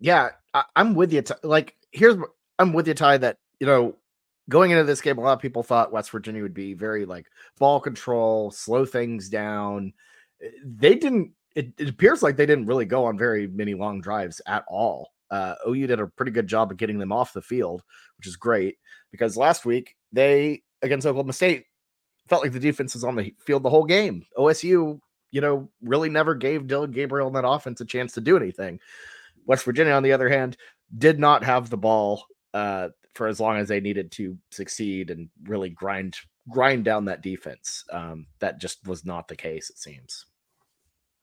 Yeah, 0.00 0.30
I, 0.54 0.64
am 0.74 0.94
with 0.94 1.12
you. 1.12 1.20
T- 1.20 1.34
like, 1.42 1.76
here's 1.92 2.16
I'm 2.58 2.72
with 2.72 2.88
you, 2.88 2.94
Ty. 2.94 3.18
That 3.18 3.36
you 3.60 3.66
know, 3.66 3.94
going 4.48 4.70
into 4.70 4.84
this 4.84 5.02
game, 5.02 5.18
a 5.18 5.20
lot 5.20 5.34
of 5.34 5.40
people 5.40 5.62
thought 5.62 5.92
West 5.92 6.10
Virginia 6.12 6.40
would 6.40 6.54
be 6.54 6.72
very 6.72 7.04
like 7.04 7.26
ball 7.58 7.78
control, 7.78 8.50
slow 8.52 8.86
things 8.86 9.28
down. 9.28 9.92
Eh, 10.42 10.48
they 10.64 10.94
didn't. 10.94 11.32
It, 11.54 11.74
it 11.76 11.90
appears 11.90 12.22
like 12.22 12.36
they 12.36 12.46
didn't 12.46 12.66
really 12.66 12.86
go 12.86 13.04
on 13.04 13.18
very 13.18 13.48
many 13.48 13.74
long 13.74 14.00
drives 14.00 14.40
at 14.46 14.64
all. 14.66 15.12
Uh, 15.30 15.56
OU 15.68 15.88
did 15.88 16.00
a 16.00 16.06
pretty 16.06 16.32
good 16.32 16.46
job 16.46 16.70
of 16.70 16.78
getting 16.78 16.96
them 16.96 17.12
off 17.12 17.34
the 17.34 17.42
field, 17.42 17.82
which 18.16 18.26
is 18.26 18.36
great 18.36 18.78
because 19.10 19.36
last 19.36 19.66
week 19.66 19.94
they 20.10 20.62
against 20.80 21.06
Oklahoma 21.06 21.34
State 21.34 21.66
felt 22.28 22.42
like 22.42 22.52
the 22.52 22.60
defense 22.60 22.94
was 22.94 23.04
on 23.04 23.16
the 23.16 23.34
field 23.38 23.62
the 23.62 23.70
whole 23.70 23.84
game. 23.84 24.24
OSU, 24.36 25.00
you 25.30 25.40
know, 25.40 25.68
really 25.82 26.08
never 26.08 26.34
gave 26.34 26.66
Dillon 26.66 26.90
Gabriel 26.90 27.26
and 27.26 27.36
that 27.36 27.46
offense 27.46 27.80
a 27.80 27.84
chance 27.84 28.12
to 28.14 28.20
do 28.20 28.36
anything. 28.36 28.80
West 29.46 29.64
Virginia, 29.64 29.92
on 29.92 30.02
the 30.02 30.12
other 30.12 30.28
hand, 30.28 30.56
did 30.98 31.18
not 31.18 31.44
have 31.44 31.70
the 31.70 31.76
ball 31.76 32.24
uh, 32.54 32.88
for 33.14 33.26
as 33.26 33.40
long 33.40 33.56
as 33.56 33.68
they 33.68 33.80
needed 33.80 34.10
to 34.12 34.36
succeed 34.50 35.10
and 35.10 35.28
really 35.44 35.70
grind 35.70 36.16
grind 36.50 36.84
down 36.84 37.04
that 37.06 37.22
defense. 37.22 37.84
Um, 37.90 38.26
that 38.38 38.60
just 38.60 38.86
was 38.86 39.04
not 39.04 39.28
the 39.28 39.36
case, 39.36 39.70
it 39.70 39.78
seems. 39.78 40.26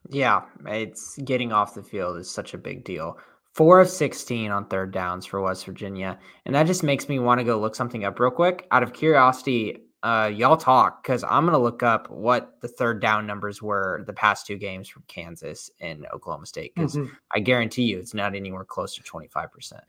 Yeah, 0.10 0.42
it's 0.66 1.18
getting 1.20 1.54
off 1.54 1.76
the 1.76 1.84
field 1.84 2.18
is 2.18 2.30
such 2.30 2.54
a 2.54 2.58
big 2.58 2.84
deal. 2.84 3.18
Four 3.54 3.80
of 3.80 3.90
16 3.90 4.52
on 4.52 4.66
third 4.66 4.92
downs 4.92 5.26
for 5.26 5.42
West 5.42 5.66
Virginia. 5.66 6.20
And 6.46 6.56
that 6.56 6.68
just 6.68 6.84
makes 6.84 7.08
me 7.08 7.20
want 7.20 7.40
to 7.40 7.46
go 7.46 7.60
look 7.60 7.76
something 7.76 8.04
up 8.04 8.20
real 8.20 8.32
quick. 8.32 8.68
Out 8.72 8.84
of 8.84 8.94
curiosity, 8.94 9.78
uh, 10.04 10.30
y'all 10.34 10.58
talk 10.58 11.02
because 11.02 11.24
I'm 11.24 11.46
going 11.46 11.54
to 11.54 11.64
look 11.64 11.82
up 11.82 12.10
what 12.10 12.60
the 12.60 12.68
third 12.68 13.02
down 13.02 13.26
numbers 13.26 13.62
were 13.62 14.04
the 14.06 14.14
past 14.14 14.46
two 14.46 14.58
games 14.58 14.90
from 14.90 15.04
Kansas 15.08 15.72
and 15.80 16.06
Oklahoma 16.14 16.46
State 16.46 16.76
because 16.76 16.96
mm-hmm. 16.96 17.14
I 17.32 17.40
guarantee 17.40 17.84
you 17.84 18.00
it's 18.00 18.14
not 18.14 18.36
anywhere 18.36 18.66
close 18.66 18.96
to 18.96 19.02
25%. 19.02 19.80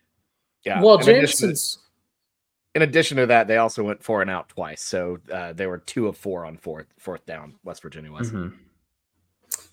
Yeah. 0.64 0.81
Well, 0.81 0.98
in 0.98 1.05
Jameson's. 1.05 1.42
Addition 1.42 1.59
to, 1.68 1.79
in 2.77 2.83
addition 2.83 3.16
to 3.16 3.27
that, 3.27 3.48
they 3.48 3.57
also 3.57 3.83
went 3.83 4.03
four 4.03 4.22
and 4.22 4.31
out 4.31 4.48
twice. 4.48 4.83
So 4.83 5.18
uh, 5.33 5.53
they 5.53 5.66
were 5.66 5.79
two 5.79 6.07
of 6.07 6.16
four 6.16 6.46
on 6.46 6.59
fourth, 6.59 6.87
fourth 6.96 7.27
down, 7.27 7.55
West 7.64 7.83
Virginia 7.83 8.12
was. 8.12 8.31
Mm-hmm. 8.31 8.57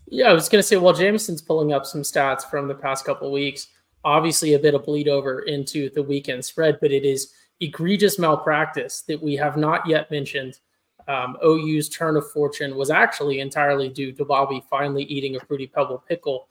Yeah, 0.07 0.29
I 0.29 0.33
was 0.33 0.49
going 0.49 0.59
to 0.59 0.67
say, 0.67 0.75
well, 0.75 0.93
Jameson's 0.93 1.41
pulling 1.41 1.71
up 1.71 1.85
some 1.85 2.01
stats 2.01 2.49
from 2.49 2.67
the 2.67 2.75
past 2.75 3.05
couple 3.05 3.31
weeks 3.31 3.67
obviously 4.03 4.53
a 4.53 4.59
bit 4.59 4.73
of 4.73 4.85
bleed 4.85 5.07
over 5.07 5.41
into 5.41 5.89
the 5.91 6.03
weekend 6.03 6.43
spread, 6.43 6.79
but 6.81 6.91
it 6.91 7.05
is 7.05 7.33
egregious 7.61 8.19
malpractice 8.19 9.01
that 9.03 9.21
we 9.21 9.35
have 9.35 9.55
not 9.55 9.87
yet 9.87 10.11
mentioned. 10.11 10.59
Um, 11.07 11.37
OU's 11.43 11.89
turn 11.89 12.15
of 12.17 12.29
fortune 12.31 12.75
was 12.75 12.89
actually 12.89 13.39
entirely 13.39 13.89
due 13.89 14.11
to 14.13 14.25
Bobby 14.25 14.63
finally 14.69 15.03
eating 15.03 15.35
a 15.35 15.39
fruity 15.39 15.67
pebble 15.67 16.03
pickle, 16.07 16.47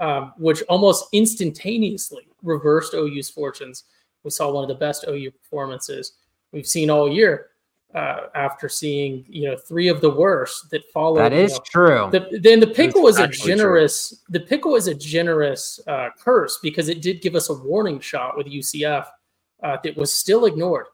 um, 0.00 0.32
which 0.36 0.62
almost 0.62 1.06
instantaneously 1.12 2.28
reversed 2.42 2.94
OU's 2.94 3.30
fortunes. 3.30 3.84
We 4.22 4.30
saw 4.30 4.50
one 4.50 4.64
of 4.64 4.68
the 4.68 4.74
best 4.74 5.04
OU 5.08 5.30
performances 5.32 6.12
we've 6.52 6.66
seen 6.66 6.90
all 6.90 7.10
year 7.10 7.50
uh, 7.94 8.26
after 8.34 8.68
seeing 8.68 9.24
you 9.28 9.48
know 9.48 9.56
three 9.56 9.88
of 9.88 10.00
the 10.00 10.10
worst 10.10 10.70
that 10.70 10.84
followed. 10.92 11.18
That 11.18 11.32
is 11.32 11.52
you 11.52 11.58
know, 11.58 11.64
true. 11.64 12.08
The, 12.10 12.38
then 12.40 12.60
the 12.60 12.66
pickle 12.66 13.02
was 13.02 13.18
a 13.18 13.28
generous. 13.28 14.08
True. 14.08 14.18
The 14.30 14.40
pickle 14.40 14.72
was 14.72 14.86
a 14.88 14.94
generous 14.94 15.80
uh, 15.86 16.08
curse 16.18 16.58
because 16.62 16.88
it 16.88 17.02
did 17.02 17.22
give 17.22 17.34
us 17.34 17.50
a 17.50 17.54
warning 17.54 18.00
shot 18.00 18.36
with 18.36 18.46
UCF 18.46 19.06
uh, 19.62 19.78
that 19.82 19.96
was 19.96 20.12
still 20.12 20.46
ignored. 20.46 20.86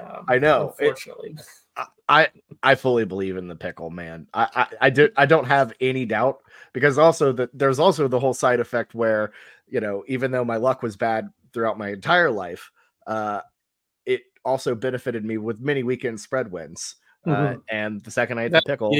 Um, 0.00 0.24
I 0.28 0.38
know. 0.38 0.74
Unfortunately, 0.78 1.36
it, 1.76 1.86
I 2.08 2.28
I 2.62 2.74
fully 2.74 3.04
believe 3.04 3.36
in 3.36 3.48
the 3.48 3.56
pickle, 3.56 3.90
man. 3.90 4.26
I 4.34 4.48
I, 4.54 4.66
I 4.86 4.90
do 4.90 5.08
I 5.16 5.26
don't 5.26 5.46
have 5.46 5.72
any 5.80 6.04
doubt 6.04 6.40
because 6.72 6.98
also 6.98 7.32
that 7.32 7.56
there's 7.56 7.78
also 7.78 8.08
the 8.08 8.20
whole 8.20 8.34
side 8.34 8.60
effect 8.60 8.94
where 8.94 9.32
you 9.66 9.80
know 9.80 10.04
even 10.06 10.30
though 10.30 10.44
my 10.44 10.56
luck 10.56 10.82
was 10.82 10.96
bad 10.96 11.28
throughout 11.52 11.78
my 11.78 11.90
entire 11.90 12.30
life. 12.30 12.70
Uh, 13.06 13.40
it 14.04 14.22
also 14.44 14.74
benefited 14.74 15.24
me 15.24 15.38
with 15.38 15.60
many 15.60 15.82
weekend 15.82 16.20
spread 16.20 16.50
wins. 16.50 16.96
Uh, 17.26 17.30
mm-hmm. 17.30 17.56
Uh, 17.56 17.60
and 17.68 18.02
the 18.04 18.10
second 18.10 18.38
I 18.38 18.42
hit 18.42 18.52
the 18.52 18.62
pickle, 18.62 18.94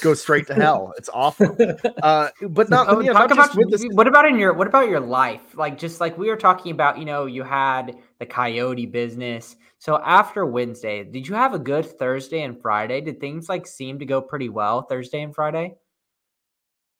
go 0.00 0.14
straight 0.14 0.46
to 0.48 0.54
hell. 0.54 0.92
It's 0.96 1.10
awful. 1.12 1.56
Uh, 2.02 2.28
but 2.50 2.68
not, 2.68 2.88
oh, 2.88 3.00
not 3.00 3.32
about 3.32 3.56
this. 3.70 3.84
what 3.92 4.06
about 4.06 4.26
in 4.26 4.38
your 4.38 4.52
what 4.52 4.66
about 4.66 4.88
your 4.88 5.00
life? 5.00 5.56
Like 5.56 5.78
just 5.78 6.00
like 6.00 6.18
we 6.18 6.28
were 6.28 6.36
talking 6.36 6.72
about, 6.72 6.98
you 6.98 7.04
know, 7.04 7.26
you 7.26 7.42
had 7.42 7.96
the 8.18 8.26
coyote 8.26 8.86
business. 8.86 9.56
So 9.78 10.00
after 10.04 10.44
Wednesday, 10.44 11.04
did 11.04 11.26
you 11.26 11.34
have 11.34 11.54
a 11.54 11.58
good 11.58 11.86
Thursday 11.86 12.42
and 12.42 12.60
Friday? 12.60 13.00
Did 13.00 13.20
things 13.20 13.48
like 13.48 13.66
seem 13.66 13.98
to 14.00 14.04
go 14.04 14.20
pretty 14.20 14.48
well 14.48 14.82
Thursday 14.82 15.22
and 15.22 15.34
Friday? 15.34 15.76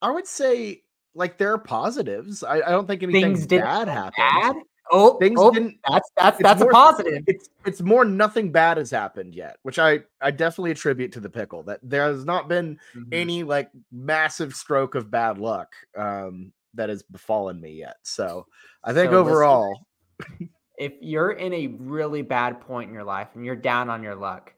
I 0.01 0.11
would 0.11 0.27
say 0.27 0.83
like 1.14 1.38
there 1.38 1.53
are 1.53 1.59
positives. 1.59 2.42
I, 2.42 2.57
I 2.57 2.70
don't 2.70 2.87
think 2.87 3.03
anything 3.03 3.35
things 3.35 3.47
bad 3.47 3.88
happened. 3.88 4.14
Bad? 4.16 4.57
Oh, 4.92 5.16
things 5.18 5.40
oh, 5.40 5.51
didn't. 5.51 5.79
That's 5.88 6.11
that's 6.16 6.38
that's 6.42 6.61
more, 6.61 6.70
a 6.70 6.73
positive. 6.73 7.25
It's 7.27 7.49
it's 7.64 7.81
more 7.81 8.05
nothing 8.05 8.53
bad 8.53 8.77
has 8.77 8.90
happened 8.90 9.35
yet, 9.35 9.57
which 9.62 9.79
I 9.79 10.01
I 10.20 10.31
definitely 10.31 10.73
attribute 10.73 11.12
to 11.12 11.20
the 11.20 11.31
pickle. 11.31 11.62
That 11.62 11.81
there 11.83 12.05
has 12.05 12.25
not 12.25 12.49
been 12.49 12.79
mm-hmm. 12.94 13.09
any 13.12 13.42
like 13.44 13.70
massive 13.90 14.55
stroke 14.55 14.94
of 14.94 15.11
bad 15.11 15.38
luck 15.38 15.73
um 15.97 16.53
that 16.75 16.90
has 16.90 17.03
befallen 17.03 17.61
me 17.61 17.73
yet. 17.73 17.97
So 18.03 18.47
I 18.83 18.92
think 18.92 19.11
so 19.11 19.19
overall, 19.19 19.87
listen, 20.21 20.50
if 20.77 20.92
you're 21.00 21.33
in 21.33 21.52
a 21.54 21.69
really 21.69 22.23
bad 22.23 22.61
point 22.61 22.88
in 22.88 22.94
your 22.94 23.04
life 23.04 23.29
and 23.35 23.44
you're 23.44 23.56
down 23.56 23.88
on 23.88 24.02
your 24.02 24.17
luck, 24.17 24.52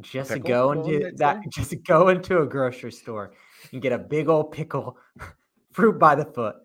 just 0.00 0.30
pickle 0.30 0.48
go 0.48 0.72
into 0.72 1.12
that. 1.16 1.40
Just 1.50 1.74
go 1.86 2.08
into 2.08 2.40
a 2.40 2.46
grocery 2.46 2.92
store 2.92 3.32
and 3.72 3.80
get 3.82 3.92
a 3.92 3.98
big 3.98 4.28
old 4.28 4.52
pickle, 4.52 4.96
fruit 5.72 5.98
by 5.98 6.14
the 6.14 6.24
foot 6.24 6.56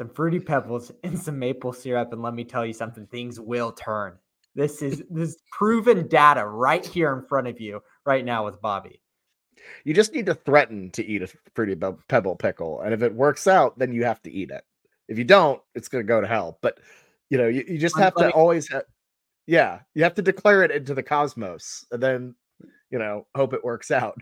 some 0.00 0.08
fruity 0.08 0.40
pebbles, 0.40 0.90
and 1.04 1.18
some 1.18 1.38
maple 1.38 1.74
syrup. 1.74 2.12
And 2.12 2.22
let 2.22 2.32
me 2.34 2.44
tell 2.44 2.64
you 2.64 2.72
something, 2.72 3.06
things 3.06 3.38
will 3.38 3.72
turn. 3.72 4.16
This 4.54 4.80
is 4.80 5.02
this 5.10 5.36
proven 5.52 6.08
data 6.08 6.46
right 6.46 6.84
here 6.84 7.12
in 7.12 7.26
front 7.26 7.48
of 7.48 7.60
you 7.60 7.82
right 8.06 8.24
now 8.24 8.46
with 8.46 8.62
Bobby. 8.62 9.02
You 9.84 9.92
just 9.92 10.14
need 10.14 10.24
to 10.26 10.34
threaten 10.34 10.90
to 10.92 11.04
eat 11.04 11.22
a 11.22 11.28
fruity 11.54 11.76
pebble 12.08 12.36
pickle. 12.36 12.80
And 12.80 12.94
if 12.94 13.02
it 13.02 13.14
works 13.14 13.46
out, 13.46 13.78
then 13.78 13.92
you 13.92 14.04
have 14.04 14.22
to 14.22 14.32
eat 14.32 14.50
it. 14.50 14.64
If 15.06 15.18
you 15.18 15.24
don't, 15.24 15.60
it's 15.74 15.88
going 15.88 16.02
to 16.02 16.08
go 16.08 16.18
to 16.18 16.26
hell. 16.26 16.58
But, 16.62 16.78
you 17.28 17.36
know, 17.36 17.46
you, 17.46 17.62
you 17.68 17.76
just 17.76 17.98
have 17.98 18.14
to 18.14 18.30
always, 18.30 18.70
ha- 18.70 18.88
yeah, 19.46 19.80
you 19.94 20.02
have 20.02 20.14
to 20.14 20.22
declare 20.22 20.62
it 20.62 20.70
into 20.70 20.94
the 20.94 21.02
cosmos 21.02 21.84
and 21.90 22.02
then, 22.02 22.34
you 22.90 22.98
know, 22.98 23.26
hope 23.34 23.52
it 23.52 23.62
works 23.62 23.90
out. 23.90 24.16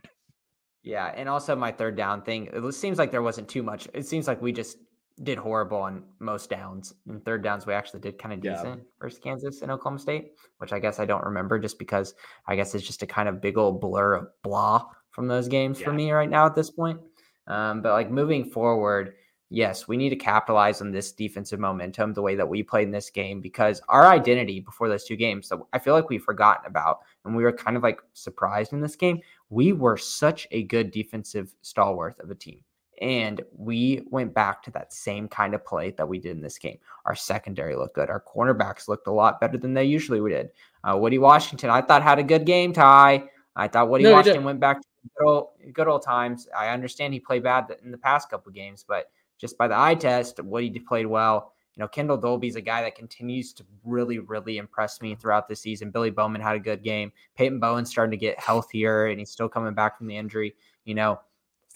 Yeah. 0.83 1.07
And 1.15 1.29
also 1.29 1.55
my 1.55 1.71
third 1.71 1.97
down 1.97 2.23
thing, 2.23 2.49
it 2.53 2.75
seems 2.75 2.99
like 2.99 3.13
there 3.13 3.23
wasn't 3.23 3.49
too 3.49 3.63
much. 3.63 3.87
It 3.95 4.07
seems 4.07 4.27
like 4.27 4.43
we 4.43 4.51
just 4.51 4.79
did 5.25 5.39
horrible 5.39 5.79
on 5.79 6.05
most 6.19 6.51
downs. 6.51 6.95
And 7.09 7.25
third 7.25 7.43
downs, 7.43 7.67
we 7.67 7.75
actually 7.75 8.01
did 8.01 8.19
kind 8.19 8.33
of 8.33 8.41
decent 8.41 8.81
yeah. 8.81 8.89
versus 9.01 9.19
Kansas 9.19 9.63
and 9.63 9.71
Oklahoma 9.71 9.99
State, 9.99 10.33
which 10.59 10.73
I 10.73 10.79
guess 10.79 10.99
I 10.99 11.05
don't 11.05 11.25
remember 11.25 11.59
just 11.59 11.79
because 11.79 12.15
I 12.47 12.57
guess 12.57 12.75
it's 12.75 12.87
just 12.87 13.03
a 13.03 13.07
kind 13.07 13.29
of 13.29 13.41
big 13.41 13.59
old 13.59 13.81
blur 13.81 14.15
of 14.15 14.29
blah 14.43 14.87
from 15.11 15.27
those 15.29 15.49
games 15.49 15.81
yeah. 15.81 15.87
for 15.87 15.93
me 15.93 16.13
right 16.13 16.31
now 16.31 16.47
at 16.47 16.55
this 16.55 16.71
point. 16.71 17.01
Um, 17.47 17.83
but 17.83 17.93
like 17.93 18.11
moving 18.11 18.45
forward, 18.45 19.15
yes, 19.51 19.89
we 19.89 19.97
need 19.97 20.11
to 20.11 20.17
capitalize 20.17 20.81
on 20.81 20.93
this 20.93 21.13
defensive 21.13 21.59
momentum 21.59 22.13
the 22.13 22.23
way 22.23 22.37
that 22.37 22.49
we 22.49 22.63
played 22.63 22.87
in 22.87 22.93
this 22.93 23.11
game 23.11 23.41
because 23.41 23.81
our 23.89 24.07
identity 24.07 24.61
before 24.61 24.89
those 24.89 25.05
two 25.05 25.17
games, 25.17 25.49
so 25.49 25.67
I 25.73 25.79
feel 25.79 25.95
like 25.95 26.11
we've 26.11 26.23
forgotten 26.23 26.67
about, 26.67 27.01
and 27.25 27.35
we 27.35 27.43
were 27.43 27.53
kind 27.53 27.77
of 27.77 27.83
like 27.83 28.01
surprised 28.13 28.73
in 28.73 28.81
this 28.81 28.97
game. 28.97 29.21
We 29.51 29.73
were 29.73 29.97
such 29.97 30.47
a 30.51 30.65
good 30.65 30.91
defensive 30.91 31.55
stalwart 31.63 32.17
of 32.21 32.31
a 32.31 32.35
team. 32.35 32.61
And 33.01 33.41
we 33.57 34.03
went 34.11 34.35
back 34.35 34.63
to 34.65 34.71
that 34.73 34.93
same 34.93 35.29
kind 35.29 35.55
of 35.55 35.65
play 35.65 35.93
that 35.93 36.09
we 36.09 36.19
did 36.19 36.33
in 36.33 36.43
this 36.43 36.59
game. 36.59 36.79
Our 37.05 37.15
secondary 37.15 37.77
looked 37.77 37.95
good. 37.95 38.11
Our 38.11 38.23
cornerbacks 38.23 38.89
looked 38.89 39.07
a 39.07 39.13
lot 39.13 39.41
better 39.41 39.57
than 39.57 39.75
they 39.75 39.85
usually 39.85 40.29
did. 40.31 40.51
Uh, 40.83 40.97
Woody 40.97 41.19
Washington, 41.19 41.71
I 41.71 41.81
thought 41.81 42.03
had 42.03 42.19
a 42.19 42.25
good 42.25 42.45
game, 42.45 42.73
Ty. 42.73 43.25
I 43.55 43.69
thought 43.69 43.89
Woody 43.89 44.05
no, 44.05 44.13
Washington 44.13 44.45
went 44.45 44.61
back 44.61 44.81
to 44.81 44.89
good 45.17 45.27
old, 45.27 45.49
good 45.73 45.89
old 45.89 46.03
times. 46.03 46.49
I 46.57 46.69
understand 46.69 47.13
he 47.13 47.21
played 47.21 47.43
bad 47.43 47.67
in 47.85 47.91
the 47.91 47.99
past 47.99 48.31
couple 48.31 48.51
games, 48.53 48.85
but 48.87 49.11
just 49.39 49.57
by 49.57 49.69
the 49.69 49.79
eye 49.79 49.95
test, 49.95 50.43
Woody 50.43 50.79
played 50.81 51.07
well. 51.07 51.53
You 51.77 51.83
know, 51.85 51.89
Kendel 51.89 52.17
Dolby's 52.17 52.57
a 52.57 52.61
guy 52.61 52.83
that 52.83 52.97
continues 52.97 53.53
to 53.53 53.65
really, 53.85 54.19
really 54.19 54.59
impress 54.59 55.01
me 55.01 55.15
throughout 55.15 55.47
the 55.47 55.55
season. 55.55 55.93
Billy 55.93 56.11
Bowman 56.11 56.41
had 56.41 56.57
a 56.57 56.61
good 56.61 56.83
game. 56.83 57.13
Peyton 57.37 57.61
Bowen's 57.61 57.89
starting 57.89 58.11
to 58.11 58.17
get 58.17 58.41
healthier 58.41 59.07
and 59.07 59.21
he's 59.21 59.31
still 59.31 59.49
coming 59.49 59.75
back 59.75 59.97
from 59.97 60.09
the 60.09 60.17
injury. 60.17 60.57
You 60.85 60.97
know, 60.97 61.21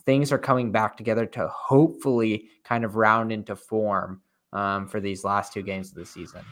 things 0.04 0.32
are 0.32 0.38
coming 0.38 0.72
back 0.72 0.96
together 0.96 1.26
to 1.26 1.48
hopefully 1.48 2.48
kind 2.64 2.84
of 2.84 2.96
round 2.96 3.32
into 3.32 3.56
form 3.56 4.20
um, 4.52 4.86
for 4.86 5.00
these 5.00 5.24
last 5.24 5.52
two 5.52 5.62
games 5.62 5.90
of 5.90 5.94
the 5.96 6.06
season. 6.06 6.44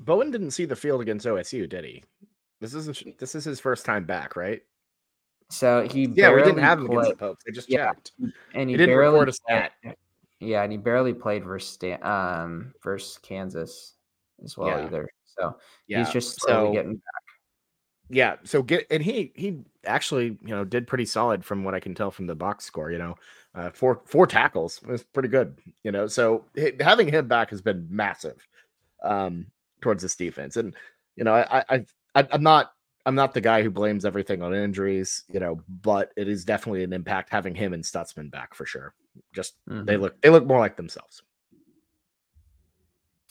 Bowen 0.00 0.30
didn't 0.30 0.52
see 0.52 0.64
the 0.64 0.76
field 0.76 1.00
against 1.00 1.26
OSU, 1.26 1.68
did 1.68 1.84
he? 1.84 2.02
This 2.60 2.74
isn't 2.74 3.18
this 3.18 3.34
is 3.34 3.44
his 3.44 3.60
first 3.60 3.84
time 3.84 4.04
back, 4.04 4.36
right? 4.36 4.62
So 5.50 5.86
he 5.88 6.06
yeah, 6.14 6.32
we 6.32 6.42
didn't 6.42 6.62
have 6.62 6.78
him 6.78 6.90
against 6.90 7.10
the 7.10 7.16
Pokes. 7.16 7.44
They 7.44 7.52
just 7.52 7.70
yeah, 7.70 7.86
checked, 7.88 8.12
and 8.54 8.68
he, 8.68 8.74
he 8.74 8.76
didn't 8.76 8.96
barely 8.96 9.28
a 9.28 9.32
stat. 9.32 9.72
Yeah, 10.40 10.62
and 10.62 10.70
he 10.70 10.78
barely 10.78 11.14
played 11.14 11.44
versus 11.44 11.78
um 12.02 12.72
versus 12.82 13.18
Kansas 13.18 13.94
as 14.44 14.56
well 14.56 14.68
yeah. 14.68 14.86
either. 14.86 15.08
So 15.24 15.56
yeah. 15.86 15.98
he's 15.98 16.10
just 16.10 16.40
slowly 16.40 16.68
so, 16.68 16.72
getting 16.72 16.94
back. 16.94 17.22
Yeah, 18.10 18.36
so 18.44 18.62
get 18.62 18.86
and 18.90 19.02
he 19.02 19.32
he 19.34 19.58
actually 19.84 20.38
you 20.42 20.54
know 20.54 20.64
did 20.64 20.86
pretty 20.86 21.04
solid 21.04 21.44
from 21.44 21.64
what 21.64 21.74
I 21.74 21.80
can 21.80 21.94
tell 21.94 22.10
from 22.10 22.26
the 22.26 22.34
box 22.34 22.64
score. 22.64 22.90
You 22.90 22.98
know, 22.98 23.14
uh, 23.54 23.70
four 23.70 24.00
four 24.06 24.26
tackles 24.26 24.80
was 24.82 25.02
pretty 25.02 25.28
good. 25.28 25.58
You 25.84 25.92
know, 25.92 26.06
so 26.06 26.44
having 26.80 27.08
him 27.08 27.28
back 27.28 27.50
has 27.50 27.60
been 27.60 27.86
massive 27.90 28.46
um, 29.02 29.46
towards 29.80 30.02
this 30.02 30.16
defense. 30.16 30.56
And 30.56 30.74
you 31.16 31.24
know, 31.24 31.34
I 31.34 31.64
I, 31.68 31.84
I 32.14 32.26
I'm 32.30 32.42
not 32.42 32.72
I'm 33.04 33.14
not 33.14 33.34
the 33.34 33.40
guy 33.40 33.62
who 33.62 33.70
blames 33.70 34.04
everything 34.04 34.42
on 34.42 34.54
injuries, 34.54 35.24
you 35.32 35.40
know, 35.40 35.62
but 35.82 36.12
it 36.16 36.28
is 36.28 36.44
definitely 36.44 36.84
an 36.84 36.92
impact 36.92 37.30
having 37.30 37.54
him 37.54 37.72
and 37.72 37.82
Stutsman 37.82 38.30
back 38.30 38.54
for 38.54 38.66
sure. 38.66 38.94
Just 39.34 39.54
mm-hmm. 39.68 39.84
they 39.84 39.96
look 39.96 40.20
they 40.20 40.30
look 40.30 40.46
more 40.46 40.58
like 40.58 40.76
themselves. 40.76 41.22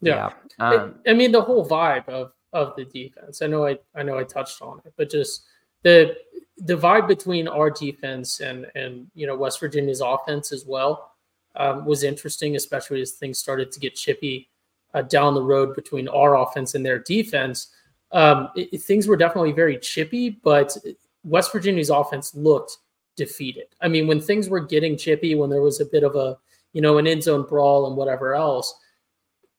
Yeah, 0.01 0.31
yeah. 0.59 0.67
Um, 0.67 0.95
I, 1.05 1.11
I, 1.11 1.13
mean 1.13 1.31
the 1.31 1.41
whole 1.41 1.67
vibe 1.67 2.07
of 2.07 2.31
of 2.57 2.75
the 2.75 2.85
defense. 2.85 3.41
I 3.41 3.47
know 3.47 3.65
I 3.65 3.77
I 3.95 4.03
know 4.03 4.17
I 4.17 4.23
touched 4.23 4.61
on 4.61 4.81
it, 4.85 4.93
but 4.97 5.09
just 5.09 5.43
the 5.83 6.15
vibe 6.59 7.07
between 7.07 7.47
our 7.47 7.69
defense 7.69 8.39
and 8.39 8.67
and 8.75 9.07
you 9.13 9.27
know 9.27 9.35
West 9.35 9.59
Virginia's 9.59 10.01
offense 10.01 10.51
as 10.51 10.65
well 10.65 11.11
um, 11.55 11.85
was 11.85 12.03
interesting, 12.03 12.55
especially 12.55 13.01
as 13.01 13.11
things 13.11 13.37
started 13.37 13.71
to 13.71 13.79
get 13.79 13.95
chippy 13.95 14.49
uh, 14.93 15.01
down 15.03 15.33
the 15.33 15.41
road 15.41 15.75
between 15.75 16.07
our 16.07 16.37
offense 16.37 16.75
and 16.75 16.85
their 16.85 16.99
defense 16.99 17.67
um, 18.11 18.49
it, 18.55 18.81
things 18.81 19.07
were 19.07 19.17
definitely 19.17 19.51
very 19.51 19.77
chippy, 19.77 20.29
but 20.29 20.75
West 21.23 21.51
Virginia's 21.51 21.89
offense 21.89 22.33
looked 22.35 22.77
defeated. 23.15 23.65
I 23.81 23.87
mean, 23.87 24.07
when 24.07 24.21
things 24.21 24.49
were 24.49 24.59
getting 24.59 24.97
chippy, 24.97 25.35
when 25.35 25.49
there 25.49 25.61
was 25.61 25.81
a 25.81 25.85
bit 25.85 26.03
of 26.03 26.15
a, 26.15 26.37
you 26.73 26.81
know, 26.81 26.97
an 26.97 27.07
end 27.07 27.23
zone 27.23 27.45
brawl 27.47 27.87
and 27.87 27.97
whatever 27.97 28.35
else, 28.35 28.73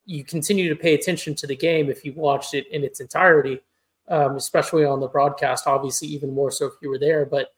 you 0.09 0.23
continue 0.23 0.69
to 0.69 0.75
pay 0.75 0.93
attention 0.93 1.35
to 1.35 1.47
the 1.47 1.55
game 1.55 1.89
if 1.89 2.03
you 2.03 2.13
watched 2.13 2.53
it 2.53 2.67
in 2.71 2.83
its 2.83 2.99
entirety, 2.99 3.61
um, 4.07 4.35
especially 4.35 4.85
on 4.85 4.99
the 4.99 5.07
broadcast, 5.07 5.67
obviously, 5.67 6.07
even 6.07 6.33
more 6.33 6.51
so 6.51 6.65
if 6.65 6.73
you 6.81 6.89
were 6.89 6.99
there. 6.99 7.25
But 7.25 7.49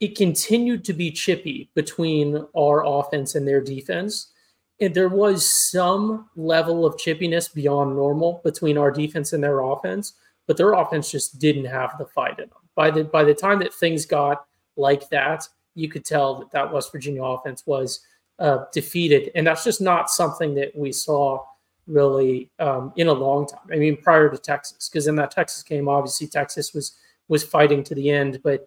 it 0.00 0.16
continued 0.16 0.84
to 0.84 0.92
be 0.92 1.10
chippy 1.10 1.70
between 1.74 2.44
our 2.56 2.84
offense 2.84 3.34
and 3.34 3.46
their 3.46 3.60
defense 3.60 4.32
and 4.80 4.94
there 4.94 5.08
was 5.08 5.48
some 5.70 6.28
level 6.36 6.86
of 6.86 6.96
chippiness 6.96 7.52
beyond 7.52 7.96
normal 7.96 8.40
between 8.44 8.78
our 8.78 8.90
defense 8.90 9.32
and 9.32 9.42
their 9.42 9.60
offense, 9.60 10.14
but 10.46 10.56
their 10.56 10.72
offense 10.72 11.10
just 11.10 11.38
didn't 11.38 11.64
have 11.64 11.98
the 11.98 12.06
fight 12.06 12.38
in 12.38 12.48
them. 12.48 12.58
By 12.74 12.90
the 12.90 13.04
by 13.04 13.24
the 13.24 13.34
time 13.34 13.58
that 13.60 13.74
things 13.74 14.06
got 14.06 14.46
like 14.76 15.08
that, 15.10 15.48
you 15.74 15.88
could 15.88 16.04
tell 16.04 16.38
that 16.38 16.52
that 16.52 16.72
West 16.72 16.92
Virginia 16.92 17.24
offense 17.24 17.64
was 17.66 18.00
uh, 18.38 18.64
defeated, 18.72 19.30
and 19.34 19.46
that's 19.46 19.64
just 19.64 19.80
not 19.80 20.10
something 20.10 20.54
that 20.54 20.76
we 20.76 20.92
saw 20.92 21.44
really 21.86 22.50
um, 22.58 22.92
in 22.96 23.08
a 23.08 23.12
long 23.12 23.46
time. 23.46 23.60
I 23.72 23.76
mean, 23.76 23.96
prior 23.96 24.28
to 24.28 24.38
Texas, 24.38 24.88
because 24.88 25.06
in 25.06 25.16
that 25.16 25.30
Texas 25.30 25.62
game, 25.62 25.88
obviously 25.88 26.26
Texas 26.26 26.74
was 26.74 26.96
was 27.28 27.44
fighting 27.44 27.84
to 27.84 27.94
the 27.94 28.10
end, 28.10 28.40
but 28.42 28.66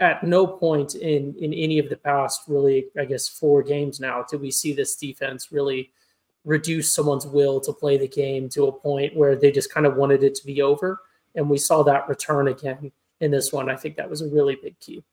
at 0.00 0.24
no 0.24 0.46
point 0.46 0.94
in 0.94 1.34
in 1.38 1.52
any 1.52 1.78
of 1.78 1.88
the 1.88 1.96
past 1.96 2.40
really 2.48 2.86
i 2.98 3.04
guess 3.04 3.28
four 3.28 3.62
games 3.62 4.00
now 4.00 4.24
did 4.28 4.40
we 4.40 4.50
see 4.50 4.72
this 4.72 4.96
defense 4.96 5.52
really 5.52 5.92
reduce 6.44 6.92
someone's 6.92 7.26
will 7.26 7.60
to 7.60 7.72
play 7.72 7.96
the 7.96 8.08
game 8.08 8.48
to 8.50 8.66
a 8.66 8.72
point 8.72 9.16
where 9.16 9.36
they 9.36 9.50
just 9.50 9.72
kind 9.72 9.86
of 9.86 9.96
wanted 9.96 10.24
it 10.24 10.34
to 10.34 10.46
be 10.46 10.62
over. 10.62 11.00
And 11.34 11.48
we 11.48 11.58
saw 11.58 11.82
that 11.84 12.08
return 12.08 12.48
again 12.48 12.90
in 13.20 13.30
this 13.30 13.52
one. 13.52 13.70
I 13.70 13.76
think 13.76 13.96
that 13.96 14.10
was 14.10 14.22
a 14.22 14.28
really 14.28 14.56
big 14.56 14.78
key. 14.80 15.04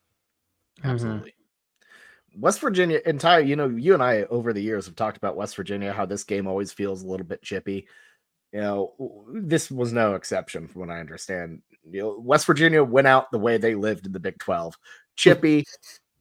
Absolutely. 0.84 1.34
West 2.40 2.60
virginia 2.60 3.00
entire 3.06 3.42
you 3.42 3.56
know 3.56 3.68
you 3.68 3.94
and 3.94 4.04
i 4.04 4.24
over 4.24 4.54
the 4.54 4.62
years 4.62 4.86
have 4.86 4.96
talked 4.96 5.18
about 5.18 5.36
west 5.36 5.56
virginia 5.56 5.92
how 5.94 6.06
this 6.06 6.24
game 6.24 6.48
always 6.48 6.72
feels 6.72 7.04
a 7.04 7.08
little 7.08 7.26
bit 7.26 7.42
chippy 7.42 7.88
you 8.52 8.62
know 8.62 8.94
this 9.34 9.70
was 9.70 9.94
no 9.94 10.16
exception 10.16 10.68
from 10.68 10.82
what 10.82 10.90
i 10.90 11.00
understand 11.00 11.62
you 11.92 12.02
know, 12.02 12.20
West 12.20 12.46
Virginia 12.46 12.84
went 12.84 13.08
out 13.08 13.32
the 13.32 13.40
way 13.40 13.58
they 13.58 13.76
lived 13.76 14.06
in 14.06 14.12
the 14.12 14.20
Big 14.20 14.38
12. 14.40 14.78
Chippy, 15.16 15.66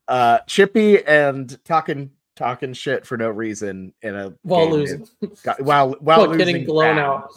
uh, 0.09 0.39
Chippy 0.47 1.05
and 1.05 1.59
talking 1.65 2.11
talking 2.37 2.73
shit 2.73 3.05
for 3.05 3.17
no 3.17 3.29
reason 3.29 3.93
in 4.03 4.15
a 4.15 4.33
while 4.43 4.71
losing, 4.71 5.07
got, 5.43 5.61
while 5.61 5.97
while, 6.01 6.27
while 6.27 6.37
getting 6.37 6.65
blown 6.65 6.97
bad. 6.97 7.05
out. 7.05 7.33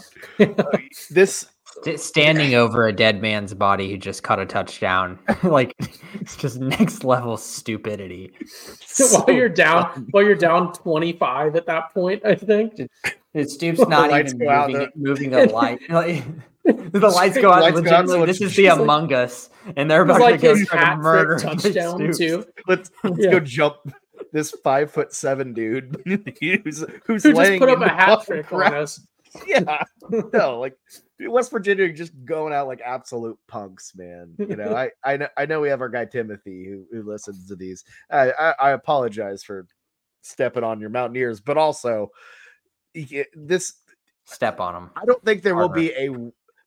this 1.09 1.47
standing 1.95 2.55
over 2.55 2.87
a 2.87 2.93
dead 2.93 3.21
man's 3.21 3.53
body 3.53 3.89
who 3.89 3.97
just 3.97 4.23
caught 4.23 4.39
a 4.39 4.45
touchdown, 4.45 5.19
like 5.43 5.75
it's 6.13 6.35
just 6.35 6.59
next 6.59 7.03
level 7.03 7.37
stupidity. 7.37 8.33
So, 8.85 9.05
so 9.05 9.19
while 9.19 9.35
you're 9.35 9.49
down, 9.49 10.07
while 10.11 10.23
you're 10.23 10.35
down 10.35 10.73
twenty 10.73 11.13
five 11.13 11.55
at 11.55 11.65
that 11.67 11.93
point, 11.93 12.25
I 12.25 12.35
think 12.35 12.79
it 13.33 13.49
Stoops 13.49 13.79
not 13.87 14.11
even 14.11 14.37
moving, 14.37 14.89
moving 14.95 15.29
the 15.31 15.45
light. 15.53 15.79
the 16.65 17.09
lights 17.09 17.37
go 17.37 17.51
out. 17.51 17.61
Lights 17.61 17.81
go 17.81 17.91
out 17.91 18.07
so 18.07 18.25
this 18.25 18.41
is 18.41 18.55
the 18.55 18.67
Among 18.67 19.11
Us, 19.13 19.49
and 19.75 19.89
they're 19.89 20.03
about 20.03 20.21
like 20.21 20.41
to 20.41 20.65
go 20.65 20.95
murder 20.97 21.39
touchdown 21.39 22.11
too. 22.13 22.45
Let's 22.67 22.91
let's 23.03 23.17
yeah. 23.17 23.31
go 23.31 23.39
jump 23.39 23.77
this 24.31 24.51
five 24.51 24.91
foot 24.91 25.13
seven 25.13 25.53
dude 25.53 26.01
who's 26.05 26.85
who's 27.05 27.23
Who 27.23 27.33
just 27.33 27.59
put 27.59 27.69
up 27.69 27.81
a 27.81 27.89
hat 27.89 28.25
trick 28.25 28.51
on 28.51 28.73
us. 28.73 28.99
Yeah, 29.47 29.83
no, 30.33 30.59
like 30.59 30.77
West 31.19 31.51
Virginia 31.51 31.91
just 31.93 32.11
going 32.25 32.53
out 32.53 32.67
like 32.67 32.81
absolute 32.81 33.37
punks, 33.47 33.93
man. 33.95 34.33
You 34.37 34.55
know, 34.55 34.75
I 34.75 34.91
I 35.05 35.17
know 35.17 35.27
I 35.37 35.45
know 35.45 35.61
we 35.61 35.69
have 35.69 35.81
our 35.81 35.89
guy 35.89 36.05
Timothy 36.05 36.65
who 36.65 36.85
who 36.91 37.09
listens 37.09 37.47
to 37.47 37.55
these. 37.55 37.83
I 38.09 38.31
I, 38.31 38.55
I 38.59 38.71
apologize 38.71 39.43
for 39.43 39.67
stepping 40.21 40.63
on 40.63 40.81
your 40.81 40.89
Mountaineers, 40.89 41.39
but 41.39 41.57
also 41.57 42.11
this 43.35 43.73
step 44.25 44.59
on 44.59 44.73
them. 44.73 44.91
I 44.95 45.05
don't 45.05 45.23
think 45.23 45.43
there 45.43 45.55
will 45.55 45.69
be 45.69 45.91
a 45.91 46.09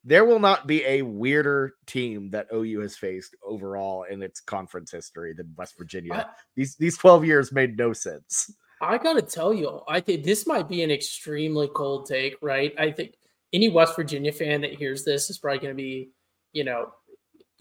there 0.04 0.24
will 0.24 0.38
not 0.38 0.66
be 0.66 0.84
a 0.84 1.02
weirder 1.02 1.74
team 1.86 2.30
that 2.30 2.46
OU 2.52 2.80
has 2.80 2.96
faced 2.96 3.34
overall 3.42 4.04
in 4.04 4.22
its 4.22 4.40
conference 4.40 4.90
history 4.90 5.32
than 5.32 5.54
West 5.56 5.74
Virginia. 5.78 6.14
I, 6.14 6.24
these 6.54 6.76
these 6.76 6.98
12 6.98 7.24
years 7.24 7.52
made 7.52 7.76
no 7.76 7.92
sense. 7.92 8.54
I 8.84 8.98
gotta 8.98 9.22
tell 9.22 9.52
you, 9.52 9.80
I 9.88 10.00
think 10.00 10.24
this 10.24 10.46
might 10.46 10.68
be 10.68 10.82
an 10.82 10.90
extremely 10.90 11.68
cold 11.74 12.06
take, 12.06 12.36
right? 12.42 12.74
I 12.78 12.90
think 12.90 13.14
any 13.52 13.68
West 13.68 13.96
Virginia 13.96 14.32
fan 14.32 14.60
that 14.62 14.74
hears 14.74 15.04
this 15.04 15.30
is 15.30 15.38
probably 15.38 15.60
gonna 15.60 15.74
be, 15.74 16.10
you 16.52 16.64
know, 16.64 16.92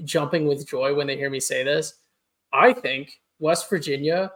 jumping 0.04 0.48
with 0.48 0.68
joy 0.68 0.94
when 0.94 1.08
they 1.08 1.18
hear 1.18 1.30
me 1.30 1.40
say 1.40 1.64
this. 1.64 1.94
I 2.52 2.74
think 2.74 3.20
West 3.40 3.70
Virginia 3.70 4.32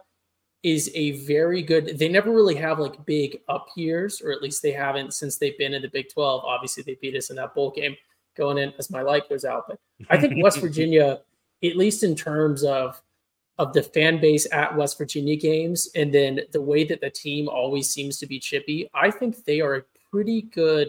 is 0.62 0.90
a 0.94 1.12
very 1.24 1.62
good 1.62 1.98
they 1.98 2.08
never 2.08 2.32
really 2.32 2.54
have 2.54 2.80
like 2.80 3.04
big 3.06 3.38
up 3.48 3.68
years 3.76 4.20
or 4.20 4.32
at 4.32 4.42
least 4.42 4.60
they 4.60 4.72
haven't 4.72 5.14
since 5.14 5.38
they've 5.38 5.56
been 5.56 5.72
in 5.72 5.82
the 5.82 5.88
big 5.88 6.12
12 6.12 6.44
obviously 6.44 6.82
they 6.82 6.98
beat 7.00 7.14
us 7.14 7.30
in 7.30 7.36
that 7.36 7.54
bowl 7.54 7.70
game 7.70 7.96
going 8.36 8.58
in 8.58 8.72
as 8.76 8.90
my 8.90 9.00
light 9.00 9.28
goes 9.28 9.44
out 9.44 9.64
but 9.68 9.78
i 10.10 10.18
think 10.18 10.42
west 10.42 10.58
virginia 10.60 11.20
at 11.62 11.76
least 11.76 12.02
in 12.02 12.16
terms 12.16 12.64
of 12.64 13.00
of 13.58 13.72
the 13.72 13.82
fan 13.82 14.20
base 14.20 14.46
at 14.52 14.74
west 14.76 14.96
virginia 14.98 15.36
games 15.36 15.88
and 15.94 16.12
then 16.12 16.40
the 16.52 16.60
way 16.60 16.84
that 16.84 17.00
the 17.00 17.10
team 17.10 17.48
always 17.48 17.88
seems 17.88 18.18
to 18.18 18.26
be 18.26 18.38
chippy 18.38 18.88
i 18.94 19.10
think 19.10 19.44
they 19.44 19.60
are 19.60 19.76
a 19.76 19.82
pretty 20.10 20.42
good 20.42 20.88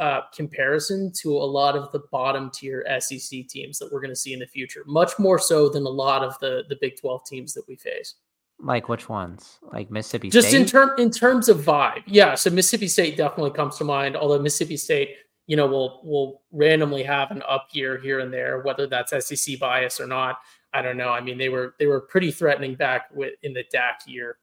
uh, 0.00 0.22
comparison 0.34 1.12
to 1.12 1.36
a 1.36 1.44
lot 1.58 1.76
of 1.76 1.92
the 1.92 2.00
bottom 2.10 2.50
tier 2.50 2.84
sec 2.98 3.46
teams 3.48 3.78
that 3.78 3.92
we're 3.92 4.00
going 4.00 4.10
to 4.10 4.16
see 4.16 4.32
in 4.32 4.40
the 4.40 4.46
future 4.46 4.82
much 4.86 5.12
more 5.18 5.38
so 5.38 5.68
than 5.68 5.84
a 5.84 5.88
lot 5.88 6.24
of 6.24 6.36
the 6.40 6.64
the 6.68 6.76
big 6.80 6.98
12 6.98 7.24
teams 7.24 7.52
that 7.52 7.62
we 7.68 7.76
face 7.76 8.14
Like 8.58 8.88
which 8.88 9.08
ones? 9.08 9.58
Like 9.72 9.90
Mississippi 9.90 10.30
just 10.30 10.48
State? 10.48 10.60
in 10.60 10.66
term 10.66 10.90
in 10.98 11.10
terms 11.10 11.48
of 11.48 11.58
vibe. 11.58 12.02
Yeah, 12.06 12.34
so 12.34 12.50
Mississippi 12.50 12.88
State 12.88 13.16
definitely 13.16 13.50
comes 13.50 13.76
to 13.78 13.84
mind. 13.84 14.16
Although 14.16 14.40
Mississippi 14.40 14.76
State, 14.76 15.16
you 15.46 15.56
know, 15.56 15.66
will 15.66 16.00
will 16.04 16.42
randomly 16.52 17.02
have 17.02 17.30
an 17.30 17.42
up 17.48 17.68
year 17.72 17.98
here 17.98 18.20
and 18.20 18.32
there, 18.32 18.60
whether 18.62 18.86
that's 18.86 19.12
SEC 19.26 19.58
bias 19.58 20.00
or 20.00 20.06
not. 20.06 20.38
I 20.74 20.82
don't 20.82 20.96
know. 20.96 21.10
I 21.10 21.20
mean, 21.20 21.38
they 21.38 21.48
were 21.48 21.74
they 21.78 21.86
were 21.86 22.00
pretty 22.00 22.30
threatening 22.30 22.74
back 22.74 23.08
with 23.12 23.34
in 23.42 23.52
the 23.52 23.64
Dak 23.70 24.00
year 24.06 24.38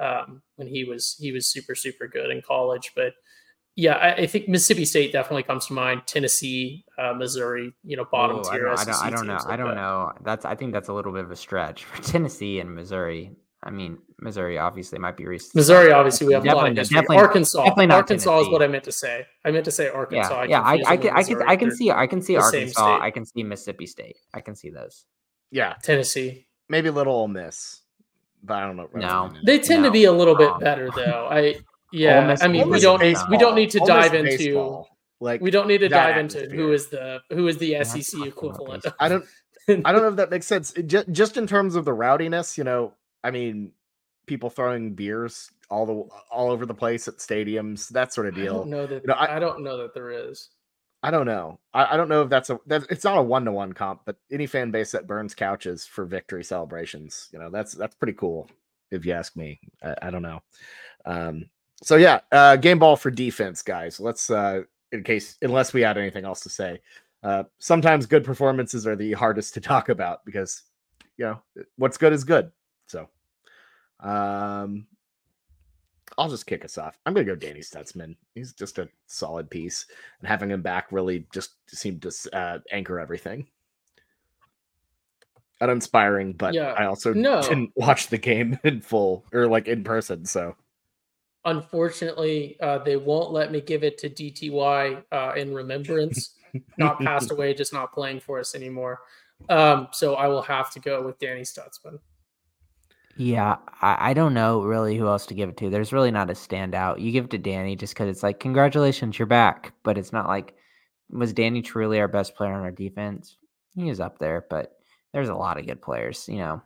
um, 0.00 0.42
when 0.56 0.68
he 0.68 0.84
was 0.84 1.16
he 1.18 1.32
was 1.32 1.46
super 1.46 1.74
super 1.74 2.06
good 2.06 2.30
in 2.30 2.42
college. 2.42 2.92
But 2.94 3.14
yeah, 3.76 3.94
I, 3.94 4.14
I 4.14 4.26
think 4.26 4.48
Mississippi 4.48 4.84
State 4.84 5.10
definitely 5.12 5.42
comes 5.42 5.66
to 5.66 5.72
mind. 5.72 6.02
Tennessee, 6.06 6.84
uh, 6.96 7.12
Missouri, 7.14 7.72
you 7.82 7.96
know, 7.96 8.04
bottom 8.10 8.36
Ooh, 8.36 8.42
I 8.48 8.58
don't, 8.58 8.78
I 8.78 8.84
don't, 8.84 8.94
SEC 8.94 9.02
I 9.04 9.10
don't 9.10 9.26
know. 9.26 9.32
teams 9.34 9.46
I 9.46 9.56
don't 9.56 9.74
know. 9.74 10.12
That's 10.22 10.44
I 10.44 10.54
think 10.54 10.72
that's 10.72 10.88
a 10.88 10.92
little 10.92 11.12
bit 11.12 11.24
of 11.24 11.30
a 11.32 11.36
stretch 11.36 11.84
for 11.84 12.02
Tennessee 12.02 12.60
and 12.60 12.72
Missouri. 12.74 13.32
I 13.66 13.70
mean, 13.70 13.96
Missouri 14.20 14.58
obviously 14.58 14.98
might 14.98 15.16
be 15.16 15.26
recent. 15.26 15.54
Missouri, 15.54 15.90
obviously, 15.90 16.26
we 16.26 16.34
have 16.34 16.44
a 16.44 16.48
lot 16.48 16.68
of 16.68 16.74
Definitely- 16.74 16.80
history. 16.82 16.94
definitely- 16.96 17.16
Arkansas, 17.16 17.64
definitely 17.64 17.94
Arkansas 17.94 18.40
is 18.42 18.48
what 18.50 18.62
I 18.62 18.66
meant 18.66 18.84
to 18.84 18.92
say. 18.92 19.26
I 19.42 19.50
meant 19.52 19.64
to 19.64 19.70
say 19.70 19.88
Arkansas. 19.88 20.42
Yeah, 20.42 20.48
yeah. 20.48 20.60
I, 20.60 20.82
I 20.86 20.96
can, 20.98 21.10
I 21.16 21.22
can, 21.22 21.42
I 21.48 21.56
can 21.56 21.70
see, 21.74 21.90
I 21.90 22.06
can 22.06 22.20
see 22.20 22.36
Arkansas. 22.36 22.98
I 23.00 23.10
can 23.10 23.24
see 23.24 23.42
Mississippi 23.42 23.86
State. 23.86 24.16
I 24.34 24.40
can 24.42 24.54
see 24.54 24.68
those. 24.68 25.06
Yeah, 25.50 25.74
Tennessee. 25.82 26.46
maybe 26.68 26.88
a 26.88 26.92
little 26.92 27.14
Ole 27.14 27.28
Miss, 27.28 27.82
but 28.42 28.54
I 28.54 28.66
don't 28.66 28.76
know. 28.76 28.88
No. 28.94 29.32
They 29.44 29.58
tend 29.58 29.84
to 29.84 29.90
be 29.90 30.04
a 30.04 30.12
little 30.12 30.34
bit 30.36 30.50
Um, 30.50 30.60
better, 30.60 30.90
though. 30.94 31.28
I 31.30 31.56
yeah. 31.92 32.26
Miss- 32.26 32.42
I 32.42 32.48
mean, 32.48 32.62
Ole 32.64 32.70
we 32.70 32.80
don't 32.80 32.98
baseball. 33.00 33.28
we 33.30 33.36
don't 33.38 33.54
need 33.54 33.70
to 33.70 33.78
Ole 33.80 33.86
Miss 33.86 33.96
dive 33.96 34.14
into 34.14 34.30
baseball, 34.38 34.88
like 35.20 35.40
we 35.40 35.50
don't 35.50 35.68
need 35.68 35.78
to 35.78 35.88
that 35.88 36.06
dive 36.08 36.18
into 36.18 36.48
who 36.50 36.72
is 36.72 36.88
the 36.88 37.20
who 37.30 37.46
is 37.48 37.58
the 37.58 37.68
Yeah, 37.68 37.82
SEC 37.84 38.26
equivalent. 38.26 38.84
I 38.98 39.08
don't 39.08 39.24
I 39.68 39.92
don't 39.92 40.02
know 40.02 40.08
if 40.08 40.16
that 40.16 40.30
makes 40.30 40.46
sense. 40.46 40.72
Just, 40.86 41.10
just 41.10 41.36
in 41.38 41.46
terms 41.46 41.74
of 41.74 41.84
the 41.86 41.92
rowdiness, 41.94 42.58
you 42.58 42.64
know, 42.64 42.92
I 43.22 43.30
mean, 43.30 43.72
people 44.26 44.50
throwing 44.50 44.92
beers 44.94 45.50
all 45.70 45.86
the 45.86 45.94
all 46.30 46.50
over 46.50 46.66
the 46.66 46.74
place 46.74 47.08
at 47.08 47.16
stadiums, 47.18 47.88
that 47.90 48.12
sort 48.12 48.26
of 48.26 48.34
deal. 48.34 48.42
I 48.42 48.46
deal. 48.46 48.58
don't 48.58 48.70
know 48.70 48.86
that. 48.86 49.02
You 49.02 49.06
know, 49.08 49.14
I- 49.14 49.36
I, 49.36 49.38
don't 49.38 49.62
know 49.62 49.78
that 49.78 49.94
there 49.94 50.10
is. 50.10 50.50
I 51.04 51.10
don't 51.10 51.26
know. 51.26 51.60
I, 51.74 51.92
I 51.92 51.96
don't 51.98 52.08
know 52.08 52.22
if 52.22 52.30
that's 52.30 52.48
a 52.48 52.58
that 52.66 52.86
it's 52.88 53.04
not 53.04 53.18
a 53.18 53.22
one 53.22 53.44
to 53.44 53.52
one 53.52 53.74
comp, 53.74 54.00
but 54.06 54.16
any 54.32 54.46
fan 54.46 54.70
base 54.70 54.90
that 54.92 55.06
burns 55.06 55.34
couches 55.34 55.84
for 55.84 56.06
victory 56.06 56.42
celebrations, 56.42 57.28
you 57.30 57.38
know, 57.38 57.50
that's 57.50 57.72
that's 57.72 57.94
pretty 57.94 58.14
cool. 58.14 58.48
If 58.90 59.04
you 59.04 59.12
ask 59.12 59.36
me, 59.36 59.60
I, 59.82 59.94
I 60.00 60.10
don't 60.10 60.22
know. 60.22 60.40
Um, 61.04 61.44
so 61.82 61.96
yeah, 61.96 62.20
uh, 62.32 62.56
game 62.56 62.78
ball 62.78 62.96
for 62.96 63.10
defense, 63.10 63.60
guys. 63.60 64.00
Let's 64.00 64.30
uh, 64.30 64.62
in 64.92 65.04
case 65.04 65.36
unless 65.42 65.74
we 65.74 65.82
had 65.82 65.98
anything 65.98 66.24
else 66.24 66.40
to 66.40 66.48
say. 66.48 66.80
Uh, 67.22 67.44
sometimes 67.58 68.06
good 68.06 68.24
performances 68.24 68.86
are 68.86 68.96
the 68.96 69.12
hardest 69.12 69.52
to 69.54 69.60
talk 69.60 69.90
about 69.90 70.24
because 70.24 70.62
you 71.18 71.26
know 71.26 71.38
what's 71.76 71.98
good 71.98 72.14
is 72.14 72.24
good. 72.24 72.50
So, 72.86 73.10
um, 74.00 74.86
I'll 76.18 76.28
just 76.28 76.46
kick 76.46 76.64
us 76.64 76.78
off. 76.78 76.98
I'm 77.06 77.14
gonna 77.14 77.24
go 77.26 77.34
Danny 77.34 77.60
Stutsman. 77.60 78.16
He's 78.34 78.52
just 78.52 78.78
a 78.78 78.88
solid 79.06 79.50
piece, 79.50 79.86
and 80.20 80.28
having 80.28 80.50
him 80.50 80.62
back 80.62 80.86
really 80.90 81.26
just 81.32 81.54
seemed 81.68 82.02
to 82.02 82.12
uh, 82.32 82.58
anchor 82.70 82.98
everything. 83.00 83.46
Uninspiring, 85.60 86.32
but 86.34 86.52
Yeah. 86.54 86.72
I 86.72 86.84
also 86.86 87.14
No. 87.14 87.40
didn't 87.40 87.72
watch 87.76 88.08
the 88.08 88.18
game 88.18 88.58
in 88.64 88.80
full 88.80 89.24
or 89.32 89.46
like 89.46 89.68
in 89.68 89.84
person. 89.84 90.24
So 90.24 90.56
Unfortunately, 91.46 92.58
uh, 92.60 92.78
they 92.78 92.96
won't 92.96 93.30
let 93.30 93.52
me 93.52 93.60
give 93.60 93.84
it 93.84 93.98
to 93.98 94.08
DTY 94.08 95.04
uh, 95.12 95.32
in 95.36 95.52
remembrance. 95.52 96.36
not 96.78 96.98
passed 97.00 97.30
away, 97.32 97.52
just 97.52 97.72
not 97.72 97.92
playing 97.92 98.18
for 98.20 98.40
us 98.40 98.54
anymore. 98.54 99.00
Um, 99.50 99.88
so 99.92 100.14
I 100.14 100.26
will 100.28 100.40
have 100.42 100.70
to 100.72 100.80
go 100.80 101.02
with 101.02 101.18
Danny 101.18 101.42
Stutsman. 101.42 101.98
Yeah, 103.16 103.56
I, 103.80 104.10
I 104.10 104.14
don't 104.14 104.34
know 104.34 104.62
really 104.62 104.96
who 104.96 105.06
else 105.06 105.26
to 105.26 105.34
give 105.34 105.48
it 105.48 105.56
to. 105.58 105.70
There's 105.70 105.92
really 105.92 106.10
not 106.10 106.30
a 106.30 106.34
standout. 106.34 107.00
You 107.00 107.12
give 107.12 107.26
it 107.26 107.30
to 107.30 107.38
Danny 107.38 107.76
just 107.76 107.94
because 107.94 108.08
it's 108.08 108.22
like, 108.22 108.40
congratulations, 108.40 109.18
you're 109.18 109.26
back. 109.26 109.72
But 109.82 109.98
it's 109.98 110.12
not 110.12 110.26
like, 110.26 110.54
was 111.10 111.32
Danny 111.32 111.62
truly 111.62 112.00
our 112.00 112.08
best 112.08 112.34
player 112.34 112.52
on 112.52 112.62
our 112.62 112.70
defense? 112.70 113.36
He 113.74 113.88
is 113.88 114.00
up 114.00 114.18
there, 114.18 114.46
but 114.50 114.72
there's 115.12 115.28
a 115.28 115.34
lot 115.34 115.58
of 115.58 115.66
good 115.66 115.80
players. 115.80 116.28
You 116.28 116.38
know, 116.38 116.62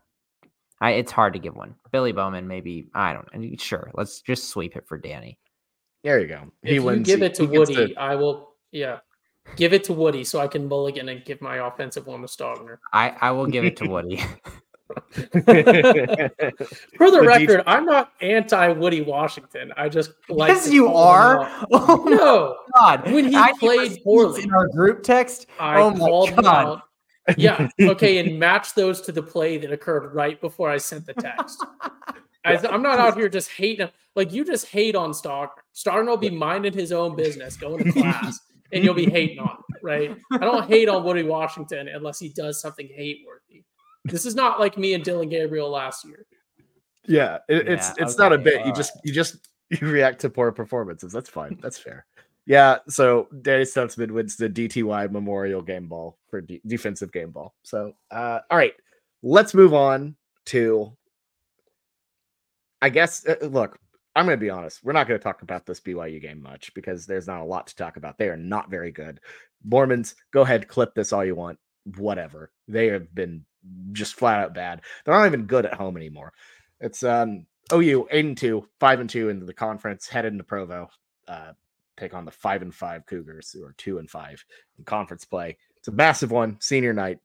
I 0.80 0.92
it's 0.92 1.12
hard 1.12 1.34
to 1.34 1.38
give 1.38 1.56
one. 1.56 1.74
Billy 1.92 2.12
Bowman, 2.12 2.48
maybe 2.48 2.88
I 2.94 3.12
don't. 3.12 3.34
know. 3.34 3.56
Sure, 3.58 3.90
let's 3.94 4.22
just 4.22 4.48
sweep 4.48 4.76
it 4.76 4.86
for 4.86 4.98
Danny. 4.98 5.38
there 6.02 6.20
you 6.20 6.26
go. 6.26 6.50
If 6.62 6.82
you 6.82 7.00
give 7.00 7.22
it 7.22 7.34
to 7.34 7.46
he 7.46 7.56
gets 7.56 7.70
Woody, 7.70 7.96
I 7.96 8.14
will. 8.14 8.54
Yeah, 8.72 8.98
give 9.56 9.72
it 9.72 9.84
to 9.84 9.92
Woody 9.92 10.24
so 10.24 10.40
I 10.40 10.46
can 10.46 10.68
mulligan 10.68 11.08
and 11.08 11.24
give 11.24 11.40
my 11.40 11.66
offensive 11.66 12.06
one 12.06 12.20
to 12.20 12.26
Stogner. 12.26 12.78
I 12.92 13.14
I 13.20 13.30
will 13.32 13.46
give 13.46 13.64
it 13.64 13.76
to 13.78 13.88
Woody. 13.88 14.22
the- 14.88 16.32
For 16.96 17.10
the 17.10 17.18
But 17.18 17.26
record, 17.26 17.62
I'm 17.66 17.84
not 17.84 18.12
anti 18.20 18.68
Woody 18.68 19.02
Washington. 19.02 19.72
I 19.76 19.88
just 19.88 20.12
like 20.28 20.48
yes, 20.50 20.70
you 20.70 20.88
are. 20.88 21.48
Oh 21.72 22.04
No, 22.06 22.56
god! 22.74 23.10
When 23.12 23.28
he 23.28 23.36
I 23.36 23.52
played 23.58 24.02
poorly. 24.02 24.42
in 24.42 24.52
our 24.52 24.68
group 24.68 25.02
text. 25.02 25.46
I 25.60 25.80
Oh 25.80 25.92
called 25.92 26.30
him 26.30 26.44
out. 26.46 26.82
Yeah. 27.36 27.68
Okay. 27.80 28.18
And 28.18 28.38
match 28.38 28.74
those 28.74 29.00
to 29.02 29.12
the 29.12 29.22
play 29.22 29.58
that 29.58 29.72
occurred 29.72 30.14
right 30.14 30.40
before 30.40 30.70
I 30.70 30.78
sent 30.78 31.06
the 31.06 31.14
text. 31.14 31.64
I, 32.44 32.54
am 32.72 32.82
not 32.82 32.98
out 32.98 33.16
here 33.16 33.28
just 33.28 33.50
hating. 33.50 33.88
Like 34.16 34.32
you 34.32 34.44
just 34.44 34.66
hate 34.68 34.96
on 34.96 35.10
Stogner. 35.10 35.50
Stogner 35.74 36.06
will 36.06 36.16
be 36.16 36.30
minding 36.30 36.72
his 36.72 36.92
own 36.92 37.14
business, 37.16 37.56
going 37.56 37.84
to 37.84 37.92
class, 37.92 38.40
and 38.72 38.82
you'll 38.82 38.94
be 38.94 39.08
hating 39.10 39.38
on 39.38 39.48
him, 39.50 39.76
right? 39.82 40.16
I 40.32 40.38
don't 40.38 40.66
hate 40.66 40.88
on 40.88 41.04
Woody 41.04 41.22
Washington 41.24 41.88
unless 41.88 42.18
he 42.18 42.30
does 42.30 42.60
something 42.60 42.88
hate 42.88 43.18
worthy. 43.26 43.64
This 44.04 44.24
is 44.26 44.34
not 44.34 44.60
like 44.60 44.78
me 44.78 44.94
and 44.94 45.04
Dillon 45.04 45.28
Gabriel 45.28 45.70
last 45.70 46.04
year. 46.04 46.26
yeah, 47.06 47.38
it, 47.48 47.68
it's 47.68 47.88
Yeah, 47.98 48.04
it's 48.04 48.18
not 48.18 48.32
a 48.32 48.38
bit. 48.38 48.54
You 48.54 48.60
alright. 48.60 48.76
just 48.76 48.92
you 49.04 49.12
just 49.12 49.48
you 49.70 49.86
react 49.88 50.20
to 50.20 50.30
poor 50.30 50.52
performances. 50.52 51.12
That's 51.12 51.28
fine. 51.28 51.58
That's 51.60 51.78
fair. 51.78 52.06
Yeah. 52.46 52.78
So 52.88 53.28
Danny 53.42 53.64
Stutsman 53.64 54.10
wins 54.10 54.36
the 54.36 54.48
DTY 54.48 55.10
Memorial 55.10 55.60
Game 55.60 55.86
Ball 55.88 56.16
for 56.30 56.40
de- 56.40 56.62
defensive 56.66 57.12
game 57.12 57.30
ball. 57.30 57.54
So 57.62 57.92
uh, 58.10 58.40
all 58.50 58.56
right, 58.58 58.74
let's 59.22 59.54
move 59.54 59.74
on 59.74 60.16
to. 60.46 60.92
I 62.80 62.88
guess 62.88 63.26
uh, 63.26 63.36
look, 63.46 63.78
I'm 64.14 64.24
going 64.24 64.38
to 64.38 64.40
be 64.40 64.50
honest. 64.50 64.80
We're 64.84 64.92
not 64.92 65.06
going 65.08 65.18
to 65.18 65.22
talk 65.22 65.42
about 65.42 65.66
this 65.66 65.80
BYU 65.80 66.22
game 66.22 66.40
much 66.40 66.72
because 66.74 67.06
there's 67.06 67.26
not 67.26 67.40
a 67.40 67.44
lot 67.44 67.66
to 67.66 67.76
talk 67.76 67.96
about. 67.96 68.16
They 68.18 68.28
are 68.28 68.36
not 68.36 68.70
very 68.70 68.92
good. 68.92 69.20
Mormons, 69.64 70.14
go 70.32 70.42
ahead, 70.42 70.68
clip 70.68 70.94
this 70.94 71.12
all 71.12 71.24
you 71.24 71.34
want. 71.34 71.58
Whatever. 71.96 72.50
They 72.68 72.86
have 72.86 73.12
been 73.14 73.44
just 73.92 74.14
flat 74.14 74.40
out 74.40 74.54
bad. 74.54 74.82
They're 75.04 75.14
not 75.14 75.26
even 75.26 75.46
good 75.46 75.66
at 75.66 75.74
home 75.74 75.96
anymore. 75.96 76.32
It's 76.80 77.02
um 77.02 77.46
OU 77.72 78.08
eight 78.10 78.24
and 78.24 78.36
two, 78.36 78.66
five 78.80 79.00
and 79.00 79.10
two 79.10 79.28
into 79.28 79.46
the 79.46 79.54
conference, 79.54 80.08
headed 80.08 80.32
into 80.32 80.44
Provo. 80.44 80.88
Uh, 81.26 81.52
take 81.96 82.14
on 82.14 82.24
the 82.24 82.30
five 82.30 82.62
and 82.62 82.74
five 82.74 83.04
Cougars, 83.06 83.50
who 83.50 83.64
are 83.64 83.74
two 83.76 83.98
and 83.98 84.08
five 84.10 84.42
in 84.78 84.84
conference 84.84 85.24
play. 85.24 85.58
It's 85.76 85.88
a 85.88 85.92
massive 85.92 86.30
one, 86.30 86.56
senior 86.60 86.92
night 86.92 87.18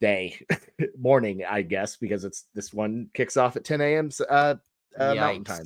day, 0.00 0.38
morning, 0.98 1.42
I 1.48 1.62
guess, 1.62 1.96
because 1.96 2.24
it's 2.24 2.46
this 2.54 2.72
one 2.72 3.10
kicks 3.14 3.36
off 3.36 3.56
at 3.56 3.64
10 3.64 3.80
a.m. 3.80 4.10
Uh, 4.28 4.54
uh, 4.98 5.14
Mountain 5.14 5.44
Time. 5.44 5.64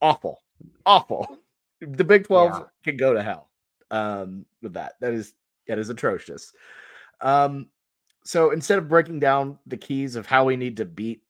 Awful, 0.00 0.42
awful. 0.84 1.38
The 1.80 2.04
Big 2.04 2.26
12 2.26 2.50
Yeah. 2.52 2.62
can 2.84 2.96
go 2.96 3.12
to 3.14 3.22
hell 3.22 3.50
um, 3.90 4.44
with 4.62 4.74
that. 4.74 4.94
That 5.00 5.14
is 5.14 5.34
that 5.68 5.78
is 5.78 5.88
atrocious. 5.88 6.52
Um, 7.20 7.68
so 8.26 8.50
instead 8.50 8.78
of 8.78 8.88
breaking 8.88 9.20
down 9.20 9.58
the 9.66 9.76
keys 9.76 10.16
of 10.16 10.26
how 10.26 10.44
we 10.44 10.56
need 10.56 10.76
to 10.78 10.84
beat 10.84 11.22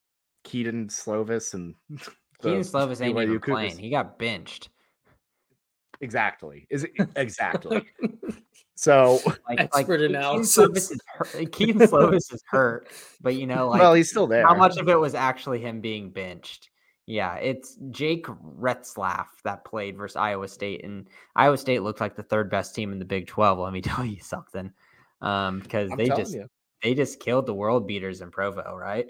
Kedon 0.45 0.89
Slovis 0.89 1.53
and 1.55 1.75
Kedon 2.43 2.61
Slovis 2.61 3.01
ain't 3.01 3.17
BYU 3.17 3.23
even 3.25 3.41
Cougars- 3.41 3.53
playing. 3.55 3.79
He 3.79 3.91
got 3.91 4.19
benched. 4.19 4.71
Exactly. 6.01 6.67
Is 6.71 6.85
it 6.85 6.93
exactly? 7.17 7.85
so 8.75 9.21
Like, 9.49 9.61
Expert 9.61 9.99
Kedon 9.99 10.15
analysis. 10.17 10.57
Slovis 10.57 10.93
is 10.93 11.01
hurt. 11.07 11.53
Kedon 11.53 11.79
Slovis 11.87 12.33
is 12.33 12.43
hurt, 12.49 12.89
but 13.21 13.35
you 13.35 13.47
know, 13.47 13.69
like 13.69 13.81
well, 13.81 13.95
he's 13.95 14.11
still 14.11 14.27
there. 14.27 14.47
how 14.47 14.55
much 14.55 14.79
of 14.79 14.89
it 14.89 14.99
was 14.99 15.15
actually 15.15 15.61
him 15.61 15.81
being 15.81 16.11
benched? 16.11 16.71
Yeah, 17.09 17.37
it's 17.37 17.79
Jake 17.91 18.27
Retzlaff 18.27 19.27
that 19.45 19.65
played 19.65 19.97
versus 19.97 20.17
Iowa 20.17 20.49
State, 20.49 20.83
and 20.85 21.07
Iowa 21.37 21.57
State 21.57 21.83
looked 21.83 22.01
like 22.01 22.17
the 22.17 22.25
third 22.25 22.51
best 22.51 22.75
team 22.75 22.91
in 22.93 22.99
the 22.99 23.05
Big 23.05 23.29
Twelve. 23.29 23.59
Let 23.61 23.73
me 23.73 23.81
tell 23.81 24.05
you 24.05 24.21
something, 24.21 24.73
um, 25.21 25.61
because 25.61 25.91
I'm 25.93 25.99
they 25.99 26.09
just 26.09 26.35
you, 26.35 26.49
they 26.83 26.95
just 26.95 27.21
killed 27.21 27.47
the 27.47 27.55
world 27.55 27.87
beaters 27.87 28.21
in 28.21 28.31
Provo, 28.31 28.77
right? 28.77 29.07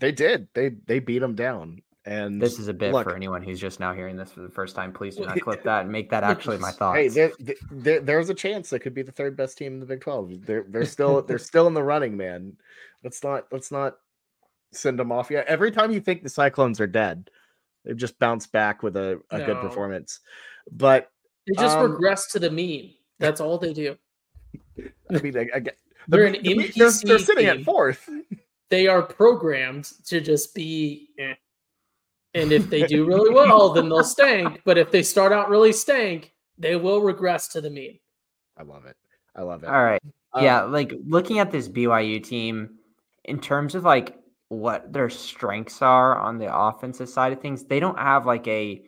they 0.00 0.12
did. 0.12 0.48
They 0.54 0.70
they 0.86 0.98
beat 1.00 1.18
them 1.18 1.34
down. 1.34 1.82
And 2.04 2.40
This 2.40 2.58
is 2.58 2.68
a 2.68 2.72
bit 2.72 2.92
look, 2.92 3.04
for 3.04 3.14
anyone 3.14 3.42
who's 3.42 3.60
just 3.60 3.80
now 3.80 3.92
hearing 3.92 4.16
this 4.16 4.32
for 4.32 4.40
the 4.40 4.48
first 4.48 4.74
time. 4.74 4.92
Please 4.94 5.16
do 5.16 5.26
not 5.26 5.38
clip 5.40 5.62
that 5.64 5.82
and 5.82 5.92
make 5.92 6.08
that 6.10 6.24
actually 6.24 6.56
my 6.56 6.70
thoughts. 6.78 6.96
Hey, 6.96 7.08
there, 7.08 7.32
there, 7.70 8.00
there's 8.00 8.30
a 8.30 8.34
chance 8.34 8.70
that 8.70 8.80
could 8.80 8.94
be 8.94 9.02
the 9.02 9.12
third 9.12 9.36
best 9.36 9.58
team 9.58 9.74
in 9.74 9.80
the 9.80 9.86
Big 9.86 10.00
Twelve. 10.00 10.30
They're 10.46 10.64
they're 10.68 10.86
still 10.86 11.20
they're 11.22 11.38
still 11.50 11.66
in 11.66 11.74
the 11.74 11.82
running, 11.82 12.16
man. 12.16 12.56
Let's 13.04 13.22
not 13.22 13.46
let's 13.52 13.70
not 13.70 13.96
send 14.72 14.98
them 14.98 15.12
off 15.12 15.30
yet. 15.30 15.46
Every 15.48 15.70
time 15.70 15.90
you 15.90 16.00
think 16.00 16.22
the 16.22 16.28
Cyclones 16.30 16.80
are 16.80 16.86
dead, 16.86 17.30
they've 17.84 17.96
just 17.96 18.18
bounced 18.18 18.52
back 18.52 18.82
with 18.82 18.96
a, 18.96 19.20
a 19.30 19.42
good 19.42 19.60
performance. 19.60 20.20
But 20.70 21.10
They 21.46 21.54
just 21.54 21.76
Um, 21.76 21.90
regress 21.90 22.32
to 22.32 22.38
the 22.38 22.50
mean. 22.50 22.94
That's 23.18 23.40
all 23.40 23.58
they 23.58 23.72
do. 23.72 23.96
I 25.10 25.20
mean, 25.20 25.36
I, 25.36 25.46
I 25.54 25.58
get 25.60 25.76
They're 26.08 26.30
the- 26.30 26.38
an 26.38 26.42
the- 26.42 26.72
they're, 26.76 26.90
they're 26.90 27.18
NPC 27.18 27.24
sitting 27.24 27.46
at 27.46 27.62
fourth. 27.64 28.08
they 28.70 28.86
are 28.86 29.02
programmed 29.02 29.84
to 30.06 30.20
just 30.20 30.54
be. 30.54 31.10
Eh. 31.18 31.34
And 32.34 32.52
if 32.52 32.68
they 32.68 32.82
do 32.86 33.06
really 33.06 33.30
well, 33.34 33.72
then 33.72 33.88
they'll 33.88 34.04
stank. 34.04 34.60
But 34.64 34.78
if 34.78 34.90
they 34.90 35.02
start 35.02 35.32
out 35.32 35.48
really 35.48 35.72
stank, 35.72 36.32
they 36.58 36.76
will 36.76 37.00
regress 37.00 37.48
to 37.48 37.60
the 37.60 37.70
mean. 37.70 37.98
I 38.56 38.62
love 38.62 38.84
it. 38.86 38.96
I 39.36 39.42
love 39.42 39.62
it. 39.62 39.68
All 39.68 39.84
right. 39.84 40.02
Um, 40.32 40.44
yeah, 40.44 40.62
like 40.62 40.92
looking 41.06 41.38
at 41.38 41.50
this 41.50 41.68
BYU 41.68 42.22
team 42.22 42.78
in 43.24 43.40
terms 43.40 43.74
of 43.74 43.84
like 43.84 44.16
what 44.48 44.92
their 44.92 45.08
strengths 45.08 45.80
are 45.82 46.16
on 46.16 46.38
the 46.38 46.54
offensive 46.54 47.08
side 47.08 47.32
of 47.32 47.40
things, 47.40 47.64
they 47.64 47.80
don't 47.80 47.98
have 47.98 48.26
like 48.26 48.46
a 48.48 48.82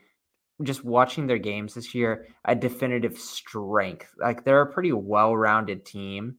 just 0.63 0.85
watching 0.85 1.27
their 1.27 1.39
games 1.39 1.75
this 1.75 1.95
year, 1.95 2.27
a 2.45 2.55
definitive 2.55 3.17
strength. 3.19 4.13
Like 4.19 4.45
they're 4.45 4.61
a 4.63 4.73
pretty 4.73 4.93
well-rounded 4.93 5.87
team, 5.87 6.37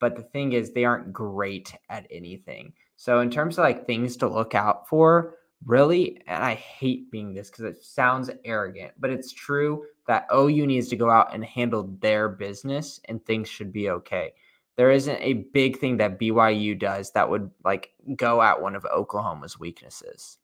but 0.00 0.16
the 0.16 0.22
thing 0.22 0.54
is 0.54 0.72
they 0.72 0.84
aren't 0.84 1.12
great 1.12 1.72
at 1.88 2.06
anything. 2.10 2.72
So 2.96 3.20
in 3.20 3.30
terms 3.30 3.58
of 3.58 3.64
like 3.64 3.86
things 3.86 4.16
to 4.18 4.28
look 4.28 4.54
out 4.54 4.88
for, 4.88 5.36
really, 5.64 6.20
and 6.26 6.42
I 6.42 6.54
hate 6.54 7.10
being 7.10 7.34
this 7.34 7.50
because 7.50 7.64
it 7.64 7.82
sounds 7.82 8.30
arrogant, 8.44 8.92
but 8.98 9.10
it's 9.10 9.32
true 9.32 9.84
that 10.08 10.26
oh, 10.30 10.48
OU 10.48 10.66
needs 10.66 10.88
to 10.88 10.96
go 10.96 11.10
out 11.10 11.34
and 11.34 11.44
handle 11.44 11.96
their 12.00 12.28
business 12.28 13.00
and 13.04 13.24
things 13.24 13.48
should 13.48 13.72
be 13.72 13.90
okay. 13.90 14.32
There 14.76 14.90
isn't 14.90 15.20
a 15.20 15.44
big 15.52 15.78
thing 15.78 15.98
that 15.98 16.18
BYU 16.18 16.78
does 16.78 17.12
that 17.12 17.28
would 17.28 17.50
like 17.64 17.92
go 18.16 18.40
at 18.40 18.60
one 18.60 18.74
of 18.74 18.86
Oklahoma's 18.86 19.58
weaknesses. 19.58 20.38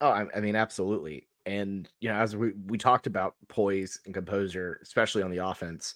Oh, 0.00 0.10
I, 0.10 0.26
I 0.34 0.40
mean, 0.40 0.56
absolutely. 0.56 1.28
And 1.46 1.88
you 2.00 2.08
know, 2.08 2.16
as 2.16 2.34
we, 2.34 2.52
we 2.66 2.76
talked 2.76 3.06
about 3.06 3.36
poise 3.48 4.00
and 4.04 4.12
composure, 4.12 4.80
especially 4.82 5.22
on 5.22 5.30
the 5.30 5.46
offense, 5.46 5.94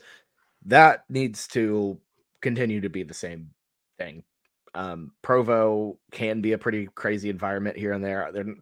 that 0.64 1.05
needs 1.09 1.49
to 1.49 1.99
continue 2.41 2.80
to 2.80 2.88
be 2.88 3.03
the 3.03 3.14
same 3.14 3.51
thing. 3.99 4.24
Um, 4.74 5.12
Provo 5.22 5.99
can 6.12 6.41
be 6.41 6.53
a 6.53 6.59
pretty 6.59 6.88
crazy 6.95 7.28
environment 7.28 7.76
here 7.76 7.93
and 7.93 8.05
there. 8.05 8.30
They're, 8.32 8.55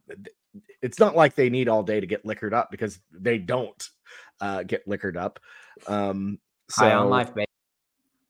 it's 0.80 0.98
not 0.98 1.16
like 1.16 1.34
they 1.34 1.50
need 1.50 1.68
all 1.68 1.82
day 1.82 2.00
to 2.00 2.06
get 2.06 2.24
liquored 2.24 2.54
up 2.54 2.70
because 2.70 2.98
they 3.12 3.38
don't 3.38 3.88
uh, 4.40 4.62
get 4.62 4.88
liquored 4.88 5.16
up. 5.16 5.38
Um, 5.86 6.38
so, 6.70 6.84
high 6.84 6.94
on 6.94 7.10
life, 7.10 7.34
baby. 7.34 7.46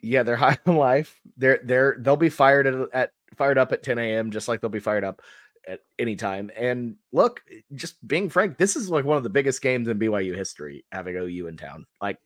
Yeah, 0.01 0.23
they're 0.23 0.37
high 0.37 0.59
on 0.67 0.77
life. 0.77 1.21
They're 1.37 1.61
they're 1.63 1.97
they'll 2.01 2.17
be 2.17 2.31
fired 2.31 2.67
at, 2.67 2.89
at 2.93 3.13
fired 3.37 3.59
up 3.59 3.73
at 3.73 3.83
10 3.83 3.99
a.m. 3.99 4.31
just 4.31 4.49
like 4.49 4.61
they'll 4.61 4.71
be 4.71 4.81
fired 4.81 5.05
up 5.05 5.23
at 5.67 5.81
any 5.99 6.17
time. 6.17 6.51
And 6.57 6.97
look, 7.13 7.43
just 7.75 8.07
being 8.07 8.29
frank, 8.29 8.57
this 8.57 8.75
is 8.75 8.91
like 8.91 9.05
one 9.05 9.17
of 9.17 9.23
the 9.23 9.31
biggest 9.31 9.61
games 9.63 9.89
in 9.89 9.99
BYU 9.99 10.35
history 10.35 10.85
having 10.91 11.17
OU 11.17 11.47
in 11.49 11.57
town. 11.57 11.87
Like 12.01 12.19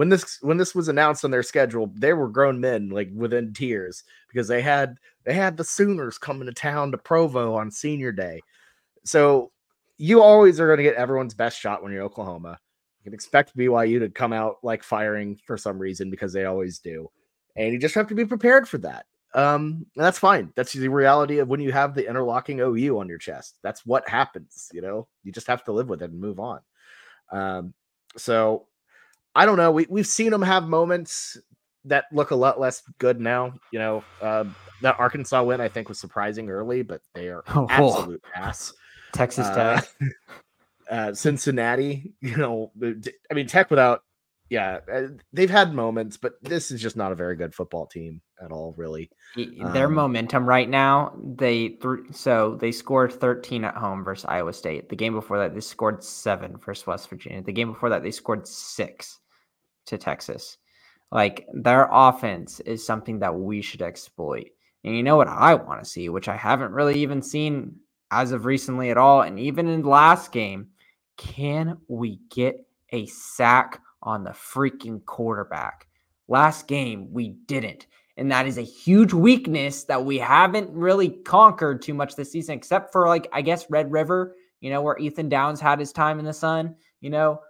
when 0.00 0.08
this 0.08 0.38
when 0.40 0.56
this 0.56 0.74
was 0.74 0.88
announced 0.88 1.26
on 1.26 1.30
their 1.30 1.42
schedule, 1.42 1.92
they 1.94 2.14
were 2.14 2.26
grown 2.26 2.58
men 2.58 2.88
like 2.88 3.10
within 3.14 3.52
tears 3.52 4.02
because 4.28 4.48
they 4.48 4.62
had 4.62 4.96
they 5.24 5.34
had 5.34 5.58
the 5.58 5.62
Sooners 5.62 6.16
coming 6.16 6.46
to 6.46 6.54
town 6.54 6.90
to 6.90 6.96
Provo 6.96 7.54
on 7.54 7.70
senior 7.70 8.10
day. 8.10 8.40
So 9.04 9.52
you 9.98 10.22
always 10.22 10.58
are 10.58 10.66
going 10.66 10.78
to 10.78 10.82
get 10.84 10.94
everyone's 10.94 11.34
best 11.34 11.60
shot 11.60 11.82
when 11.82 11.92
you're 11.92 12.02
Oklahoma. 12.02 12.58
You 13.00 13.04
can 13.04 13.12
expect 13.12 13.54
BYU 13.54 13.98
to 13.98 14.08
come 14.08 14.32
out 14.32 14.56
like 14.62 14.82
firing 14.82 15.38
for 15.44 15.58
some 15.58 15.78
reason 15.78 16.08
because 16.08 16.32
they 16.32 16.46
always 16.46 16.78
do. 16.78 17.10
And 17.56 17.70
you 17.70 17.78
just 17.78 17.94
have 17.94 18.06
to 18.06 18.14
be 18.14 18.24
prepared 18.24 18.66
for 18.66 18.78
that. 18.78 19.04
Um, 19.34 19.84
that's 19.96 20.18
fine. 20.18 20.50
That's 20.56 20.72
the 20.72 20.88
reality 20.88 21.40
of 21.40 21.48
when 21.48 21.60
you 21.60 21.72
have 21.72 21.94
the 21.94 22.08
interlocking 22.08 22.60
OU 22.60 22.98
on 22.98 23.06
your 23.06 23.18
chest. 23.18 23.58
That's 23.62 23.84
what 23.84 24.08
happens, 24.08 24.70
you 24.72 24.80
know. 24.80 25.08
You 25.24 25.30
just 25.30 25.46
have 25.46 25.62
to 25.64 25.72
live 25.72 25.90
with 25.90 26.00
it 26.00 26.10
and 26.10 26.18
move 26.18 26.40
on. 26.40 26.60
Um, 27.30 27.74
so 28.16 28.66
I 29.34 29.46
don't 29.46 29.56
know. 29.56 29.70
We 29.70 29.86
we've 29.88 30.06
seen 30.06 30.30
them 30.30 30.42
have 30.42 30.64
moments 30.64 31.36
that 31.84 32.04
look 32.12 32.30
a 32.30 32.36
lot 32.36 32.60
less 32.60 32.82
good 32.98 33.20
now. 33.20 33.54
You 33.72 33.78
know, 33.78 34.04
uh, 34.20 34.44
that 34.82 34.98
Arkansas 34.98 35.42
win 35.42 35.60
I 35.60 35.68
think 35.68 35.88
was 35.88 35.98
surprising 35.98 36.50
early, 36.50 36.82
but 36.82 37.00
they 37.14 37.28
are 37.28 37.44
oh, 37.54 37.66
absolute 37.70 38.22
ass. 38.34 38.72
Texas 39.12 39.48
Tech, 39.48 39.88
uh, 40.00 40.06
uh, 40.90 41.14
Cincinnati. 41.14 42.12
You 42.20 42.36
know, 42.36 42.72
I 43.30 43.34
mean 43.34 43.46
Tech 43.46 43.70
without 43.70 44.02
yeah, 44.50 44.80
uh, 44.92 45.02
they've 45.32 45.48
had 45.48 45.72
moments, 45.72 46.16
but 46.16 46.34
this 46.42 46.72
is 46.72 46.82
just 46.82 46.96
not 46.96 47.12
a 47.12 47.14
very 47.14 47.36
good 47.36 47.54
football 47.54 47.86
team 47.86 48.20
at 48.42 48.50
all, 48.50 48.74
really. 48.76 49.08
Their 49.36 49.86
um, 49.86 49.94
momentum 49.94 50.44
right 50.44 50.68
now, 50.68 51.16
they 51.36 51.68
th- 51.68 52.12
so 52.12 52.56
they 52.60 52.72
scored 52.72 53.12
13 53.12 53.64
at 53.64 53.76
home 53.76 54.02
versus 54.02 54.24
Iowa 54.24 54.52
State. 54.52 54.88
The 54.88 54.96
game 54.96 55.14
before 55.14 55.38
that, 55.38 55.54
they 55.54 55.60
scored 55.60 56.02
seven 56.02 56.56
versus 56.56 56.84
West 56.84 57.08
Virginia. 57.08 57.42
The 57.42 57.52
game 57.52 57.72
before 57.72 57.90
that, 57.90 58.02
they 58.02 58.10
scored 58.10 58.46
six 58.46 59.20
to 59.86 59.96
Texas. 59.96 60.58
Like 61.12 61.46
their 61.52 61.88
offense 61.90 62.58
is 62.60 62.84
something 62.84 63.20
that 63.20 63.34
we 63.34 63.62
should 63.62 63.82
exploit. 63.82 64.48
And 64.82 64.96
you 64.96 65.04
know 65.04 65.16
what 65.16 65.28
I 65.28 65.54
want 65.54 65.82
to 65.82 65.88
see, 65.88 66.08
which 66.08 66.28
I 66.28 66.36
haven't 66.36 66.72
really 66.72 67.00
even 67.00 67.22
seen 67.22 67.76
as 68.10 68.32
of 68.32 68.46
recently 68.46 68.90
at 68.90 68.98
all, 68.98 69.22
and 69.22 69.38
even 69.38 69.68
in 69.68 69.82
the 69.82 69.88
last 69.88 70.32
game, 70.32 70.70
can 71.16 71.78
we 71.86 72.18
get 72.30 72.66
a 72.90 73.06
sack? 73.06 73.80
On 74.02 74.24
the 74.24 74.30
freaking 74.30 75.04
quarterback. 75.04 75.86
Last 76.28 76.68
game, 76.68 77.12
we 77.12 77.30
didn't. 77.46 77.86
And 78.16 78.30
that 78.30 78.46
is 78.46 78.58
a 78.58 78.62
huge 78.62 79.12
weakness 79.12 79.84
that 79.84 80.04
we 80.04 80.18
haven't 80.18 80.70
really 80.70 81.08
conquered 81.08 81.80
too 81.80 81.94
much 81.94 82.16
this 82.16 82.32
season, 82.32 82.54
except 82.54 82.92
for, 82.92 83.08
like, 83.08 83.28
I 83.32 83.40
guess, 83.40 83.70
Red 83.70 83.90
River, 83.90 84.36
you 84.60 84.70
know, 84.70 84.82
where 84.82 84.98
Ethan 84.98 85.28
Downs 85.28 85.60
had 85.60 85.78
his 85.78 85.92
time 85.92 86.18
in 86.18 86.24
the 86.24 86.32
sun. 86.32 86.76
You 87.00 87.10
know, 87.10 87.40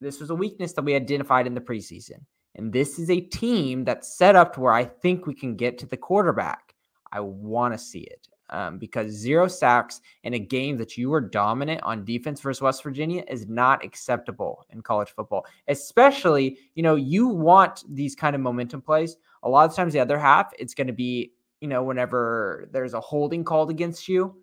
this 0.00 0.20
was 0.20 0.30
a 0.30 0.34
weakness 0.34 0.72
that 0.74 0.84
we 0.84 0.94
identified 0.94 1.46
in 1.46 1.54
the 1.54 1.60
preseason. 1.60 2.24
And 2.54 2.72
this 2.72 2.98
is 2.98 3.10
a 3.10 3.20
team 3.20 3.84
that's 3.84 4.16
set 4.16 4.36
up 4.36 4.54
to 4.54 4.60
where 4.60 4.72
I 4.72 4.84
think 4.84 5.26
we 5.26 5.34
can 5.34 5.56
get 5.56 5.78
to 5.78 5.86
the 5.86 5.96
quarterback. 5.96 6.74
I 7.12 7.20
want 7.20 7.74
to 7.74 7.78
see 7.78 8.00
it 8.00 8.28
um, 8.50 8.78
because 8.78 9.10
zero 9.12 9.48
sacks 9.48 10.00
in 10.24 10.34
a 10.34 10.38
game 10.38 10.76
that 10.76 10.96
you 10.96 11.08
were 11.08 11.20
dominant 11.20 11.82
on 11.82 12.04
defense 12.04 12.40
versus 12.40 12.60
West 12.60 12.82
Virginia 12.82 13.24
is 13.28 13.48
not 13.48 13.84
acceptable 13.84 14.66
in 14.70 14.82
college 14.82 15.10
football. 15.10 15.46
Especially, 15.68 16.58
you 16.74 16.82
know, 16.82 16.96
you 16.96 17.28
want 17.28 17.84
these 17.88 18.14
kind 18.14 18.34
of 18.34 18.42
momentum 18.42 18.82
plays. 18.82 19.16
A 19.42 19.48
lot 19.48 19.68
of 19.68 19.74
times, 19.74 19.92
the 19.92 20.00
other 20.00 20.18
half, 20.18 20.52
it's 20.58 20.74
going 20.74 20.88
to 20.88 20.92
be, 20.92 21.32
you 21.60 21.68
know, 21.68 21.82
whenever 21.82 22.68
there's 22.72 22.94
a 22.94 23.00
holding 23.00 23.44
called 23.44 23.70
against 23.70 24.08
you. 24.08 24.36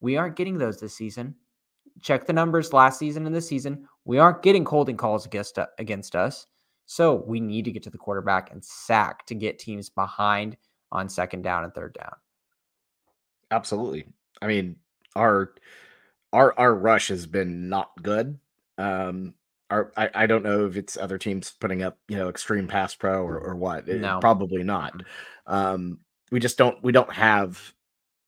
We 0.00 0.16
aren't 0.16 0.36
getting 0.36 0.58
those 0.58 0.80
this 0.80 0.94
season. 0.94 1.34
Check 2.00 2.26
the 2.26 2.32
numbers 2.32 2.72
last 2.72 2.98
season 2.98 3.26
and 3.26 3.34
this 3.34 3.46
season. 3.46 3.86
We 4.06 4.18
aren't 4.18 4.42
getting 4.42 4.64
holding 4.64 4.96
calls 4.96 5.26
against 5.26 5.58
against 5.78 6.16
us. 6.16 6.46
So 6.86 7.22
we 7.26 7.38
need 7.38 7.66
to 7.66 7.70
get 7.70 7.84
to 7.84 7.90
the 7.90 7.98
quarterback 7.98 8.50
and 8.50 8.64
sack 8.64 9.24
to 9.26 9.34
get 9.34 9.58
teams 9.58 9.90
behind 9.90 10.56
on 10.90 11.08
second 11.08 11.42
down 11.42 11.62
and 11.62 11.72
third 11.72 11.94
down. 11.94 12.14
Absolutely. 13.50 14.06
I 14.40 14.46
mean, 14.46 14.76
our 15.16 15.52
our 16.32 16.58
our 16.58 16.74
rush 16.74 17.08
has 17.08 17.26
been 17.26 17.68
not 17.68 17.90
good. 18.02 18.38
Um 18.78 19.34
our 19.70 19.92
I, 19.96 20.10
I 20.14 20.26
don't 20.26 20.44
know 20.44 20.66
if 20.66 20.76
it's 20.76 20.96
other 20.96 21.18
teams 21.18 21.52
putting 21.60 21.82
up, 21.82 21.98
you 22.08 22.16
know, 22.16 22.28
extreme 22.28 22.66
pass 22.66 22.94
pro 22.94 23.22
or, 23.22 23.38
or 23.38 23.56
what. 23.56 23.88
It, 23.88 24.00
no. 24.00 24.20
Probably 24.20 24.62
not. 24.62 25.02
Um 25.46 25.98
we 26.30 26.40
just 26.40 26.58
don't 26.58 26.82
we 26.82 26.92
don't 26.92 27.12
have 27.12 27.74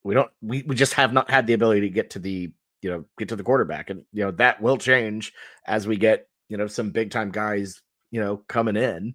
we 0.04 0.14
don't 0.14 0.30
we, 0.40 0.62
we 0.62 0.74
just 0.74 0.94
have 0.94 1.12
not 1.12 1.30
had 1.30 1.46
the 1.46 1.52
ability 1.52 1.82
to 1.82 1.88
get 1.88 2.10
to 2.10 2.18
the 2.18 2.52
you 2.80 2.90
know 2.90 3.04
get 3.18 3.28
to 3.28 3.36
the 3.36 3.44
quarterback 3.44 3.90
and 3.90 4.04
you 4.12 4.24
know 4.24 4.32
that 4.32 4.60
will 4.60 4.76
change 4.76 5.32
as 5.66 5.86
we 5.86 5.96
get 5.96 6.28
you 6.48 6.56
know 6.56 6.66
some 6.66 6.90
big 6.90 7.10
time 7.10 7.30
guys 7.30 7.80
you 8.10 8.20
know 8.20 8.38
coming 8.48 8.76
in 8.76 9.14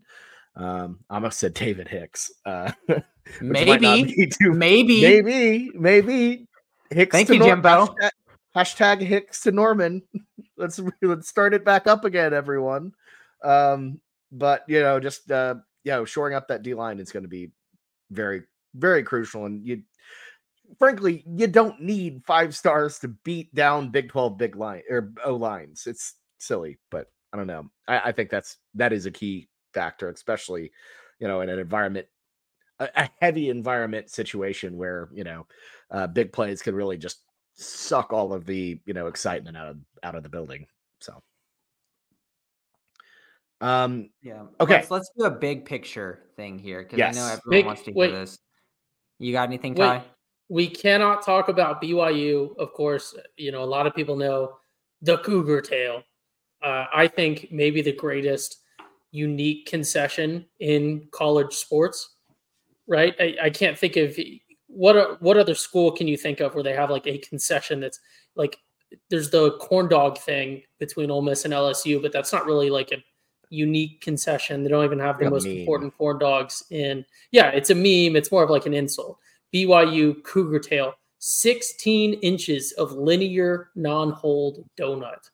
um, 0.58 1.00
I 1.10 1.16
almost 1.16 1.40
said 1.40 1.54
David 1.54 1.88
Hicks. 1.88 2.32
Uh, 2.46 2.72
maybe, 3.42 4.28
too, 4.28 4.52
maybe, 4.54 5.22
maybe, 5.22 5.72
maybe 5.74 6.48
Hicks. 6.90 7.12
Thank 7.12 7.30
you, 7.30 7.40
Nor- 7.40 7.50
Jimbo. 7.50 7.96
Hashtag, 7.96 8.10
hashtag, 8.56 9.02
Hicks 9.02 9.42
to 9.42 9.52
Norman. 9.52 10.02
let's 10.58 10.80
let's 11.02 11.30
start 11.30 11.54
it 11.54 11.64
back 11.64 11.88
up 11.88 12.04
again, 12.04 12.34
everyone. 12.34 12.92
Um, 13.44 14.02
but 14.32 14.64
you 14.68 14.82
know, 14.82 15.00
just 15.00 15.32
uh, 15.32 15.56
you 15.84 15.92
know, 15.92 16.06
shoring 16.06 16.36
up 16.36 16.48
that 16.48 16.64
D 16.64 16.74
line 16.74 17.00
is 17.00 17.12
going 17.12 17.24
to 17.24 17.30
be 17.30 17.52
very, 18.12 18.42
very 18.74 19.04
crucial. 19.04 19.46
And 19.46 19.66
you, 19.66 19.84
frankly, 20.80 21.24
you 21.28 21.48
don't 21.48 21.80
need 21.82 22.24
five 22.26 22.56
stars 22.56 23.00
to 23.00 23.10
beat 23.10 23.54
down 23.54 23.92
Big 23.92 24.10
Twelve 24.10 24.38
big 24.38 24.56
line 24.56 24.82
or 24.90 25.14
O 25.24 25.36
lines. 25.36 25.84
It's 25.86 26.16
silly, 26.40 26.80
but 26.90 27.08
I 27.32 27.38
don't 27.38 27.48
know. 27.48 27.70
I, 27.88 28.00
I 28.06 28.12
think 28.12 28.32
that's 28.32 28.58
that 28.74 28.92
is 28.92 29.06
a 29.06 29.12
key 29.12 29.50
factor, 29.74 30.10
especially, 30.10 30.72
you 31.20 31.28
know, 31.28 31.42
in 31.42 31.50
an 31.50 31.60
environment, 31.60 32.08
a, 32.80 32.90
a 32.96 33.10
heavy 33.22 33.50
environment 33.50 34.10
situation 34.10 34.78
where, 34.78 35.10
you 35.14 35.24
know, 35.24 35.46
uh, 35.92 36.08
big 36.08 36.32
plays 36.32 36.62
could 36.62 36.74
really 36.74 36.98
just 36.98 37.22
suck 37.54 38.14
all 38.14 38.34
of 38.34 38.46
the, 38.46 38.80
you 38.86 38.94
know, 38.94 39.08
excitement 39.08 39.58
out 39.58 39.68
of 39.68 39.78
out 40.04 40.16
of 40.16 40.24
the 40.24 40.30
building. 40.30 40.66
So 41.00 41.22
um 43.62 44.10
yeah. 44.22 44.44
Okay. 44.60 44.76
Let's, 44.76 44.92
let's 44.92 45.12
do 45.18 45.26
a 45.26 45.32
big 45.32 45.66
picture 45.66 46.20
thing 46.36 46.60
here 46.60 46.84
because 46.84 47.00
yes. 47.00 47.18
I 47.18 47.20
know 47.20 47.26
everyone 47.26 47.50
big, 47.50 47.66
wants 47.66 47.82
to 47.84 47.92
hear 47.92 47.98
wait, 47.98 48.12
this. 48.12 48.40
You 49.20 49.32
got 49.32 49.48
anything, 49.48 49.74
Ty? 49.74 50.04
we 50.50 50.68
cannot 50.68 51.24
talk 51.24 51.50
about 51.50 51.82
BYU. 51.82 52.56
Of 52.58 52.74
course, 52.74 53.16
you 53.36 53.52
know, 53.52 53.64
a 53.64 53.66
lot 53.66 53.88
of 53.88 53.96
people 53.96 54.16
know 54.16 54.58
the 55.02 55.18
Cougar 55.18 55.62
tail. 55.62 56.04
Uh, 56.62 56.86
I 56.94 57.08
think 57.08 57.50
maybe 57.52 57.82
the 57.82 57.94
greatest 57.94 58.58
unique 59.12 59.66
concession 59.66 60.46
in 60.60 61.08
college 61.12 61.54
sports, 61.54 62.16
right? 62.88 63.16
I, 63.20 63.36
I 63.44 63.50
can't 63.50 63.78
think 63.78 63.96
of 63.96 64.18
what 64.68 65.22
what 65.22 65.38
other 65.38 65.56
school 65.56 65.92
can 65.92 66.08
you 66.08 66.18
think 66.18 66.40
of 66.40 66.54
where 66.54 66.64
they 66.64 66.74
have 66.74 66.90
like 66.90 67.08
a 67.08 67.18
concession 67.20 67.80
that's 67.80 68.00
like 68.36 68.58
there's 69.10 69.30
the 69.30 69.52
corn 69.58 69.88
dog 69.88 70.18
thing 70.18 70.62
between 70.80 71.12
Ole 71.12 71.22
Miss 71.22 71.46
and 71.46 71.54
LSU, 71.54 72.02
but 72.02 72.12
that's 72.12 72.32
not 72.32 72.46
really 72.46 72.70
like 72.70 72.92
a 72.92 73.04
unique 73.50 74.02
concession. 74.02 74.64
They 74.64 74.70
don't 74.70 74.86
even 74.86 75.00
have 75.00 75.20
the 75.20 75.28
a 75.28 75.30
most 75.30 75.46
meme. 75.46 75.58
important 75.58 75.98
corn 75.98 76.20
dogs 76.20 76.64
in. 76.70 77.06
Yeah, 77.32 77.50
it's 77.50 77.70
a 77.70 77.76
meme. 77.76 78.16
It's 78.16 78.32
more 78.32 78.44
of 78.44 78.50
like 78.50 78.66
an 78.66 78.74
insult. 78.74 79.18
BYU 79.54 80.24
Cougar 80.24 80.60
Tail, 80.60 80.94
16 81.20 82.14
inches 82.16 82.74
of 82.74 82.92
linear 82.94 83.70
non-hold 83.76 84.66
donut 84.78 85.30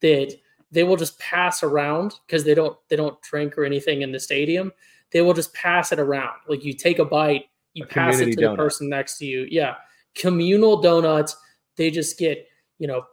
that 0.00 0.36
they 0.70 0.82
will 0.84 0.96
just 0.96 1.18
pass 1.18 1.62
around 1.62 2.14
because 2.26 2.44
they 2.44 2.54
don't 2.54 2.76
they 2.88 2.96
don't 2.96 3.20
drink 3.22 3.56
or 3.56 3.64
anything 3.64 4.02
in 4.02 4.12
the 4.12 4.20
stadium. 4.20 4.72
They 5.12 5.20
will 5.22 5.34
just 5.34 5.54
pass 5.54 5.92
it 5.92 5.98
around. 5.98 6.36
Like 6.48 6.64
you 6.64 6.72
take 6.72 6.98
a 6.98 7.04
bite, 7.04 7.46
you 7.74 7.84
A 7.84 7.86
pass 7.86 8.18
it 8.20 8.32
to 8.32 8.36
donut. 8.36 8.50
the 8.50 8.56
person 8.56 8.88
next 8.88 9.18
to 9.18 9.26
you. 9.26 9.46
Yeah, 9.50 9.76
communal 10.14 10.80
donuts. 10.80 11.36
They 11.76 11.90
just 11.90 12.18
get 12.18 12.46
you 12.78 12.86
know 12.86 13.04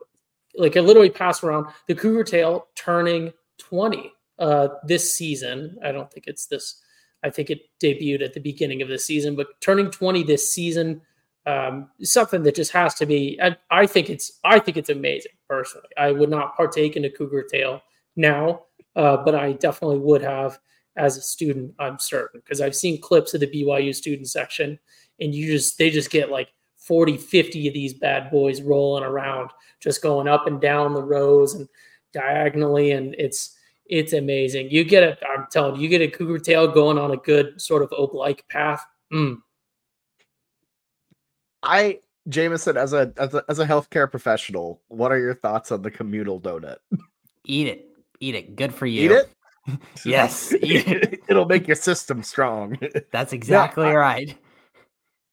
like 0.56 0.76
it 0.76 0.82
literally 0.84 1.10
pass 1.10 1.44
around 1.44 1.68
the 1.88 1.96
cougar 1.96 2.24
tail 2.24 2.68
turning 2.76 3.32
20 3.60 4.12
uh 4.40 4.68
this 4.86 5.14
season 5.14 5.78
i 5.84 5.92
don't 5.92 6.12
think 6.12 6.28
it's 6.28 6.48
this 6.48 6.82
i 7.24 7.30
think 7.30 7.50
it 7.50 7.62
debuted 7.82 8.24
at 8.24 8.34
the 8.34 8.40
beginning 8.40 8.82
of 8.82 8.88
the 8.88 8.98
season 9.00 9.36
but 9.36 9.48
turning 9.62 9.90
20 9.90 10.24
this 10.24 10.52
season 10.52 11.02
um 11.46 11.90
something 12.02 12.44
that 12.44 12.56
just 12.56 12.72
has 12.72 12.94
to 12.96 13.06
be 13.06 13.38
I, 13.42 13.56
I 13.70 13.86
think 13.86 14.10
it's 14.10 14.40
i 14.44 14.60
think 14.60 14.78
it's 14.78 14.90
amazing 14.90 15.34
personally 15.50 15.90
i 15.98 16.12
would 16.12 16.30
not 16.30 16.56
partake 16.56 16.96
in 16.96 17.06
a 17.06 17.10
cougar 17.10 17.44
tail 17.44 17.82
now 18.16 18.64
uh 18.96 19.18
but 19.18 19.36
i 19.36 19.54
definitely 19.54 20.00
would 20.00 20.22
have 20.22 20.60
as 20.96 21.18
a 21.18 21.22
student 21.22 21.74
i'm 21.80 22.00
certain 22.00 22.40
because 22.40 22.62
i've 22.62 22.76
seen 22.76 23.02
clips 23.02 23.34
of 23.34 23.42
the 23.42 23.48
byu 23.48 23.94
student 23.94 24.30
section 24.30 24.80
and 25.20 25.36
you 25.36 25.48
just 25.52 25.78
they 25.78 25.90
just 25.90 26.12
get 26.12 26.32
like 26.32 26.50
40 26.78 27.18
50 27.18 27.68
of 27.68 27.74
these 27.74 27.94
bad 27.94 28.32
boys 28.32 28.62
rolling 28.62 29.04
around 29.04 29.50
just 29.82 30.02
going 30.02 30.28
up 30.28 30.48
and 30.48 30.62
down 30.62 30.94
the 30.94 31.04
rows 31.04 31.56
and 31.56 31.68
diagonally 32.14 32.92
and 32.92 33.16
it's 33.18 33.58
it's 33.88 34.14
amazing 34.14 34.70
you 34.70 34.84
get 34.84 35.04
a 35.04 35.18
i'm 35.28 35.48
telling 35.52 35.76
you 35.76 35.82
you 35.82 35.90
get 35.90 36.02
a 36.02 36.08
cougar 36.08 36.40
tail 36.40 36.68
going 36.68 36.98
on 36.98 37.12
a 37.12 37.18
good 37.18 37.60
sort 37.60 37.82
of 37.84 37.92
oak-like 37.98 38.48
path 38.48 38.86
Mm. 39.14 39.38
I 41.64 42.00
Jameson, 42.30 42.78
as 42.78 42.94
a 42.94 43.12
as 43.18 43.34
a 43.34 43.44
as 43.50 43.60
a 43.60 43.66
healthcare 43.66 44.10
professional, 44.10 44.82
what 44.88 45.12
are 45.12 45.20
your 45.20 45.34
thoughts 45.36 45.72
on 45.72 45.82
the 45.82 45.92
communal 45.92 46.40
donut? 46.40 46.78
Eat 47.46 47.68
it. 47.68 47.90
Eat 48.20 48.36
it. 48.36 48.56
Good 48.56 48.74
for 48.74 48.86
you. 48.86 49.02
Eat 49.68 49.76
it. 49.76 49.80
Yes, 50.06 50.54
eat 50.62 50.88
it. 50.88 51.22
It'll 51.30 51.46
make 51.46 51.68
your 51.68 51.76
system 51.78 52.22
strong. 52.22 52.78
That's 53.12 53.32
exactly 53.32 53.88
I- 53.88 53.96
right. 53.96 54.38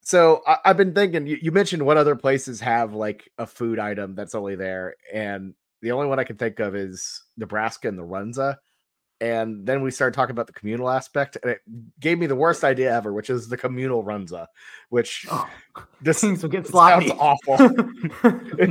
So 0.03 0.41
I, 0.47 0.57
I've 0.65 0.77
been 0.77 0.93
thinking. 0.93 1.27
You, 1.27 1.37
you 1.41 1.51
mentioned 1.51 1.85
what 1.85 1.97
other 1.97 2.15
places 2.15 2.59
have 2.61 2.93
like 2.93 3.29
a 3.37 3.45
food 3.45 3.77
item 3.77 4.15
that's 4.15 4.33
only 4.33 4.55
there, 4.55 4.95
and 5.13 5.53
the 5.81 5.91
only 5.91 6.07
one 6.07 6.17
I 6.17 6.23
can 6.23 6.37
think 6.37 6.59
of 6.59 6.75
is 6.75 7.23
Nebraska 7.37 7.87
and 7.87 7.99
the 7.99 8.03
Runza. 8.03 8.55
And 9.21 9.65
then 9.67 9.83
we 9.83 9.91
started 9.91 10.15
talking 10.15 10.31
about 10.31 10.47
the 10.47 10.53
communal 10.53 10.89
aspect, 10.89 11.37
and 11.43 11.51
it 11.51 11.59
gave 11.99 12.17
me 12.17 12.25
the 12.25 12.35
worst 12.35 12.63
idea 12.63 12.91
ever, 12.91 13.13
which 13.13 13.29
is 13.29 13.47
the 13.47 13.55
communal 13.55 14.03
Runza, 14.03 14.47
which 14.89 15.27
Oh, 15.29 15.47
just 16.03 16.21
things 16.21 16.41
will 16.41 16.49
get 16.49 16.65
sounds 16.67 17.05
sloppy. 17.05 17.11
awful. 17.19 17.57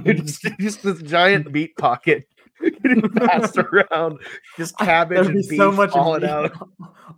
just, 0.14 0.42
just 0.58 0.82
this 0.82 1.00
giant 1.02 1.52
meat 1.52 1.76
pocket 1.76 2.26
getting 2.60 3.08
passed 3.12 3.56
around, 3.58 4.18
just 4.56 4.76
cabbage 4.78 5.16
There'd 5.22 5.26
and 5.28 5.36
be 5.42 5.48
beef 5.50 5.56
so 5.58 5.70
much 5.72 5.92
falling 5.92 6.22
meat 6.22 6.28
out. 6.30 6.68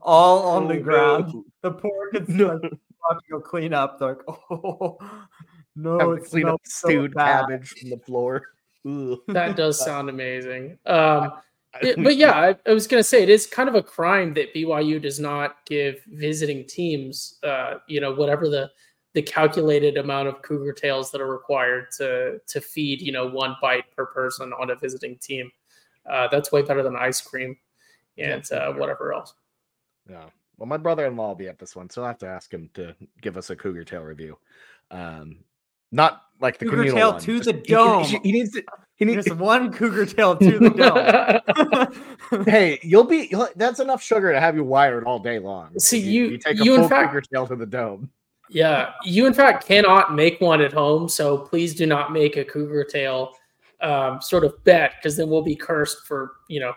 all 0.03 0.47
on 0.49 0.65
Oh, 0.65 0.69
the 0.69 0.77
ground. 0.79 1.33
no. 1.35 1.45
The 1.63 1.71
poor 1.73 2.11
kids 2.11 2.29
No. 2.29 2.47
like, 2.63 2.63
have 2.63 3.19
to 3.19 3.29
go 3.31 3.41
clean 3.41 3.73
up. 3.73 3.99
They're 3.99 4.09
like, 4.11 4.23
oh 4.51 4.99
no, 5.75 5.99
Have 5.99 6.19
it's 6.19 6.29
clean 6.31 6.47
up 6.49 6.61
so 6.65 6.87
stewed 6.89 7.15
bad. 7.15 7.47
cabbage 7.49 7.69
from 7.71 7.91
the 7.91 7.99
floor. 7.99 8.43
Ugh. 8.87 9.19
that 9.29 9.57
does 9.57 9.83
sound 9.83 10.11
amazing 10.11 10.77
um 10.87 11.33
it- 11.81 11.97
but 12.03 12.17
yeah 12.17 12.33
I, 12.33 12.57
I 12.69 12.75
was 12.75 12.87
going 12.87 13.01
to 13.01 13.05
say 13.09 13.23
it 13.23 13.29
is 13.31 13.47
kind 13.47 13.69
of 13.69 13.75
a 13.75 13.83
crime 13.83 14.35
that 14.35 14.55
byu 14.55 15.01
does 15.01 15.19
not 15.19 15.65
give 15.67 16.03
visiting 16.09 16.67
teams 16.67 17.39
uh 17.43 17.79
you 17.87 18.01
know 18.01 18.13
whatever 18.13 18.49
the 18.49 18.71
the 19.15 19.23
calculated 19.23 19.97
amount 19.99 20.29
of 20.29 20.43
cougar 20.43 20.73
tails 20.73 21.11
that 21.11 21.21
are 21.21 21.31
required 21.31 21.91
to 21.99 22.39
to 22.47 22.61
feed 22.61 23.01
you 23.01 23.13
know 23.13 23.27
one 23.29 23.57
bite 23.63 23.85
per 23.97 24.07
person 24.07 24.53
on 24.61 24.71
a 24.71 24.75
visiting 24.77 25.17
team 25.19 25.51
uh 26.11 26.29
that's 26.31 26.51
way 26.53 26.63
better 26.63 26.83
than 26.83 26.97
ice 26.97 27.21
cream 27.21 27.57
and 28.19 28.45
Yeah, 28.51 28.57
uh, 28.59 28.73
whatever 28.75 29.13
else 29.15 29.35
Yeah. 30.11 30.25
Well, 30.59 30.67
my 30.67 30.77
brother-in-law 30.77 31.29
will 31.29 31.35
be 31.35 31.49
at 31.49 31.59
this 31.59 31.75
one, 31.75 31.89
so 31.91 32.03
I'll 32.03 32.09
have 32.09 32.19
to 32.19 32.29
ask 32.29 32.53
him 32.53 32.69
to 32.75 32.95
give 33.21 33.37
us 33.37 33.51
a 33.51 33.57
cougar 33.57 33.85
tail 33.85 34.03
review. 34.03 34.39
Um, 34.91 35.39
not 35.91 36.23
like 36.41 36.59
the 36.59 36.67
Cougar 36.67 36.85
tail 36.93 37.13
one, 37.13 37.21
to 37.23 37.41
the 37.41 37.53
he- 37.53 37.59
he- 37.59 37.75
dome. 37.75 38.05
He, 38.05 38.19
he 38.23 38.33
needs 38.33 38.53
to. 38.53 38.63
He 38.97 39.05
needs. 39.05 39.25
Just 39.27 39.39
one 39.39 39.73
cougar 39.79 40.07
tail 40.07 40.37
to 40.37 40.59
the 40.59 40.71
dome. 42.31 42.45
hey, 42.45 42.79
you'll 42.83 43.05
be. 43.05 43.29
You'll, 43.31 43.49
that's 43.57 43.81
enough 43.81 44.03
sugar 44.03 44.33
to 44.33 44.41
have 44.41 44.55
you 44.55 44.65
wired 44.65 45.05
all 45.05 45.19
day 45.19 45.39
long. 45.39 45.79
See, 45.79 45.99
If 46.01 46.05
you- 46.07 46.39
take 46.39 46.61
a 46.61 46.65
you 46.65 46.75
in 46.75 46.81
full 46.83 46.89
fact- 46.89 47.09
cougar 47.13 47.21
tail 47.23 47.47
to 47.47 47.57
the 47.57 47.67
dome. 47.67 48.11
Yeah, 48.51 48.91
you 49.05 49.27
in 49.27 49.33
fact 49.33 49.67
cannot 49.67 50.15
make 50.15 50.39
one 50.41 50.61
at 50.61 50.73
home, 50.75 51.09
so 51.09 51.39
please 51.39 51.75
do 51.75 51.87
not 51.87 52.13
make 52.13 52.37
a 52.37 52.45
cougar 52.45 52.85
tail 52.85 53.33
um, 53.81 54.21
sort 54.21 54.45
of 54.45 54.63
bet 54.65 54.93
because 54.99 55.17
then 55.17 55.31
we'll 55.31 55.43
be 55.43 55.57
cursed 55.57 56.07
for 56.07 56.33
you 56.49 56.61
know 56.61 56.75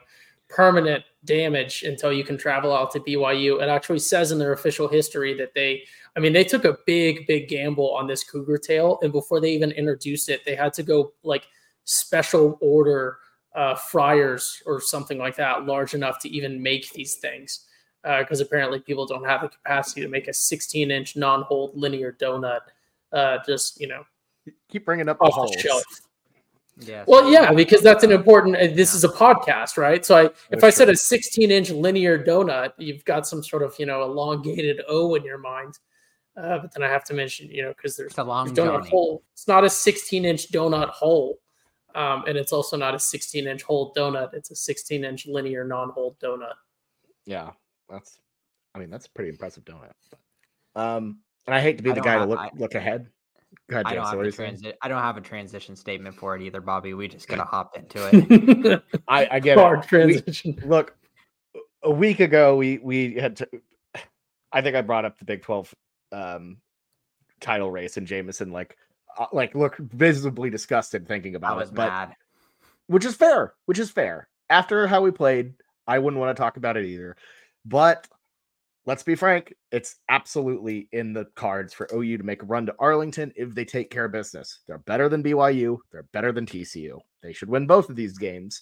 permanent 0.48 1.04
damage 1.26 1.84
until 1.84 2.14
you 2.14 2.24
can 2.24 2.38
travel 2.38 2.74
out 2.74 2.92
to 2.92 3.00
BYU. 3.02 3.62
It 3.62 3.68
actually 3.68 4.00
says 4.00 4.32
in 4.32 4.40
their 4.40 4.54
official 4.54 4.88
history 4.88 5.34
that 5.34 5.54
they, 5.54 5.84
I 6.16 6.20
mean, 6.22 6.32
they 6.34 6.44
took 6.46 6.64
a 6.66 6.78
big, 6.86 7.26
big 7.28 7.50
gamble 7.50 7.92
on 7.94 8.08
this 8.08 8.24
cougar 8.24 8.58
tail, 8.58 8.98
and 9.02 9.12
before 9.12 9.42
they 9.42 9.52
even 9.52 9.72
introduced 9.72 10.30
it, 10.30 10.46
they 10.46 10.56
had 10.56 10.72
to 10.74 10.84
go 10.84 11.12
like 11.24 11.44
special 11.86 12.58
order 12.62 13.18
uh, 13.56 13.76
fryers 13.76 14.62
or 14.66 14.82
something 14.82 15.18
like 15.18 15.36
that, 15.38 15.66
large 15.66 15.94
enough 15.94 16.20
to 16.20 16.30
even 16.30 16.62
make 16.62 16.92
these 16.92 17.16
things 17.16 17.66
because 18.20 18.40
apparently 18.40 18.80
people 18.80 19.06
don't 19.06 19.26
have 19.26 19.42
the 19.42 19.50
capacity 19.50 20.02
to 20.02 20.08
make 20.08 20.28
a 20.28 20.34
16 20.34 20.92
inch 20.92 21.16
non-hold 21.16 21.76
linear 21.76 22.16
donut 22.20 22.60
uh, 23.14 23.38
just 23.46 23.80
you 23.80 23.88
know 23.88 24.04
Keep 24.70 24.86
bringing 24.86 25.10
up 25.10 25.18
the 25.18 25.26
off 25.26 25.34
the 25.34 25.40
holes. 25.40 25.56
shelf 25.56 25.84
yeah. 26.80 27.04
well 27.08 27.32
yeah 27.32 27.52
because 27.54 27.82
that's 27.82 28.04
an 28.04 28.12
important 28.12 28.58
uh, 28.58 28.68
this 28.76 28.94
is 28.94 29.04
a 29.04 29.10
podcast 29.10 29.78
right 29.78 30.06
so 30.06 30.16
i 30.18 30.26
if 30.26 30.36
That's 30.52 30.64
i 30.66 30.70
said 30.70 30.86
true. 30.86 30.94
a 30.94 30.98
16 30.98 31.50
inch 31.50 31.70
linear 31.72 32.22
donut 32.22 32.74
you've 32.78 33.04
got 33.06 33.26
some 33.26 33.42
sort 33.42 33.64
of 33.64 33.74
you 33.80 33.86
know 33.86 34.04
elongated 34.04 34.82
o 34.88 35.16
in 35.16 35.24
your 35.24 35.38
mind 35.38 35.80
uh, 36.38 36.60
but 36.60 36.74
then 36.74 36.84
i 36.84 36.88
have 36.90 37.06
to 37.06 37.14
mention 37.14 37.50
you 37.50 37.64
know 37.64 37.70
because 37.70 37.96
there's 37.96 38.12
It's 38.12 38.18
a 38.20 38.24
long 38.24 38.54
there's 38.54 38.68
donut 38.68 38.88
hole 38.88 39.24
it's 39.34 39.48
not 39.48 39.64
a 39.64 39.70
16 39.70 40.26
inch 40.26 40.52
donut 40.52 40.90
hole 40.90 41.40
um, 41.96 42.24
and 42.28 42.38
it's 42.38 42.52
also 42.54 42.78
not 42.78 42.94
a 42.94 43.00
16 43.00 43.48
inch 43.48 43.64
hole 43.64 43.94
donut 43.96 44.34
it's 44.34 44.52
a 44.52 44.56
16 44.56 45.04
inch 45.04 45.26
linear 45.28 45.64
non 45.64 45.90
hole 45.90 46.16
donut 46.22 46.54
Yeah, 47.26 47.52
that's. 47.90 48.20
I 48.74 48.80
mean, 48.80 48.90
that's 48.90 49.06
a 49.06 49.12
pretty 49.12 49.30
impressive 49.30 49.64
donut. 49.64 49.92
Um, 50.76 51.20
and 51.48 51.56
I 51.56 51.62
hate 51.62 51.78
to 51.78 51.84
be 51.84 51.92
I 51.92 51.94
the 51.94 52.02
don't 52.02 52.06
guy 52.06 52.18
to 52.20 52.26
look 52.26 52.40
I- 52.40 52.52
look 52.58 52.76
ahead. 52.76 53.08
Go 53.70 53.76
ahead, 53.78 53.86
I 53.88 53.96
don't 53.96 54.06
have 54.06 54.20
a 54.20 54.24
transi- 54.24 54.74
I 54.82 54.90
don't 54.90 55.02
have 55.02 55.16
a 55.16 55.22
transition 55.22 55.78
statement 55.78 56.16
for 56.18 56.36
it 56.36 56.42
either, 56.42 56.60
Bobby. 56.60 56.94
We 56.94 57.08
just 57.08 57.28
gotta 57.30 57.46
hop 57.46 57.78
into 57.78 58.10
it. 58.12 58.84
I, 59.08 59.28
I 59.32 59.40
get 59.40 59.58
hard 59.58 59.80
it. 59.80 59.82
We- 59.84 59.88
transition 59.88 60.62
look 60.66 60.94
a 61.84 61.90
week 61.92 62.20
ago 62.20 62.58
we 62.58 62.80
we 62.80 63.14
had 63.14 63.36
to 63.38 63.48
i 64.52 64.60
think 64.62 64.76
i 64.76 64.82
brought 64.82 65.06
up 65.06 65.20
the 65.20 65.26
big 65.26 65.44
12 65.44 65.74
um 66.12 66.58
title 67.40 67.70
race 67.70 67.98
and 67.98 68.08
jameson 68.08 68.52
like 68.52 68.76
like 69.32 69.56
look 69.56 69.78
visibly 69.78 70.50
disgusted 70.50 71.08
thinking 71.08 71.36
about 71.36 71.62
it 71.62 71.74
but 71.74 71.88
mad. 71.88 72.16
which 72.88 73.06
is 73.06 73.16
fair 73.16 73.54
which 73.66 73.80
is 73.80 73.90
fair. 73.90 74.28
After 74.50 74.88
how 74.88 75.02
we 75.02 75.12
played 75.12 75.54
i 75.88 76.00
wouldn't 76.00 76.20
want 76.20 76.36
to 76.36 76.42
talk 76.42 76.58
about 76.58 76.78
it 76.78 76.86
either. 76.86 77.16
But 77.66 78.08
let's 78.86 79.04
be 79.04 79.16
frank 79.16 79.54
it's 79.72 79.96
absolutely 80.10 80.88
in 80.92 81.14
the 81.14 81.26
cards 81.36 81.74
for 81.74 81.88
ou 81.94 82.18
to 82.18 82.24
make 82.24 82.44
a 82.44 82.46
run 82.46 82.66
to 82.68 82.76
arlington 82.78 83.34
if 83.36 83.54
they 83.56 83.66
take 83.66 83.90
care 83.90 84.06
of 84.06 84.12
business. 84.12 84.60
They're 84.68 84.78
better 84.80 85.10
than 85.10 85.24
byu 85.24 85.78
they're 85.92 86.08
better 86.12 86.32
than 86.32 86.46
tcu 86.46 87.00
they 87.24 87.34
should 87.34 87.50
win 87.50 87.66
both 87.68 87.90
of 87.90 87.96
these 87.96 88.18
games. 88.18 88.62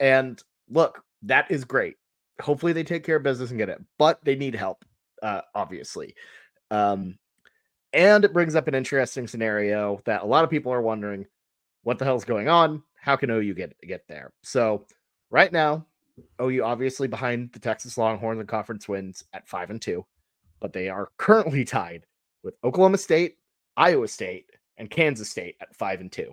And 0.00 0.40
look 0.68 1.02
that 1.22 1.50
is 1.50 1.64
great. 1.64 1.96
Hopefully 2.40 2.72
they 2.72 2.84
take 2.84 3.04
care 3.04 3.16
of 3.16 3.22
business 3.22 3.50
and 3.50 3.58
get 3.58 3.68
it 3.68 3.80
but 3.98 4.18
they 4.24 4.34
need 4.34 4.54
help 4.54 4.84
uh 5.22 5.42
obviously. 5.54 6.14
Um 6.70 7.18
and 7.94 8.24
it 8.24 8.32
brings 8.32 8.54
up 8.54 8.68
an 8.68 8.74
interesting 8.74 9.26
scenario 9.26 10.00
that 10.04 10.22
a 10.22 10.26
lot 10.26 10.44
of 10.44 10.50
people 10.50 10.72
are 10.72 10.82
wondering 10.82 11.24
what 11.82 11.98
the 11.98 12.04
hell's 12.04 12.24
going 12.24 12.48
on 12.48 12.82
how 13.00 13.16
can 13.16 13.30
ou 13.30 13.54
get 13.54 13.74
get 13.82 14.06
there 14.08 14.32
so 14.42 14.84
right 15.30 15.52
now 15.52 15.86
ou 16.40 16.62
obviously 16.62 17.08
behind 17.08 17.50
the 17.52 17.58
texas 17.58 17.96
longhorns 17.96 18.40
and 18.40 18.48
conference 18.48 18.88
wins 18.88 19.24
at 19.32 19.48
five 19.48 19.70
and 19.70 19.80
two 19.80 20.04
but 20.60 20.72
they 20.72 20.88
are 20.88 21.10
currently 21.16 21.64
tied 21.64 22.04
with 22.42 22.54
oklahoma 22.64 22.98
state 22.98 23.36
iowa 23.76 24.08
state 24.08 24.46
and 24.76 24.90
kansas 24.90 25.30
state 25.30 25.56
at 25.60 25.74
five 25.74 26.00
and 26.00 26.12
two 26.12 26.32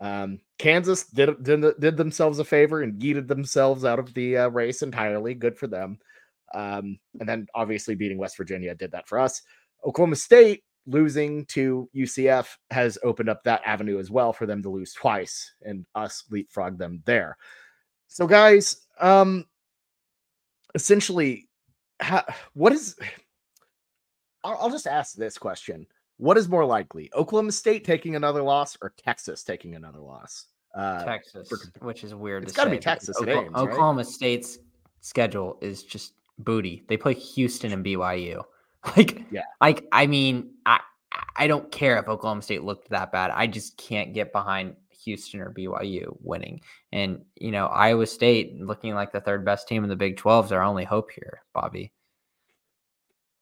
um, 0.00 0.40
Kansas 0.58 1.06
did, 1.06 1.42
did 1.42 1.64
did 1.80 1.96
themselves 1.96 2.38
a 2.38 2.44
favor 2.44 2.82
and 2.82 3.00
yeeted 3.00 3.28
themselves 3.28 3.84
out 3.84 3.98
of 3.98 4.12
the 4.14 4.36
uh, 4.36 4.48
race 4.48 4.82
entirely. 4.82 5.32
Good 5.32 5.56
for 5.56 5.66
them. 5.66 5.98
Um, 6.54 6.98
and 7.18 7.28
then 7.28 7.46
obviously 7.54 7.94
beating 7.94 8.18
West 8.18 8.36
Virginia 8.36 8.74
did 8.74 8.92
that 8.92 9.08
for 9.08 9.18
us. 9.18 9.42
Oklahoma 9.84 10.16
State 10.16 10.64
losing 10.86 11.44
to 11.46 11.88
UCF 11.94 12.46
has 12.70 12.98
opened 13.02 13.28
up 13.28 13.42
that 13.44 13.62
avenue 13.64 13.98
as 13.98 14.10
well 14.10 14.32
for 14.32 14.46
them 14.46 14.62
to 14.62 14.70
lose 14.70 14.92
twice 14.92 15.52
and 15.62 15.84
us 15.94 16.24
leapfrog 16.30 16.78
them 16.78 17.02
there. 17.04 17.36
So, 18.08 18.26
guys, 18.26 18.86
um, 19.00 19.44
essentially, 20.74 21.48
how, 22.00 22.24
what 22.54 22.72
is? 22.72 22.96
I'll, 24.44 24.56
I'll 24.60 24.70
just 24.70 24.86
ask 24.86 25.16
this 25.16 25.38
question: 25.38 25.86
What 26.18 26.38
is 26.38 26.48
more 26.48 26.64
likely, 26.64 27.10
Oklahoma 27.14 27.52
State 27.52 27.84
taking 27.84 28.14
another 28.14 28.42
loss 28.42 28.76
or 28.80 28.94
Texas 28.96 29.42
taking 29.42 29.74
another 29.74 30.00
loss? 30.00 30.46
Uh, 30.74 31.02
Texas, 31.04 31.48
for, 31.48 31.58
which 31.84 32.04
is 32.04 32.14
weird. 32.14 32.44
It's 32.44 32.52
got 32.52 32.64
to 32.64 32.70
be 32.70 32.78
Texas. 32.78 33.16
Oklahoma, 33.20 33.46
Ames, 33.46 33.54
right? 33.54 33.62
Oklahoma 33.62 34.04
State's 34.04 34.58
schedule 35.00 35.58
is 35.60 35.82
just 35.82 36.12
booty. 36.38 36.84
They 36.88 36.96
play 36.96 37.14
Houston 37.14 37.72
and 37.72 37.84
BYU. 37.84 38.44
Like, 38.96 39.24
yeah, 39.30 39.42
like 39.60 39.86
I 39.92 40.06
mean, 40.06 40.54
I 40.64 40.80
I 41.34 41.46
don't 41.46 41.70
care 41.70 41.98
if 41.98 42.08
Oklahoma 42.08 42.42
State 42.42 42.62
looked 42.62 42.88
that 42.90 43.12
bad. 43.12 43.30
I 43.30 43.46
just 43.46 43.76
can't 43.76 44.14
get 44.14 44.32
behind 44.32 44.76
Houston 45.04 45.40
or 45.40 45.50
BYU 45.50 46.16
winning. 46.20 46.60
And 46.92 47.24
you 47.36 47.50
know, 47.50 47.66
Iowa 47.66 48.06
State 48.06 48.60
looking 48.60 48.94
like 48.94 49.12
the 49.12 49.20
third 49.20 49.44
best 49.44 49.68
team 49.68 49.82
in 49.82 49.90
the 49.90 49.96
Big 49.96 50.16
12 50.16 50.46
is 50.46 50.52
our 50.52 50.62
only 50.62 50.84
hope 50.84 51.10
here, 51.10 51.42
Bobby. 51.54 51.92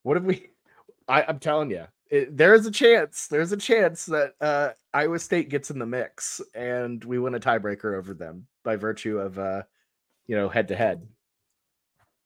What 0.03 0.17
if 0.17 0.23
we? 0.23 0.49
I, 1.07 1.23
I'm 1.23 1.39
telling 1.39 1.71
you, 1.71 1.85
it, 2.09 2.35
there's 2.35 2.65
a 2.65 2.71
chance. 2.71 3.27
There's 3.27 3.51
a 3.51 3.57
chance 3.57 4.05
that 4.07 4.33
uh, 4.39 4.69
Iowa 4.93 5.19
State 5.19 5.49
gets 5.49 5.71
in 5.71 5.79
the 5.79 5.85
mix 5.85 6.41
and 6.53 7.03
we 7.03 7.19
win 7.19 7.35
a 7.35 7.39
tiebreaker 7.39 7.97
over 7.97 8.13
them 8.13 8.47
by 8.63 8.75
virtue 8.75 9.19
of, 9.19 9.37
uh, 9.39 9.63
you 10.27 10.35
know, 10.35 10.49
head 10.49 10.67
to 10.69 10.75
head. 10.75 11.07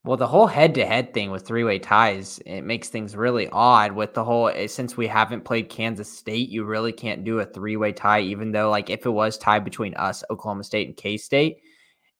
Well, 0.04 0.16
the 0.16 0.26
whole 0.26 0.46
head-to-head 0.46 1.12
thing 1.12 1.30
with 1.30 1.46
three-way 1.46 1.78
ties, 1.78 2.38
it 2.46 2.62
makes 2.62 2.88
things 2.88 3.14
really 3.14 3.48
odd 3.52 3.92
with 3.92 4.14
the 4.14 4.24
whole 4.24 4.48
eh, 4.48 4.66
since 4.66 4.96
we 4.96 5.06
haven't 5.06 5.44
played 5.44 5.68
Kansas 5.68 6.10
State, 6.10 6.48
you 6.48 6.64
really 6.64 6.92
can't 6.92 7.22
do 7.22 7.38
a 7.40 7.44
three-way 7.44 7.92
tie 7.92 8.20
even 8.20 8.50
though 8.50 8.70
like 8.70 8.88
if 8.88 9.04
it 9.04 9.10
was 9.10 9.36
tied 9.36 9.62
between 9.62 9.92
us, 9.94 10.24
Oklahoma 10.30 10.64
State 10.64 10.88
and 10.88 10.96
K-State, 10.96 11.58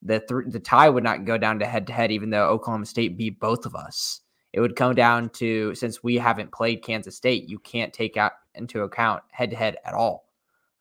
the 0.03 0.19
th- 0.19 0.51
the 0.53 0.59
tie 0.59 0.89
would 0.89 1.03
not 1.03 1.25
go 1.25 1.37
down 1.39 1.57
to 1.59 1.65
head-to-head 1.65 2.11
even 2.11 2.29
though 2.29 2.47
Oklahoma 2.49 2.85
State 2.85 3.17
beat 3.17 3.39
both 3.39 3.65
of 3.65 3.75
us. 3.75 4.21
It 4.53 4.59
would 4.61 4.75
come 4.75 4.93
down 4.93 5.29
to 5.31 5.73
since 5.73 6.03
we 6.03 6.17
haven't 6.17 6.51
played 6.51 6.83
Kansas 6.83 7.15
State, 7.17 7.49
you 7.49 7.57
can't 7.59 7.93
take 7.93 8.15
out 8.15 8.33
into 8.53 8.81
account 8.83 9.23
head-to-head 9.31 9.77
at 9.85 9.95
all. 9.95 10.25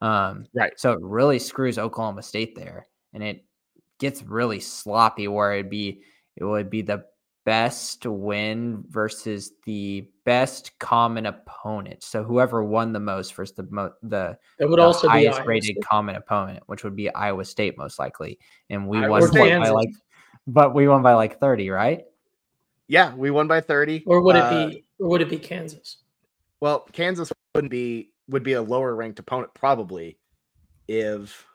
Um, 0.03 0.45
right. 0.55 0.73
So 0.79 0.93
it 0.93 1.01
really 1.03 1.39
screws 1.39 1.79
Oklahoma 1.79 2.23
State 2.23 2.55
there 2.57 2.87
and 3.15 3.23
it 3.23 3.45
gets 3.99 4.23
really 4.23 4.61
sloppy 4.61 5.29
where 5.29 5.55
it'd 5.55 5.71
be 5.71 6.03
it 6.41 6.45
would 6.45 6.71
be 6.71 6.83
the 6.83 7.05
best 7.45 8.07
win 8.07 8.85
versus 8.89 9.53
the 9.65 10.09
best 10.25 10.79
common 10.79 11.27
opponent. 11.27 12.03
So 12.03 12.23
whoever 12.23 12.65
won 12.65 12.93
the 12.93 13.01
most 13.01 13.35
versus 13.35 13.55
the 13.57 13.67
mo- 13.71 13.93
the 14.03 14.39
it 14.59 14.67
would 14.67 14.79
the 14.79 14.85
also 14.85 15.09
highest 15.09 15.43
be 15.43 15.47
rated 15.47 15.77
common 15.85 16.17
opponent, 16.17 16.63
which 16.67 16.85
would 16.85 16.97
be 16.97 17.13
Iowa 17.15 17.45
State 17.45 17.77
most 17.79 17.99
likely, 17.99 18.39
and 18.69 18.89
we 18.89 18.99
Iowa 18.99 19.21
won 19.21 19.61
by 19.61 19.71
like, 19.71 19.91
but 20.47 20.75
we 20.75 20.89
won 20.89 21.03
by 21.03 21.15
like 21.15 21.39
thirty, 21.39 21.71
right? 21.71 22.05
Yeah, 22.89 23.15
we 23.15 23.31
won 23.31 23.47
by 23.47 23.61
thirty. 23.61 24.03
Or 24.07 24.23
would 24.23 24.37
it 24.37 24.45
Uh, 24.45 24.69
be? 24.69 24.85
Or 24.99 25.09
would 25.11 25.23
it 25.23 25.31
be 25.31 25.39
Kansas? 25.39 25.99
Well, 26.61 26.81
Kansas 26.93 27.33
wouldn't 27.55 27.71
be 27.71 28.13
would 28.29 28.43
be 28.43 28.53
a 28.55 28.63
lower 28.63 28.95
ranked 28.95 29.19
opponent 29.19 29.55
probably 29.55 30.19
if 30.89 31.47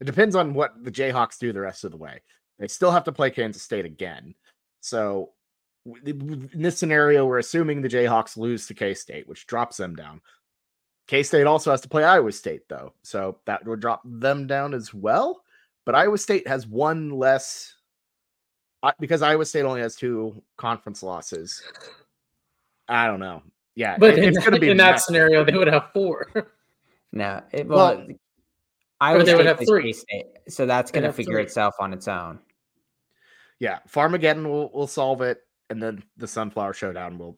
it 0.00 0.04
depends 0.04 0.34
on 0.36 0.52
what 0.54 0.72
the 0.82 0.90
Jayhawks 0.90 1.38
do 1.38 1.52
the 1.52 1.60
rest 1.60 1.84
of 1.84 1.90
the 1.90 1.96
way. 1.96 2.20
They 2.58 2.68
still 2.68 2.90
have 2.90 3.04
to 3.04 3.12
play 3.12 3.30
Kansas 3.30 3.62
State 3.62 3.84
again. 3.84 4.34
So 4.80 5.30
in 6.04 6.50
this 6.54 6.78
scenario, 6.78 7.26
we're 7.26 7.38
assuming 7.38 7.80
the 7.82 7.88
Jayhawks 7.88 8.36
lose 8.36 8.66
to 8.66 8.74
K 8.74 8.94
State, 8.94 9.28
which 9.28 9.46
drops 9.46 9.76
them 9.76 9.94
down. 9.94 10.20
K 11.06 11.22
State 11.22 11.46
also 11.46 11.70
has 11.70 11.80
to 11.82 11.88
play 11.88 12.02
Iowa 12.04 12.32
State, 12.32 12.68
though. 12.68 12.92
So 13.02 13.38
that 13.46 13.64
would 13.64 13.80
drop 13.80 14.02
them 14.04 14.46
down 14.46 14.74
as 14.74 14.92
well. 14.92 15.42
But 15.84 15.94
Iowa 15.94 16.18
State 16.18 16.48
has 16.48 16.66
one 16.66 17.10
less 17.10 17.74
because 18.98 19.22
Iowa 19.22 19.44
State 19.44 19.62
only 19.62 19.80
has 19.80 19.94
two 19.96 20.42
conference 20.56 21.02
losses. 21.02 21.62
I 22.88 23.06
don't 23.06 23.20
know. 23.20 23.42
Yeah, 23.74 23.96
But 23.98 24.14
it- 24.14 24.18
in, 24.24 24.28
it's 24.30 24.38
going 24.38 24.54
to 24.54 24.60
be 24.60 24.70
in 24.70 24.76
that 24.78 24.92
messy. 24.92 25.02
scenario, 25.04 25.44
they 25.44 25.56
would 25.56 25.68
have 25.68 25.90
four. 25.92 26.26
No, 27.12 27.40
it, 27.52 27.66
well, 27.66 27.96
Well, 27.96 28.06
Iowa 29.00 29.24
they 29.24 29.34
would 29.34 29.46
have 29.46 29.60
three. 29.66 29.84
K-State, 29.84 30.26
so 30.48 30.66
that's 30.66 30.90
going 30.90 31.04
to 31.04 31.12
figure 31.12 31.34
three. 31.34 31.44
itself 31.44 31.74
on 31.78 31.92
its 31.94 32.08
own. 32.08 32.38
Yeah, 33.58 33.78
Farmageddon 33.88 34.44
will 34.44 34.70
will 34.72 34.86
solve 34.86 35.22
it, 35.22 35.40
and 35.70 35.82
then 35.82 36.02
the 36.16 36.28
Sunflower 36.28 36.74
Showdown 36.74 37.18
will 37.18 37.36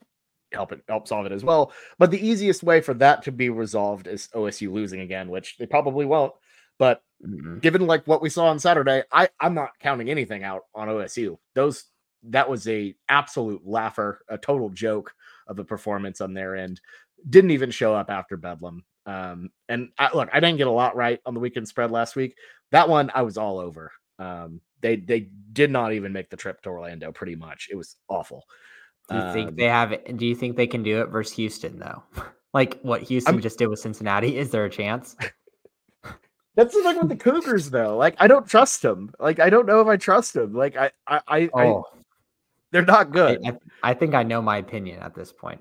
help 0.52 0.72
it 0.72 0.82
help 0.88 1.06
solve 1.06 1.26
it 1.26 1.32
as 1.32 1.44
well. 1.44 1.72
But 1.98 2.10
the 2.10 2.26
easiest 2.26 2.62
way 2.62 2.80
for 2.80 2.94
that 2.94 3.22
to 3.24 3.32
be 3.32 3.50
resolved 3.50 4.06
is 4.06 4.28
OSU 4.34 4.72
losing 4.72 5.00
again, 5.00 5.28
which 5.30 5.56
they 5.58 5.66
probably 5.66 6.06
won't. 6.06 6.32
But 6.78 7.02
Mm-mm. 7.24 7.60
given 7.60 7.86
like 7.86 8.06
what 8.06 8.22
we 8.22 8.30
saw 8.30 8.46
on 8.46 8.58
Saturday, 8.58 9.02
I 9.12 9.28
I'm 9.40 9.54
not 9.54 9.78
counting 9.80 10.10
anything 10.10 10.44
out 10.44 10.62
on 10.74 10.88
OSU. 10.88 11.38
Those 11.54 11.84
that 12.24 12.48
was 12.48 12.66
a 12.68 12.94
absolute 13.08 13.66
laugher, 13.66 14.20
a 14.28 14.38
total 14.38 14.70
joke 14.70 15.12
of 15.46 15.58
a 15.58 15.64
performance 15.64 16.20
on 16.20 16.34
their 16.34 16.56
end. 16.56 16.80
Didn't 17.28 17.50
even 17.52 17.70
show 17.70 17.94
up 17.94 18.10
after 18.10 18.36
Bedlam. 18.36 18.84
Um, 19.06 19.50
and 19.68 19.88
I, 19.98 20.14
look, 20.14 20.28
I 20.32 20.40
didn't 20.40 20.58
get 20.58 20.66
a 20.66 20.72
lot 20.72 20.96
right 20.96 21.20
on 21.24 21.34
the 21.34 21.40
weekend 21.40 21.66
spread 21.66 21.90
last 21.90 22.14
week. 22.14 22.36
That 22.72 22.88
one 22.88 23.10
I 23.14 23.22
was 23.22 23.38
all 23.38 23.58
over. 23.58 23.90
Um, 24.18 24.60
they 24.80 24.96
they 24.96 25.28
did 25.52 25.70
not 25.70 25.92
even 25.92 26.12
make 26.12 26.30
the 26.30 26.36
trip 26.36 26.60
to 26.62 26.68
Orlando. 26.70 27.12
Pretty 27.12 27.34
much, 27.36 27.68
it 27.70 27.76
was 27.76 27.96
awful. 28.08 28.44
Do 29.08 29.16
you 29.16 29.32
think 29.32 29.48
Um, 29.50 29.56
they 29.56 29.64
have 29.64 29.92
it? 29.92 30.16
Do 30.16 30.26
you 30.26 30.34
think 30.34 30.56
they 30.56 30.66
can 30.66 30.82
do 30.82 31.00
it 31.00 31.06
versus 31.06 31.34
Houston 31.36 31.78
though? 31.78 32.02
like 32.54 32.78
what 32.82 33.02
Houston 33.02 33.34
I'm- 33.34 33.42
just 33.42 33.58
did 33.58 33.68
with 33.68 33.78
Cincinnati? 33.80 34.36
Is 34.36 34.50
there 34.50 34.64
a 34.64 34.70
chance? 34.70 35.16
That's 36.56 36.74
the 36.74 36.82
thing 36.82 36.98
with 36.98 37.08
the 37.08 37.14
Cougars, 37.16 37.70
though. 37.70 37.96
Like, 37.96 38.16
I 38.18 38.26
don't 38.26 38.44
trust 38.44 38.82
them. 38.82 39.12
Like, 39.20 39.38
I 39.38 39.48
don't 39.48 39.64
know 39.64 39.80
if 39.80 39.86
I 39.86 39.96
trust 39.96 40.34
them. 40.34 40.54
Like, 40.54 40.76
I, 40.76 40.90
I, 41.06 41.20
I, 41.28 41.38
I 41.54 41.66
Oh, 41.66 41.84
they're 42.72 42.84
not 42.84 43.12
good. 43.12 43.38
I, 43.46 43.90
I 43.90 43.94
think 43.94 44.14
I 44.14 44.24
know 44.24 44.42
my 44.42 44.56
opinion 44.56 44.98
at 44.98 45.14
this 45.14 45.32
point. 45.32 45.60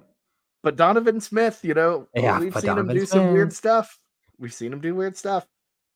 But 0.63 0.75
Donovan 0.75 1.21
Smith, 1.21 1.59
you 1.61 1.75
know, 1.75 2.07
Yeah, 2.15 2.39
we've 2.39 2.51
seen 2.51 2.63
him 2.71 2.75
Donovan 2.77 2.95
do 2.95 3.05
some 3.05 3.31
weird 3.31 3.53
stuff. 3.53 3.99
We've 4.39 4.51
seen 4.51 4.73
him 4.73 4.81
do 4.81 4.95
weird 4.95 5.15
stuff. 5.15 5.45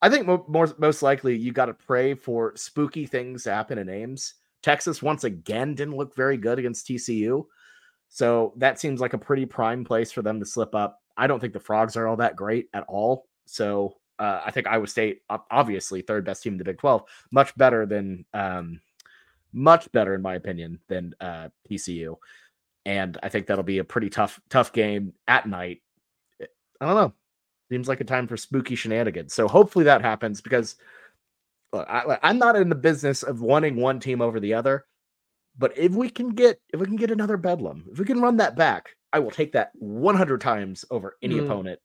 I 0.02 0.10
think 0.10 0.26
mo- 0.26 0.46
more 0.48 0.74
most 0.78 1.02
likely 1.02 1.36
you 1.36 1.52
got 1.52 1.68
to 1.68 1.74
pray 1.74 2.14
for 2.14 2.54
spooky 2.56 3.06
things 3.06 3.44
to 3.44 3.54
happen 3.54 3.78
in 3.78 3.90
Ames. 3.90 4.36
Texas 4.64 5.02
once 5.02 5.24
again 5.24 5.76
didn't 5.76 5.98
look 5.98 6.16
very 6.16 6.38
good 6.38 6.60
against 6.60 6.88
TCU, 6.88 7.46
so 8.10 8.54
that 8.58 8.80
seems 8.80 9.02
like 9.02 9.14
a 9.14 9.18
pretty 9.18 9.46
prime 9.46 9.84
place 9.84 10.12
for 10.12 10.22
them 10.22 10.40
to 10.40 10.46
slip 10.46 10.76
up. 10.76 11.02
I 11.18 11.28
don't 11.28 11.40
think 11.40 11.54
the 11.54 11.60
Frogs 11.60 11.96
are 11.98 12.08
all 12.08 12.18
that 12.18 12.36
great 12.36 12.70
at 12.74 12.86
all. 12.88 13.28
So 13.46 13.96
uh, 14.20 14.42
I 14.46 14.52
think 14.52 14.68
Iowa 14.68 14.88
State, 14.88 15.22
ob- 15.30 15.46
obviously 15.50 16.02
third 16.02 16.26
best 16.26 16.44
team 16.44 16.54
in 16.54 16.58
the 16.58 16.64
Big 16.64 16.78
Twelve, 16.78 17.04
much 17.32 17.56
better 17.58 17.86
than, 17.86 18.26
um, 18.34 18.80
much 19.54 19.92
better 19.92 20.16
in 20.16 20.22
my 20.22 20.36
opinion 20.36 20.80
than 20.88 21.14
uh, 21.20 21.50
TCU 21.70 22.16
and 22.86 23.18
I 23.22 23.30
think 23.30 23.48
that'll 23.48 23.64
be 23.64 23.80
a 23.80 23.84
pretty 23.84 24.10
tough 24.10 24.40
tough 24.50 24.74
game 24.74 25.14
at 25.28 25.48
night. 25.48 25.82
I 26.42 26.86
don't 26.86 26.96
know. 26.96 27.14
Seems 27.72 27.88
like 27.88 28.02
a 28.02 28.04
time 28.06 28.28
for 28.28 28.36
spooky 28.36 28.76
shenanigans. 28.76 29.34
So 29.34 29.48
hopefully 29.48 29.86
that 29.86 30.02
happens 30.02 30.42
because 30.42 30.76
look, 31.72 31.88
I, 31.90 32.20
I'm 32.22 32.38
not 32.38 32.58
in 32.58 32.68
the 32.68 32.76
business 32.76 33.24
of 33.24 33.40
wanting 33.40 33.78
one 33.78 34.00
team 34.02 34.22
over 34.22 34.42
the 34.42 34.54
other. 34.54 34.86
But 35.58 35.78
if 35.78 35.94
we 35.94 36.10
can 36.10 36.32
get 36.32 36.60
if 36.74 36.82
we 36.82 36.86
can 36.86 36.98
get 36.98 37.12
another 37.12 37.38
bedlam, 37.38 37.86
if 37.90 37.98
we 37.98 38.04
can 38.04 38.22
run 38.22 38.36
that 38.38 38.58
back, 38.58 38.90
I 39.14 39.20
will 39.20 39.32
take 39.32 39.54
that 39.54 39.72
100 39.76 40.42
times 40.42 40.84
over 40.92 41.16
any 41.22 41.36
Mm. 41.36 41.46
opponent. 41.46 41.80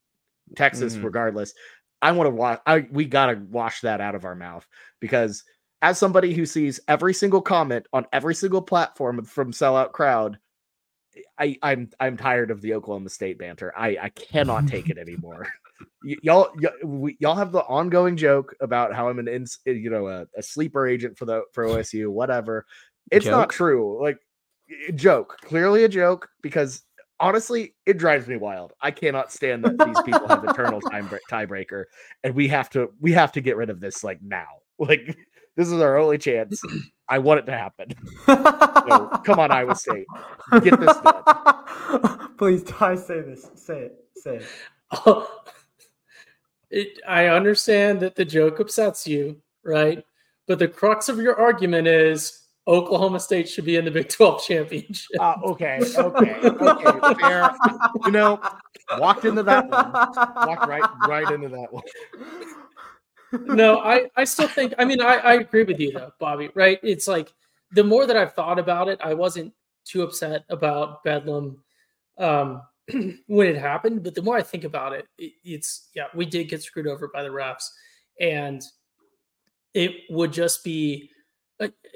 Texas, 0.57 0.97
Mhm. 0.97 1.05
regardless. 1.05 1.55
I 2.03 2.11
want 2.13 2.27
to 2.27 2.35
watch. 2.35 2.61
I 2.67 2.89
we 2.91 3.05
gotta 3.05 3.41
wash 3.49 3.81
that 3.83 4.01
out 4.01 4.15
of 4.17 4.25
our 4.25 4.35
mouth 4.35 4.67
because 5.01 5.45
as 5.83 5.99
somebody 5.99 6.35
who 6.35 6.47
sees 6.47 6.81
every 6.89 7.15
single 7.15 7.43
comment 7.43 7.87
on 7.93 8.07
every 8.13 8.35
single 8.35 8.63
platform 8.63 9.25
from 9.25 9.53
sellout 9.53 9.93
crowd, 9.93 10.39
I 11.39 11.57
I'm 11.63 11.91
I'm 12.01 12.17
tired 12.17 12.51
of 12.51 12.61
the 12.61 12.75
Oklahoma 12.75 13.09
State 13.09 13.39
banter. 13.39 13.73
I 13.77 13.97
I 14.01 14.09
cannot 14.11 14.67
take 14.67 14.91
it 14.91 14.99
anymore. 14.99 15.47
Y- 16.05 16.17
y'all 16.23 16.51
y- 16.61 16.69
we, 16.85 17.17
y'all 17.21 17.35
have 17.35 17.53
the 17.53 17.63
ongoing 17.65 18.17
joke 18.17 18.55
about 18.61 18.95
how 18.95 19.09
I'm 19.09 19.19
an 19.19 19.29
ins, 19.29 19.59
eh, 19.67 19.73
you 19.73 19.91
know 19.91 20.09
a, 20.09 20.27
a 20.37 20.43
sleeper 20.43 20.87
agent 20.87 21.19
for 21.19 21.25
the 21.25 21.43
for 21.53 21.65
OSU 21.65 22.09
whatever. 22.09 22.67
It's 23.11 23.27
not 23.27 23.51
true. 23.51 24.03
Like 24.03 24.19
joke, 24.95 25.39
clearly 25.43 25.85
a 25.85 25.89
joke 25.89 26.29
because 26.43 26.83
honestly 27.21 27.75
it 27.87 27.99
drives 27.99 28.27
me 28.27 28.37
wild. 28.37 28.73
I 28.81 28.91
cannot 28.91 29.33
stand 29.33 29.65
that 29.65 29.83
these 29.85 30.01
people 30.01 30.29
have 30.29 30.45
eternal 30.45 30.81
time 30.91 31.09
bre- 31.09 31.17
tiebreaker 31.31 31.85
and 32.25 32.35
we 32.35 32.49
have 32.49 32.71
to 32.71 32.91
we 33.01 33.13
have 33.13 33.33
to 33.33 33.41
get 33.41 33.57
rid 33.57 33.71
of 33.71 33.81
this 33.81 34.05
like 34.05 34.21
now. 34.23 34.47
Like 34.79 35.17
this 35.57 35.69
is 35.69 35.81
our 35.81 35.97
only 35.97 36.19
chance. 36.19 36.61
I 37.09 37.19
want 37.19 37.41
it 37.41 37.47
to 37.47 37.53
happen. 37.53 37.95
So, 38.27 39.11
come 39.25 39.39
on, 39.39 39.51
Iowa 39.51 39.75
State. 39.75 40.07
Get 40.63 40.79
this 40.79 40.97
done. 40.99 42.35
Please, 42.39 42.63
Ty, 42.65 42.97
say 42.97 43.21
this. 43.23 43.51
Say 43.55 43.79
it. 43.85 44.05
Say 44.17 44.37
it. 44.37 45.27
It, 46.77 47.01
I 47.07 47.27
understand 47.27 48.01
that 48.01 48.15
the 48.15 48.25
joke 48.25 48.61
upsets 48.61 49.07
you, 49.07 49.41
right? 49.65 50.05
But 50.47 50.59
the 50.59 50.69
crux 50.69 51.09
of 51.09 51.19
your 51.19 51.39
argument 51.39 51.89
is 51.89 52.43
Oklahoma 52.69 53.21
State 53.21 53.49
should 53.49 53.65
be 53.65 53.77
in 53.77 53.85
the 53.85 53.91
Big 53.91 54.09
12 54.09 54.45
championship. 54.45 55.21
Uh, 55.21 55.35
okay, 55.45 55.81
okay, 55.97 56.35
okay, 56.41 57.15
fair. 57.21 57.51
You 58.05 58.13
know, 58.13 58.41
Walked 58.99 59.25
into 59.25 59.43
that 59.43 59.69
one. 59.69 59.93
Walked 60.47 60.69
right 60.69 60.85
right 61.09 61.31
into 61.31 61.49
that 61.49 61.73
one. 61.73 61.83
no, 63.57 63.81
I, 63.81 64.09
I 64.17 64.25
still 64.25 64.49
think, 64.49 64.75
I 64.79 64.85
mean, 64.85 65.01
I, 65.01 65.17
I 65.17 65.35
agree 65.35 65.65
with 65.65 65.81
you 65.81 65.93
though, 65.93 66.13
Bobby, 66.21 66.51
right? 66.55 66.79
It's 66.83 67.09
like 67.09 67.33
the 67.73 67.85
more 67.85 68.07
that 68.07 68.17
I've 68.17 68.35
thought 68.35 68.59
about 68.59 68.89
it, 68.89 69.01
I 69.03 69.15
wasn't 69.15 69.53
too 69.85 70.03
upset 70.03 70.45
about 70.49 71.03
Bedlam 71.03 71.59
um, 72.19 72.63
when 73.27 73.49
it 73.49 73.57
happened. 73.57 74.03
But 74.03 74.15
the 74.15 74.23
more 74.23 74.37
I 74.37 74.43
think 74.43 74.65
about 74.65 74.93
it, 74.93 75.07
it, 75.19 75.33
it's, 75.45 75.89
yeah, 75.95 76.07
we 76.15 76.27
did 76.27 76.49
get 76.49 76.63
screwed 76.63 76.87
over 76.87 77.09
by 77.13 77.23
the 77.23 77.29
refs. 77.29 77.69
And 78.21 78.63
it 79.75 79.93
would 80.11 80.33
just 80.33 80.65
be, 80.65 81.11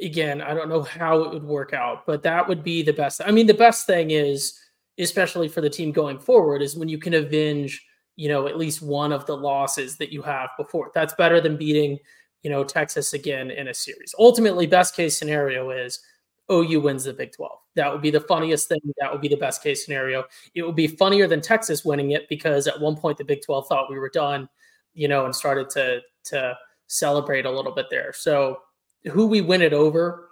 again, 0.02 0.42
I 0.42 0.54
don't 0.54 0.68
know 0.68 0.82
how 0.82 1.22
it 1.22 1.32
would 1.32 1.44
work 1.44 1.72
out, 1.72 2.06
but 2.06 2.22
that 2.24 2.46
would 2.46 2.62
be 2.62 2.82
the 2.82 2.92
best. 2.92 3.20
I 3.24 3.30
mean, 3.30 3.46
the 3.46 3.54
best 3.54 3.86
thing 3.86 4.10
is, 4.10 4.58
especially 4.98 5.48
for 5.48 5.60
the 5.60 5.70
team 5.70 5.92
going 5.92 6.18
forward, 6.18 6.60
is 6.60 6.76
when 6.76 6.88
you 6.88 6.98
can 6.98 7.14
avenge 7.14 7.82
you 8.20 8.28
know, 8.28 8.46
at 8.46 8.58
least 8.58 8.82
one 8.82 9.12
of 9.12 9.24
the 9.24 9.34
losses 9.34 9.96
that 9.96 10.12
you 10.12 10.20
have 10.20 10.50
before. 10.58 10.90
That's 10.94 11.14
better 11.14 11.40
than 11.40 11.56
beating, 11.56 11.98
you 12.42 12.50
know, 12.50 12.62
Texas 12.62 13.14
again 13.14 13.50
in 13.50 13.68
a 13.68 13.72
series. 13.72 14.14
Ultimately, 14.18 14.66
best 14.66 14.94
case 14.94 15.16
scenario 15.16 15.70
is 15.70 16.00
OU 16.52 16.82
wins 16.82 17.04
the 17.04 17.14
Big 17.14 17.32
12. 17.32 17.58
That 17.76 17.92
would 17.92 18.02
be 18.02 18.10
the 18.10 18.20
funniest 18.20 18.68
thing. 18.68 18.80
That 18.98 19.12
would 19.12 19.20
be 19.20 19.28
the 19.28 19.36
best 19.36 19.62
case 19.62 19.84
scenario. 19.84 20.24
It 20.54 20.62
would 20.62 20.76
be 20.76 20.88
funnier 20.88 21.26
than 21.26 21.40
Texas 21.40 21.84
winning 21.84 22.12
it 22.12 22.28
because 22.28 22.66
at 22.66 22.80
one 22.80 22.96
point 22.96 23.18
the 23.18 23.24
Big 23.24 23.42
12 23.42 23.68
thought 23.68 23.90
we 23.90 23.98
were 23.98 24.10
done, 24.10 24.48
you 24.94 25.08
know, 25.08 25.24
and 25.24 25.34
started 25.34 25.70
to 25.70 26.00
to 26.24 26.56
celebrate 26.88 27.46
a 27.46 27.50
little 27.50 27.72
bit 27.72 27.86
there. 27.90 28.12
So 28.12 28.58
who 29.10 29.26
we 29.26 29.40
win 29.40 29.62
it 29.62 29.72
over, 29.72 30.30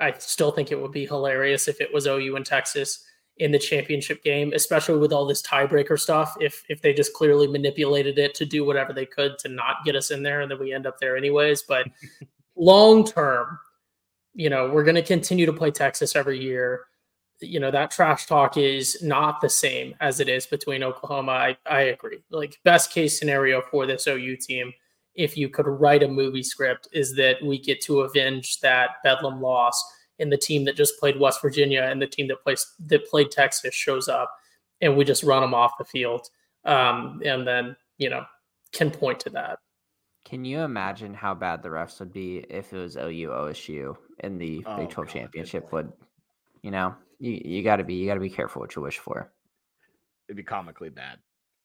I 0.00 0.12
still 0.18 0.52
think 0.52 0.70
it 0.70 0.80
would 0.80 0.92
be 0.92 1.06
hilarious 1.06 1.68
if 1.68 1.80
it 1.80 1.92
was 1.92 2.06
OU 2.06 2.36
and 2.36 2.46
Texas 2.46 3.04
in 3.38 3.52
the 3.52 3.58
championship 3.58 4.22
game, 4.24 4.52
especially 4.54 4.98
with 4.98 5.12
all 5.12 5.26
this 5.26 5.42
tiebreaker 5.42 5.98
stuff. 5.98 6.36
If 6.40 6.64
if 6.68 6.80
they 6.80 6.94
just 6.94 7.12
clearly 7.12 7.46
manipulated 7.46 8.18
it 8.18 8.34
to 8.36 8.46
do 8.46 8.64
whatever 8.64 8.92
they 8.92 9.06
could 9.06 9.38
to 9.40 9.48
not 9.48 9.84
get 9.84 9.96
us 9.96 10.10
in 10.10 10.22
there, 10.22 10.40
and 10.40 10.50
then 10.50 10.58
we 10.58 10.72
end 10.72 10.86
up 10.86 10.98
there 10.98 11.16
anyways. 11.16 11.62
But 11.62 11.86
long 12.56 13.04
term, 13.04 13.58
you 14.36 14.50
know, 14.50 14.68
we're 14.68 14.84
going 14.84 14.96
to 14.96 15.02
continue 15.02 15.46
to 15.46 15.52
play 15.52 15.70
Texas 15.70 16.14
every 16.14 16.38
year. 16.38 16.82
You 17.40 17.58
know, 17.58 17.70
that 17.70 17.90
trash 17.90 18.26
talk 18.26 18.58
is 18.58 19.02
not 19.02 19.40
the 19.40 19.48
same 19.48 19.94
as 20.00 20.20
it 20.20 20.28
is 20.28 20.46
between 20.46 20.82
Oklahoma. 20.82 21.32
I, 21.32 21.56
I 21.66 21.80
agree. 21.80 22.18
Like, 22.30 22.58
best 22.62 22.92
case 22.92 23.18
scenario 23.18 23.62
for 23.62 23.86
this 23.86 24.06
OU 24.06 24.36
team, 24.36 24.72
if 25.14 25.38
you 25.38 25.48
could 25.48 25.66
write 25.66 26.02
a 26.02 26.08
movie 26.08 26.42
script, 26.42 26.86
is 26.92 27.14
that 27.16 27.42
we 27.42 27.58
get 27.58 27.80
to 27.82 28.00
avenge 28.00 28.60
that 28.60 29.02
Bedlam 29.02 29.40
loss 29.40 29.82
and 30.18 30.30
the 30.30 30.36
team 30.36 30.66
that 30.66 30.76
just 30.76 31.00
played 31.00 31.18
West 31.18 31.40
Virginia 31.40 31.82
and 31.84 32.00
the 32.00 32.06
team 32.06 32.28
that 32.28 32.42
plays 32.42 32.74
that 32.86 33.08
played 33.08 33.30
Texas 33.30 33.74
shows 33.74 34.06
up, 34.06 34.30
and 34.82 34.96
we 34.96 35.04
just 35.04 35.22
run 35.22 35.40
them 35.40 35.54
off 35.54 35.78
the 35.78 35.84
field, 35.84 36.28
um, 36.64 37.20
and 37.24 37.46
then 37.46 37.76
you 37.98 38.08
know 38.08 38.24
can 38.72 38.90
point 38.90 39.20
to 39.20 39.30
that. 39.30 39.58
Can 40.24 40.44
you 40.44 40.60
imagine 40.60 41.12
how 41.12 41.34
bad 41.34 41.62
the 41.62 41.68
refs 41.68 42.00
would 42.00 42.12
be 42.12 42.38
if 42.48 42.72
it 42.72 42.78
was 42.78 42.96
OU 42.96 43.28
OSU 43.28 43.96
in 44.20 44.38
the 44.38 44.64
oh, 44.66 44.76
Big 44.76 44.90
Twelve 44.90 45.08
God, 45.08 45.12
championship? 45.12 45.72
Would 45.72 45.92
you 46.62 46.70
know 46.70 46.94
you 47.18 47.40
you 47.44 47.62
got 47.62 47.76
to 47.76 47.84
be 47.84 47.94
you 47.94 48.06
got 48.06 48.14
to 48.14 48.20
be 48.20 48.30
careful 48.30 48.60
what 48.60 48.74
you 48.74 48.82
wish 48.82 48.98
for. 48.98 49.32
It'd 50.28 50.36
be 50.36 50.42
comically 50.42 50.90
bad. 50.90 51.18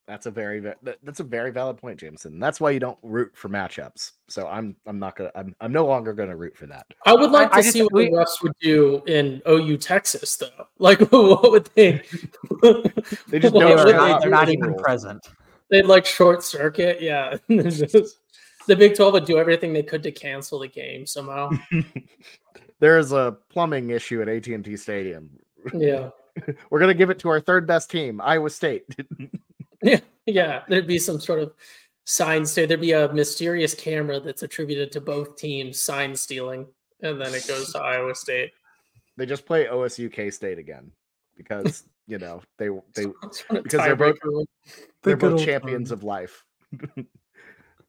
That's 0.07 0.25
a 0.25 0.31
very 0.31 0.59
that's 1.03 1.19
a 1.19 1.23
very 1.23 1.51
valid 1.51 1.77
point, 1.77 1.99
Jameson. 1.99 2.39
That's 2.39 2.59
why 2.59 2.71
you 2.71 2.79
don't 2.79 2.97
root 3.01 3.31
for 3.33 3.49
matchups. 3.49 4.11
So 4.27 4.47
I'm 4.47 4.75
I'm 4.85 4.99
not 4.99 5.15
gonna 5.15 5.31
I'm 5.35 5.55
I'm 5.61 5.71
no 5.71 5.85
longer 5.85 6.11
gonna 6.11 6.35
root 6.35 6.57
for 6.57 6.65
that. 6.65 6.85
I 7.05 7.13
would 7.13 7.31
like 7.31 7.53
I, 7.53 7.61
to 7.61 7.67
I 7.67 7.71
see 7.71 7.83
what 7.83 7.93
we, 7.93 8.05
the 8.05 8.17
refs 8.17 8.41
would 8.43 8.53
do 8.59 9.03
in 9.07 9.41
OU 9.47 9.77
Texas 9.77 10.35
though. 10.35 10.49
Like 10.79 10.99
what 11.11 11.51
would 11.51 11.69
they? 11.75 12.01
they 13.29 13.39
just 13.39 13.53
don't. 13.53 13.85
They're 13.85 13.95
not, 13.95 14.21
they're 14.21 14.31
not 14.31 14.49
even 14.49 14.73
present. 14.75 15.25
They'd 15.69 15.85
like 15.85 16.05
short 16.05 16.43
circuit. 16.43 17.01
Yeah, 17.01 17.37
the 17.47 18.09
Big 18.67 18.95
Twelve 18.95 19.13
would 19.13 19.25
do 19.25 19.37
everything 19.37 19.71
they 19.71 19.83
could 19.83 20.01
to 20.03 20.11
cancel 20.11 20.59
the 20.59 20.67
game 20.67 21.05
somehow. 21.05 21.51
There 22.81 22.97
is 22.97 23.13
a 23.13 23.37
plumbing 23.49 23.91
issue 23.91 24.21
at 24.21 24.27
AT 24.27 24.47
and 24.47 24.65
T 24.65 24.75
Stadium. 24.75 25.29
Yeah, 25.73 26.09
we're 26.69 26.79
gonna 26.79 26.93
give 26.93 27.09
it 27.09 27.19
to 27.19 27.29
our 27.29 27.39
third 27.39 27.65
best 27.65 27.89
team, 27.89 28.19
Iowa 28.19 28.49
State. 28.49 28.83
Yeah, 29.83 29.99
yeah. 30.27 30.61
There'd 30.67 30.85
be 30.85 30.99
some 30.99 31.19
sort 31.19 31.39
of 31.39 31.53
sign 32.05 32.45
steal. 32.45 32.67
There'd 32.67 32.79
be 32.79 32.91
a 32.91 33.11
mysterious 33.11 33.73
camera 33.73 34.19
that's 34.19 34.43
attributed 34.43 34.91
to 34.91 35.01
both 35.01 35.37
teams 35.37 35.81
sign 35.81 36.15
stealing, 36.15 36.67
and 37.01 37.19
then 37.19 37.33
it 37.33 37.47
goes 37.47 37.73
to 37.73 37.79
Iowa 37.79 38.13
State. 38.13 38.51
They 39.17 39.25
just 39.25 39.43
play 39.43 39.65
OSU 39.65 40.13
K 40.13 40.29
State 40.29 40.59
again 40.59 40.91
because 41.35 41.83
you 42.07 42.19
know 42.19 42.43
they 42.59 42.69
they 42.93 43.07
because 43.49 43.71
they're 43.71 43.95
both 43.95 44.17
they're 45.01 45.17
both 45.17 45.43
champions 45.43 45.89
of 45.89 46.03
life. 46.03 46.45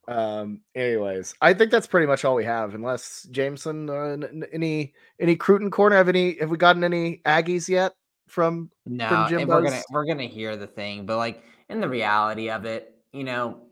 Um. 0.09 0.61
Anyways, 0.75 1.35
I 1.41 1.55
think 1.55 1.71
that's 1.71 1.87
pretty 1.87 2.07
much 2.07 2.25
all 2.25 2.35
we 2.35 2.45
have. 2.45 2.75
Unless 2.75 3.29
Jameson, 3.31 3.89
uh, 3.89 4.17
any 4.53 4.95
any 5.21 5.37
Cruton 5.37 5.71
corner 5.71 5.97
have 5.97 6.09
any 6.09 6.39
have 6.39 6.51
we 6.51 6.57
gotten 6.57 6.85
any 6.85 7.21
Aggies 7.25 7.69
yet 7.69 7.95
from 8.29 8.71
no? 8.87 9.09
From 9.09 9.39
and 9.39 9.49
we're 9.49 9.63
gonna 9.63 9.83
we're 9.91 10.07
gonna 10.07 10.25
hear 10.25 10.57
the 10.57 10.67
thing, 10.67 11.07
but 11.07 11.17
like 11.19 11.43
in 11.69 11.81
the 11.81 11.89
reality 11.89 12.51
of 12.51 12.65
it, 12.65 12.95
you 13.13 13.25
know, 13.25 13.63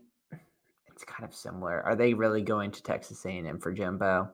it's 0.87 1.03
kind 1.03 1.27
of 1.27 1.35
similar. 1.35 1.81
Are 1.83 1.95
they 1.95 2.13
really 2.13 2.41
going 2.41 2.71
to 2.71 2.83
Texas 2.83 3.25
A&M 3.25 3.59
for 3.59 3.71
Jimbo? 3.71 4.29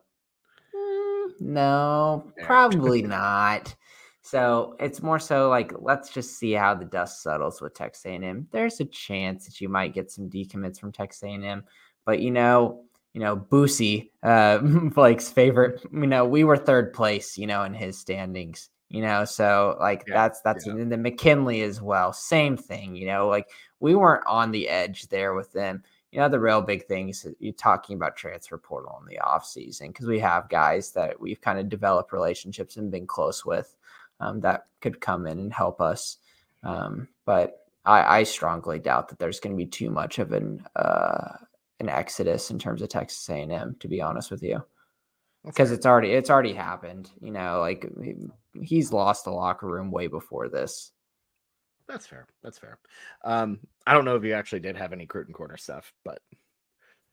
Mm, 0.75 1.41
no, 1.41 2.31
probably 2.43 3.01
not. 3.03 3.75
So 4.21 4.75
it's 4.81 5.01
more 5.01 5.19
so 5.19 5.47
like 5.47 5.71
let's 5.79 6.09
just 6.09 6.37
see 6.37 6.51
how 6.51 6.75
the 6.75 6.83
dust 6.83 7.23
settles 7.23 7.61
with 7.61 7.73
Texas 7.73 8.05
A&M. 8.05 8.47
There's 8.51 8.81
a 8.81 8.85
chance 8.85 9.45
that 9.45 9.61
you 9.61 9.69
might 9.69 9.93
get 9.93 10.11
some 10.11 10.29
decommits 10.29 10.79
from 10.79 10.91
Texas 10.91 11.23
A&M, 11.23 11.63
but 12.07 12.19
you 12.21 12.31
know, 12.31 12.83
you 13.13 13.21
know, 13.21 13.37
Boosie, 13.37 14.09
uh, 14.23 14.57
Blake's 14.95 15.29
favorite. 15.29 15.85
You 15.93 16.07
know, 16.07 16.25
we 16.25 16.43
were 16.43 16.57
third 16.57 16.91
place, 16.93 17.37
you 17.37 17.45
know, 17.45 17.61
in 17.63 17.75
his 17.75 17.99
standings 17.99 18.69
you 18.89 19.01
know 19.01 19.25
so 19.25 19.75
like 19.79 20.03
yeah, 20.07 20.13
that's 20.13 20.41
that's 20.41 20.65
yeah. 20.65 20.73
and 20.73 20.91
then 20.91 21.03
mckinley 21.03 21.61
as 21.61 21.81
well 21.81 22.13
same 22.13 22.55
thing 22.55 22.95
you 22.95 23.05
know 23.05 23.27
like 23.27 23.49
we 23.79 23.95
weren't 23.95 24.25
on 24.25 24.51
the 24.51 24.69
edge 24.69 25.07
there 25.09 25.33
with 25.33 25.51
them 25.53 25.83
you 26.11 26.19
know 26.19 26.29
the 26.29 26.39
real 26.39 26.61
big 26.61 26.85
thing 26.85 27.09
is 27.09 27.27
you're 27.39 27.53
talking 27.53 27.95
about 27.95 28.15
transfer 28.15 28.57
portal 28.57 28.97
in 29.01 29.07
the 29.07 29.19
off 29.19 29.45
season 29.45 29.87
because 29.87 30.07
we 30.07 30.19
have 30.19 30.49
guys 30.49 30.91
that 30.91 31.19
we've 31.19 31.41
kind 31.41 31.59
of 31.59 31.69
developed 31.69 32.13
relationships 32.13 32.77
and 32.77 32.91
been 32.91 33.07
close 33.07 33.45
with 33.45 33.75
um, 34.19 34.39
that 34.39 34.65
could 34.81 35.01
come 35.01 35.27
in 35.27 35.37
and 35.37 35.53
help 35.53 35.81
us 35.81 36.17
um, 36.63 37.07
but 37.25 37.65
I, 37.85 38.19
I, 38.19 38.23
strongly 38.23 38.79
doubt 38.79 39.09
that 39.09 39.19
there's 39.19 39.39
going 39.39 39.55
to 39.55 39.63
be 39.63 39.69
too 39.69 39.89
much 39.89 40.17
of 40.19 40.33
an 40.33 40.65
uh, 40.75 41.37
an 41.79 41.89
exodus 41.89 42.51
in 42.51 42.59
terms 42.59 42.81
of 42.81 42.89
texas 42.89 43.29
a&m 43.29 43.75
to 43.79 43.87
be 43.87 44.01
honest 44.01 44.31
with 44.31 44.43
you 44.43 44.61
because 45.45 45.71
it's 45.71 45.85
already 45.85 46.11
it's 46.11 46.29
already 46.29 46.53
happened 46.53 47.09
you 47.21 47.31
know 47.31 47.59
like 47.59 47.85
he's 48.63 48.91
lost 48.91 49.25
the 49.25 49.31
locker 49.31 49.67
room 49.67 49.91
way 49.91 50.07
before 50.07 50.49
this. 50.49 50.91
That's 51.87 52.05
fair. 52.05 52.27
That's 52.43 52.59
fair. 52.59 52.79
Um, 53.23 53.59
I 53.85 53.93
don't 53.93 54.05
know 54.05 54.15
if 54.15 54.23
you 54.23 54.33
actually 54.33 54.59
did 54.59 54.75
have 54.75 54.93
any 54.93 55.05
Cruton 55.05 55.33
Corner 55.33 55.57
stuff, 55.57 55.93
but 56.03 56.19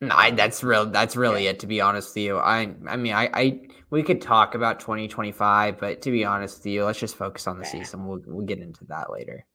no, 0.00 0.14
I, 0.14 0.32
that's 0.32 0.64
real. 0.64 0.86
That's 0.86 1.16
really 1.16 1.44
yeah. 1.44 1.50
it. 1.50 1.60
To 1.60 1.66
be 1.66 1.80
honest 1.80 2.10
with 2.10 2.24
you, 2.24 2.38
I, 2.38 2.74
I 2.88 2.96
mean, 2.96 3.12
I, 3.12 3.30
I, 3.32 3.60
we 3.90 4.02
could 4.02 4.20
talk 4.20 4.54
about 4.54 4.80
2025, 4.80 5.78
but 5.78 6.02
to 6.02 6.10
be 6.10 6.24
honest 6.24 6.58
with 6.58 6.66
you, 6.66 6.84
let's 6.84 6.98
just 6.98 7.16
focus 7.16 7.46
on 7.46 7.58
the 7.58 7.64
season. 7.64 8.06
We'll, 8.06 8.20
we'll 8.26 8.46
get 8.46 8.58
into 8.58 8.84
that 8.86 9.12
later. 9.12 9.46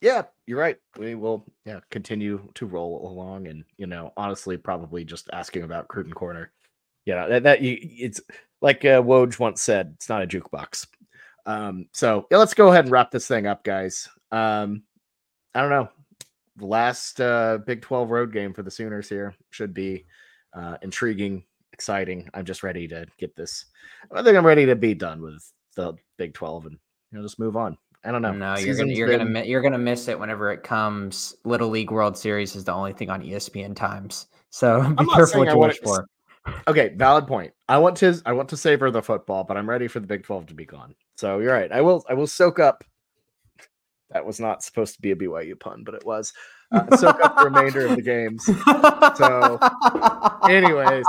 Yeah, 0.00 0.22
you're 0.46 0.58
right. 0.58 0.76
We 0.98 1.14
will, 1.14 1.46
yeah, 1.64 1.80
continue 1.90 2.48
to 2.54 2.66
roll 2.66 3.08
along, 3.10 3.48
and 3.48 3.64
you 3.78 3.86
know, 3.86 4.12
honestly, 4.16 4.56
probably 4.56 5.04
just 5.04 5.30
asking 5.32 5.62
about 5.62 5.88
Cruton 5.88 6.12
Corner. 6.12 6.52
Yeah, 7.06 7.26
that, 7.28 7.42
that 7.44 7.58
it's 7.62 8.20
like 8.60 8.84
uh, 8.84 9.00
Woj 9.02 9.38
once 9.38 9.62
said, 9.62 9.92
it's 9.94 10.08
not 10.08 10.22
a 10.22 10.26
jukebox. 10.26 10.86
Um, 11.46 11.86
so 11.92 12.26
yeah, 12.30 12.38
let's 12.38 12.54
go 12.54 12.68
ahead 12.68 12.84
and 12.84 12.92
wrap 12.92 13.10
this 13.10 13.28
thing 13.28 13.46
up, 13.46 13.64
guys. 13.64 14.08
Um, 14.32 14.82
I 15.54 15.60
don't 15.60 15.70
know. 15.70 15.88
The 16.56 16.66
last 16.66 17.20
uh, 17.20 17.58
Big 17.66 17.82
12 17.82 18.10
road 18.10 18.32
game 18.32 18.52
for 18.52 18.62
the 18.62 18.70
Sooners 18.70 19.08
here 19.08 19.34
should 19.50 19.72
be 19.72 20.06
uh, 20.54 20.76
intriguing, 20.82 21.44
exciting. 21.72 22.28
I'm 22.34 22.44
just 22.44 22.62
ready 22.62 22.88
to 22.88 23.06
get 23.18 23.36
this. 23.36 23.66
I 24.12 24.22
think 24.22 24.36
I'm 24.36 24.46
ready 24.46 24.66
to 24.66 24.74
be 24.74 24.94
done 24.94 25.22
with 25.22 25.52
the 25.76 25.94
Big 26.18 26.34
12 26.34 26.66
and 26.66 26.78
you 27.12 27.18
know 27.18 27.24
just 27.24 27.38
move 27.38 27.56
on. 27.56 27.78
I 28.06 28.12
don't 28.12 28.22
know. 28.22 28.32
No, 28.32 28.56
you're 28.56 28.76
gonna 28.76 28.92
you're 28.92 29.08
been... 29.08 29.32
gonna 29.32 29.44
you're 29.44 29.62
gonna 29.62 29.78
miss 29.78 30.06
it 30.06 30.18
whenever 30.18 30.52
it 30.52 30.62
comes. 30.62 31.34
Little 31.44 31.68
League 31.68 31.90
World 31.90 32.16
Series 32.16 32.54
is 32.54 32.64
the 32.64 32.72
only 32.72 32.92
thing 32.92 33.10
on 33.10 33.22
ESPN 33.22 33.74
times. 33.74 34.26
So 34.50 34.94
be 34.98 35.06
careful 35.06 35.40
what 35.40 35.52
you 35.52 35.58
wish 35.58 35.80
for. 35.80 36.06
Okay, 36.68 36.94
valid 36.96 37.26
point. 37.26 37.52
I 37.68 37.78
want 37.78 37.96
to 37.98 38.20
I 38.24 38.32
want 38.32 38.48
to 38.50 38.56
savor 38.56 38.90
the 38.92 39.02
football, 39.02 39.42
but 39.42 39.56
I'm 39.56 39.68
ready 39.68 39.88
for 39.88 39.98
the 39.98 40.06
Big 40.06 40.22
12 40.22 40.46
to 40.46 40.54
be 40.54 40.64
gone. 40.64 40.94
So 41.16 41.40
you're 41.40 41.52
right. 41.52 41.72
I 41.72 41.80
will 41.80 42.04
I 42.08 42.14
will 42.14 42.26
soak 42.26 42.58
up. 42.58 42.84
That 44.10 44.24
was 44.24 44.38
not 44.38 44.62
supposed 44.62 44.94
to 44.94 45.02
be 45.02 45.10
a 45.10 45.16
BYU 45.16 45.58
pun, 45.58 45.82
but 45.82 45.96
it 45.96 46.06
was. 46.06 46.32
Uh, 46.70 46.96
soak 46.96 47.18
up 47.24 47.36
the 47.36 47.46
remainder 47.46 47.88
of 47.88 47.96
the 47.96 48.02
games. 48.02 48.44
So, 49.16 49.58
anyways, 50.48 51.04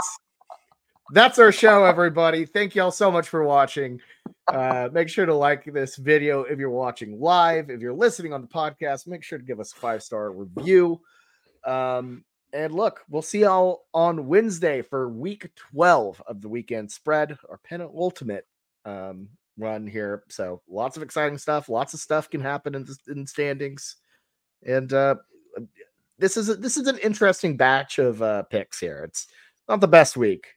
that's 1.12 1.40
our 1.40 1.52
show, 1.52 1.86
everybody. 1.86 2.46
Thank 2.46 2.76
y'all 2.76 2.92
so 2.92 3.10
much 3.10 3.30
for 3.30 3.44
watching. 3.44 4.02
Uh, 4.48 4.90
make 4.92 5.10
sure 5.10 5.26
to 5.26 5.34
like 5.34 5.66
this 5.66 5.96
video 5.96 6.44
if 6.44 6.60
you're 6.60 6.70
watching 6.70 7.20
live. 7.20 7.70
If 7.70 7.82
you're 7.82 7.94
listening 7.94 8.34
on 8.34 8.42
the 8.42 8.48
podcast, 8.48 9.08
make 9.08 9.24
sure 9.24 9.38
to 9.38 9.44
give 9.44 9.60
us 9.60 9.72
a 9.72 9.76
five 9.76 10.04
star 10.04 10.32
review. 10.32 11.02
Um, 11.66 12.24
and 12.54 12.74
look, 12.74 13.04
we'll 13.10 13.22
see 13.22 13.42
y'all 13.42 13.86
on 13.94 14.28
Wednesday 14.28 14.82
for 14.82 15.10
week 15.10 15.50
12 15.72 16.22
of 16.28 16.42
the 16.42 16.50
weekend 16.50 16.92
spread, 16.92 17.38
our 17.50 17.60
penultimate 17.64 18.48
um, 18.86 19.30
run 19.58 19.86
here. 19.86 20.24
So 20.30 20.62
lots 20.70 20.98
of 20.98 21.04
exciting 21.04 21.38
stuff. 21.38 21.70
Lots 21.70 21.94
of 21.94 22.00
stuff 22.00 22.30
can 22.30 22.42
happen 22.42 22.76
in, 22.76 22.88
in 23.08 23.28
standings. 23.28 23.98
And 24.66 24.92
uh, 24.92 25.16
this 26.18 26.38
is 26.38 26.50
a, 26.50 26.56
this 26.56 26.78
is 26.78 26.88
an 26.88 26.98
interesting 27.00 27.58
batch 27.58 28.00
of 28.00 28.22
uh, 28.22 28.44
picks 28.44 28.80
here. 28.80 29.04
It's 29.04 29.28
not 29.68 29.82
the 29.82 29.88
best 29.88 30.18
week. 30.18 30.48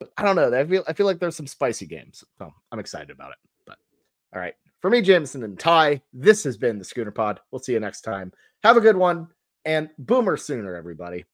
But 0.00 0.12
I 0.16 0.22
don't 0.22 0.36
know. 0.36 0.52
I 0.56 0.64
feel 0.64 0.84
I 0.86 0.92
feel 0.92 1.06
like 1.06 1.18
there's 1.18 1.36
some 1.36 1.46
spicy 1.46 1.86
games. 1.86 2.24
So 2.38 2.52
I'm 2.70 2.78
excited 2.78 3.10
about 3.10 3.32
it. 3.32 3.38
But 3.66 3.78
all 4.34 4.40
right. 4.40 4.54
For 4.80 4.90
me, 4.90 5.02
Jameson 5.02 5.42
and 5.42 5.58
Ty, 5.58 6.00
this 6.12 6.44
has 6.44 6.56
been 6.56 6.78
the 6.78 6.84
Schooner 6.84 7.10
Pod. 7.10 7.40
We'll 7.50 7.58
see 7.58 7.72
you 7.72 7.80
next 7.80 8.02
time. 8.02 8.32
Have 8.62 8.76
a 8.76 8.80
good 8.80 8.96
one 8.96 9.28
and 9.64 9.90
boomer 9.98 10.36
sooner, 10.36 10.76
everybody. 10.76 11.24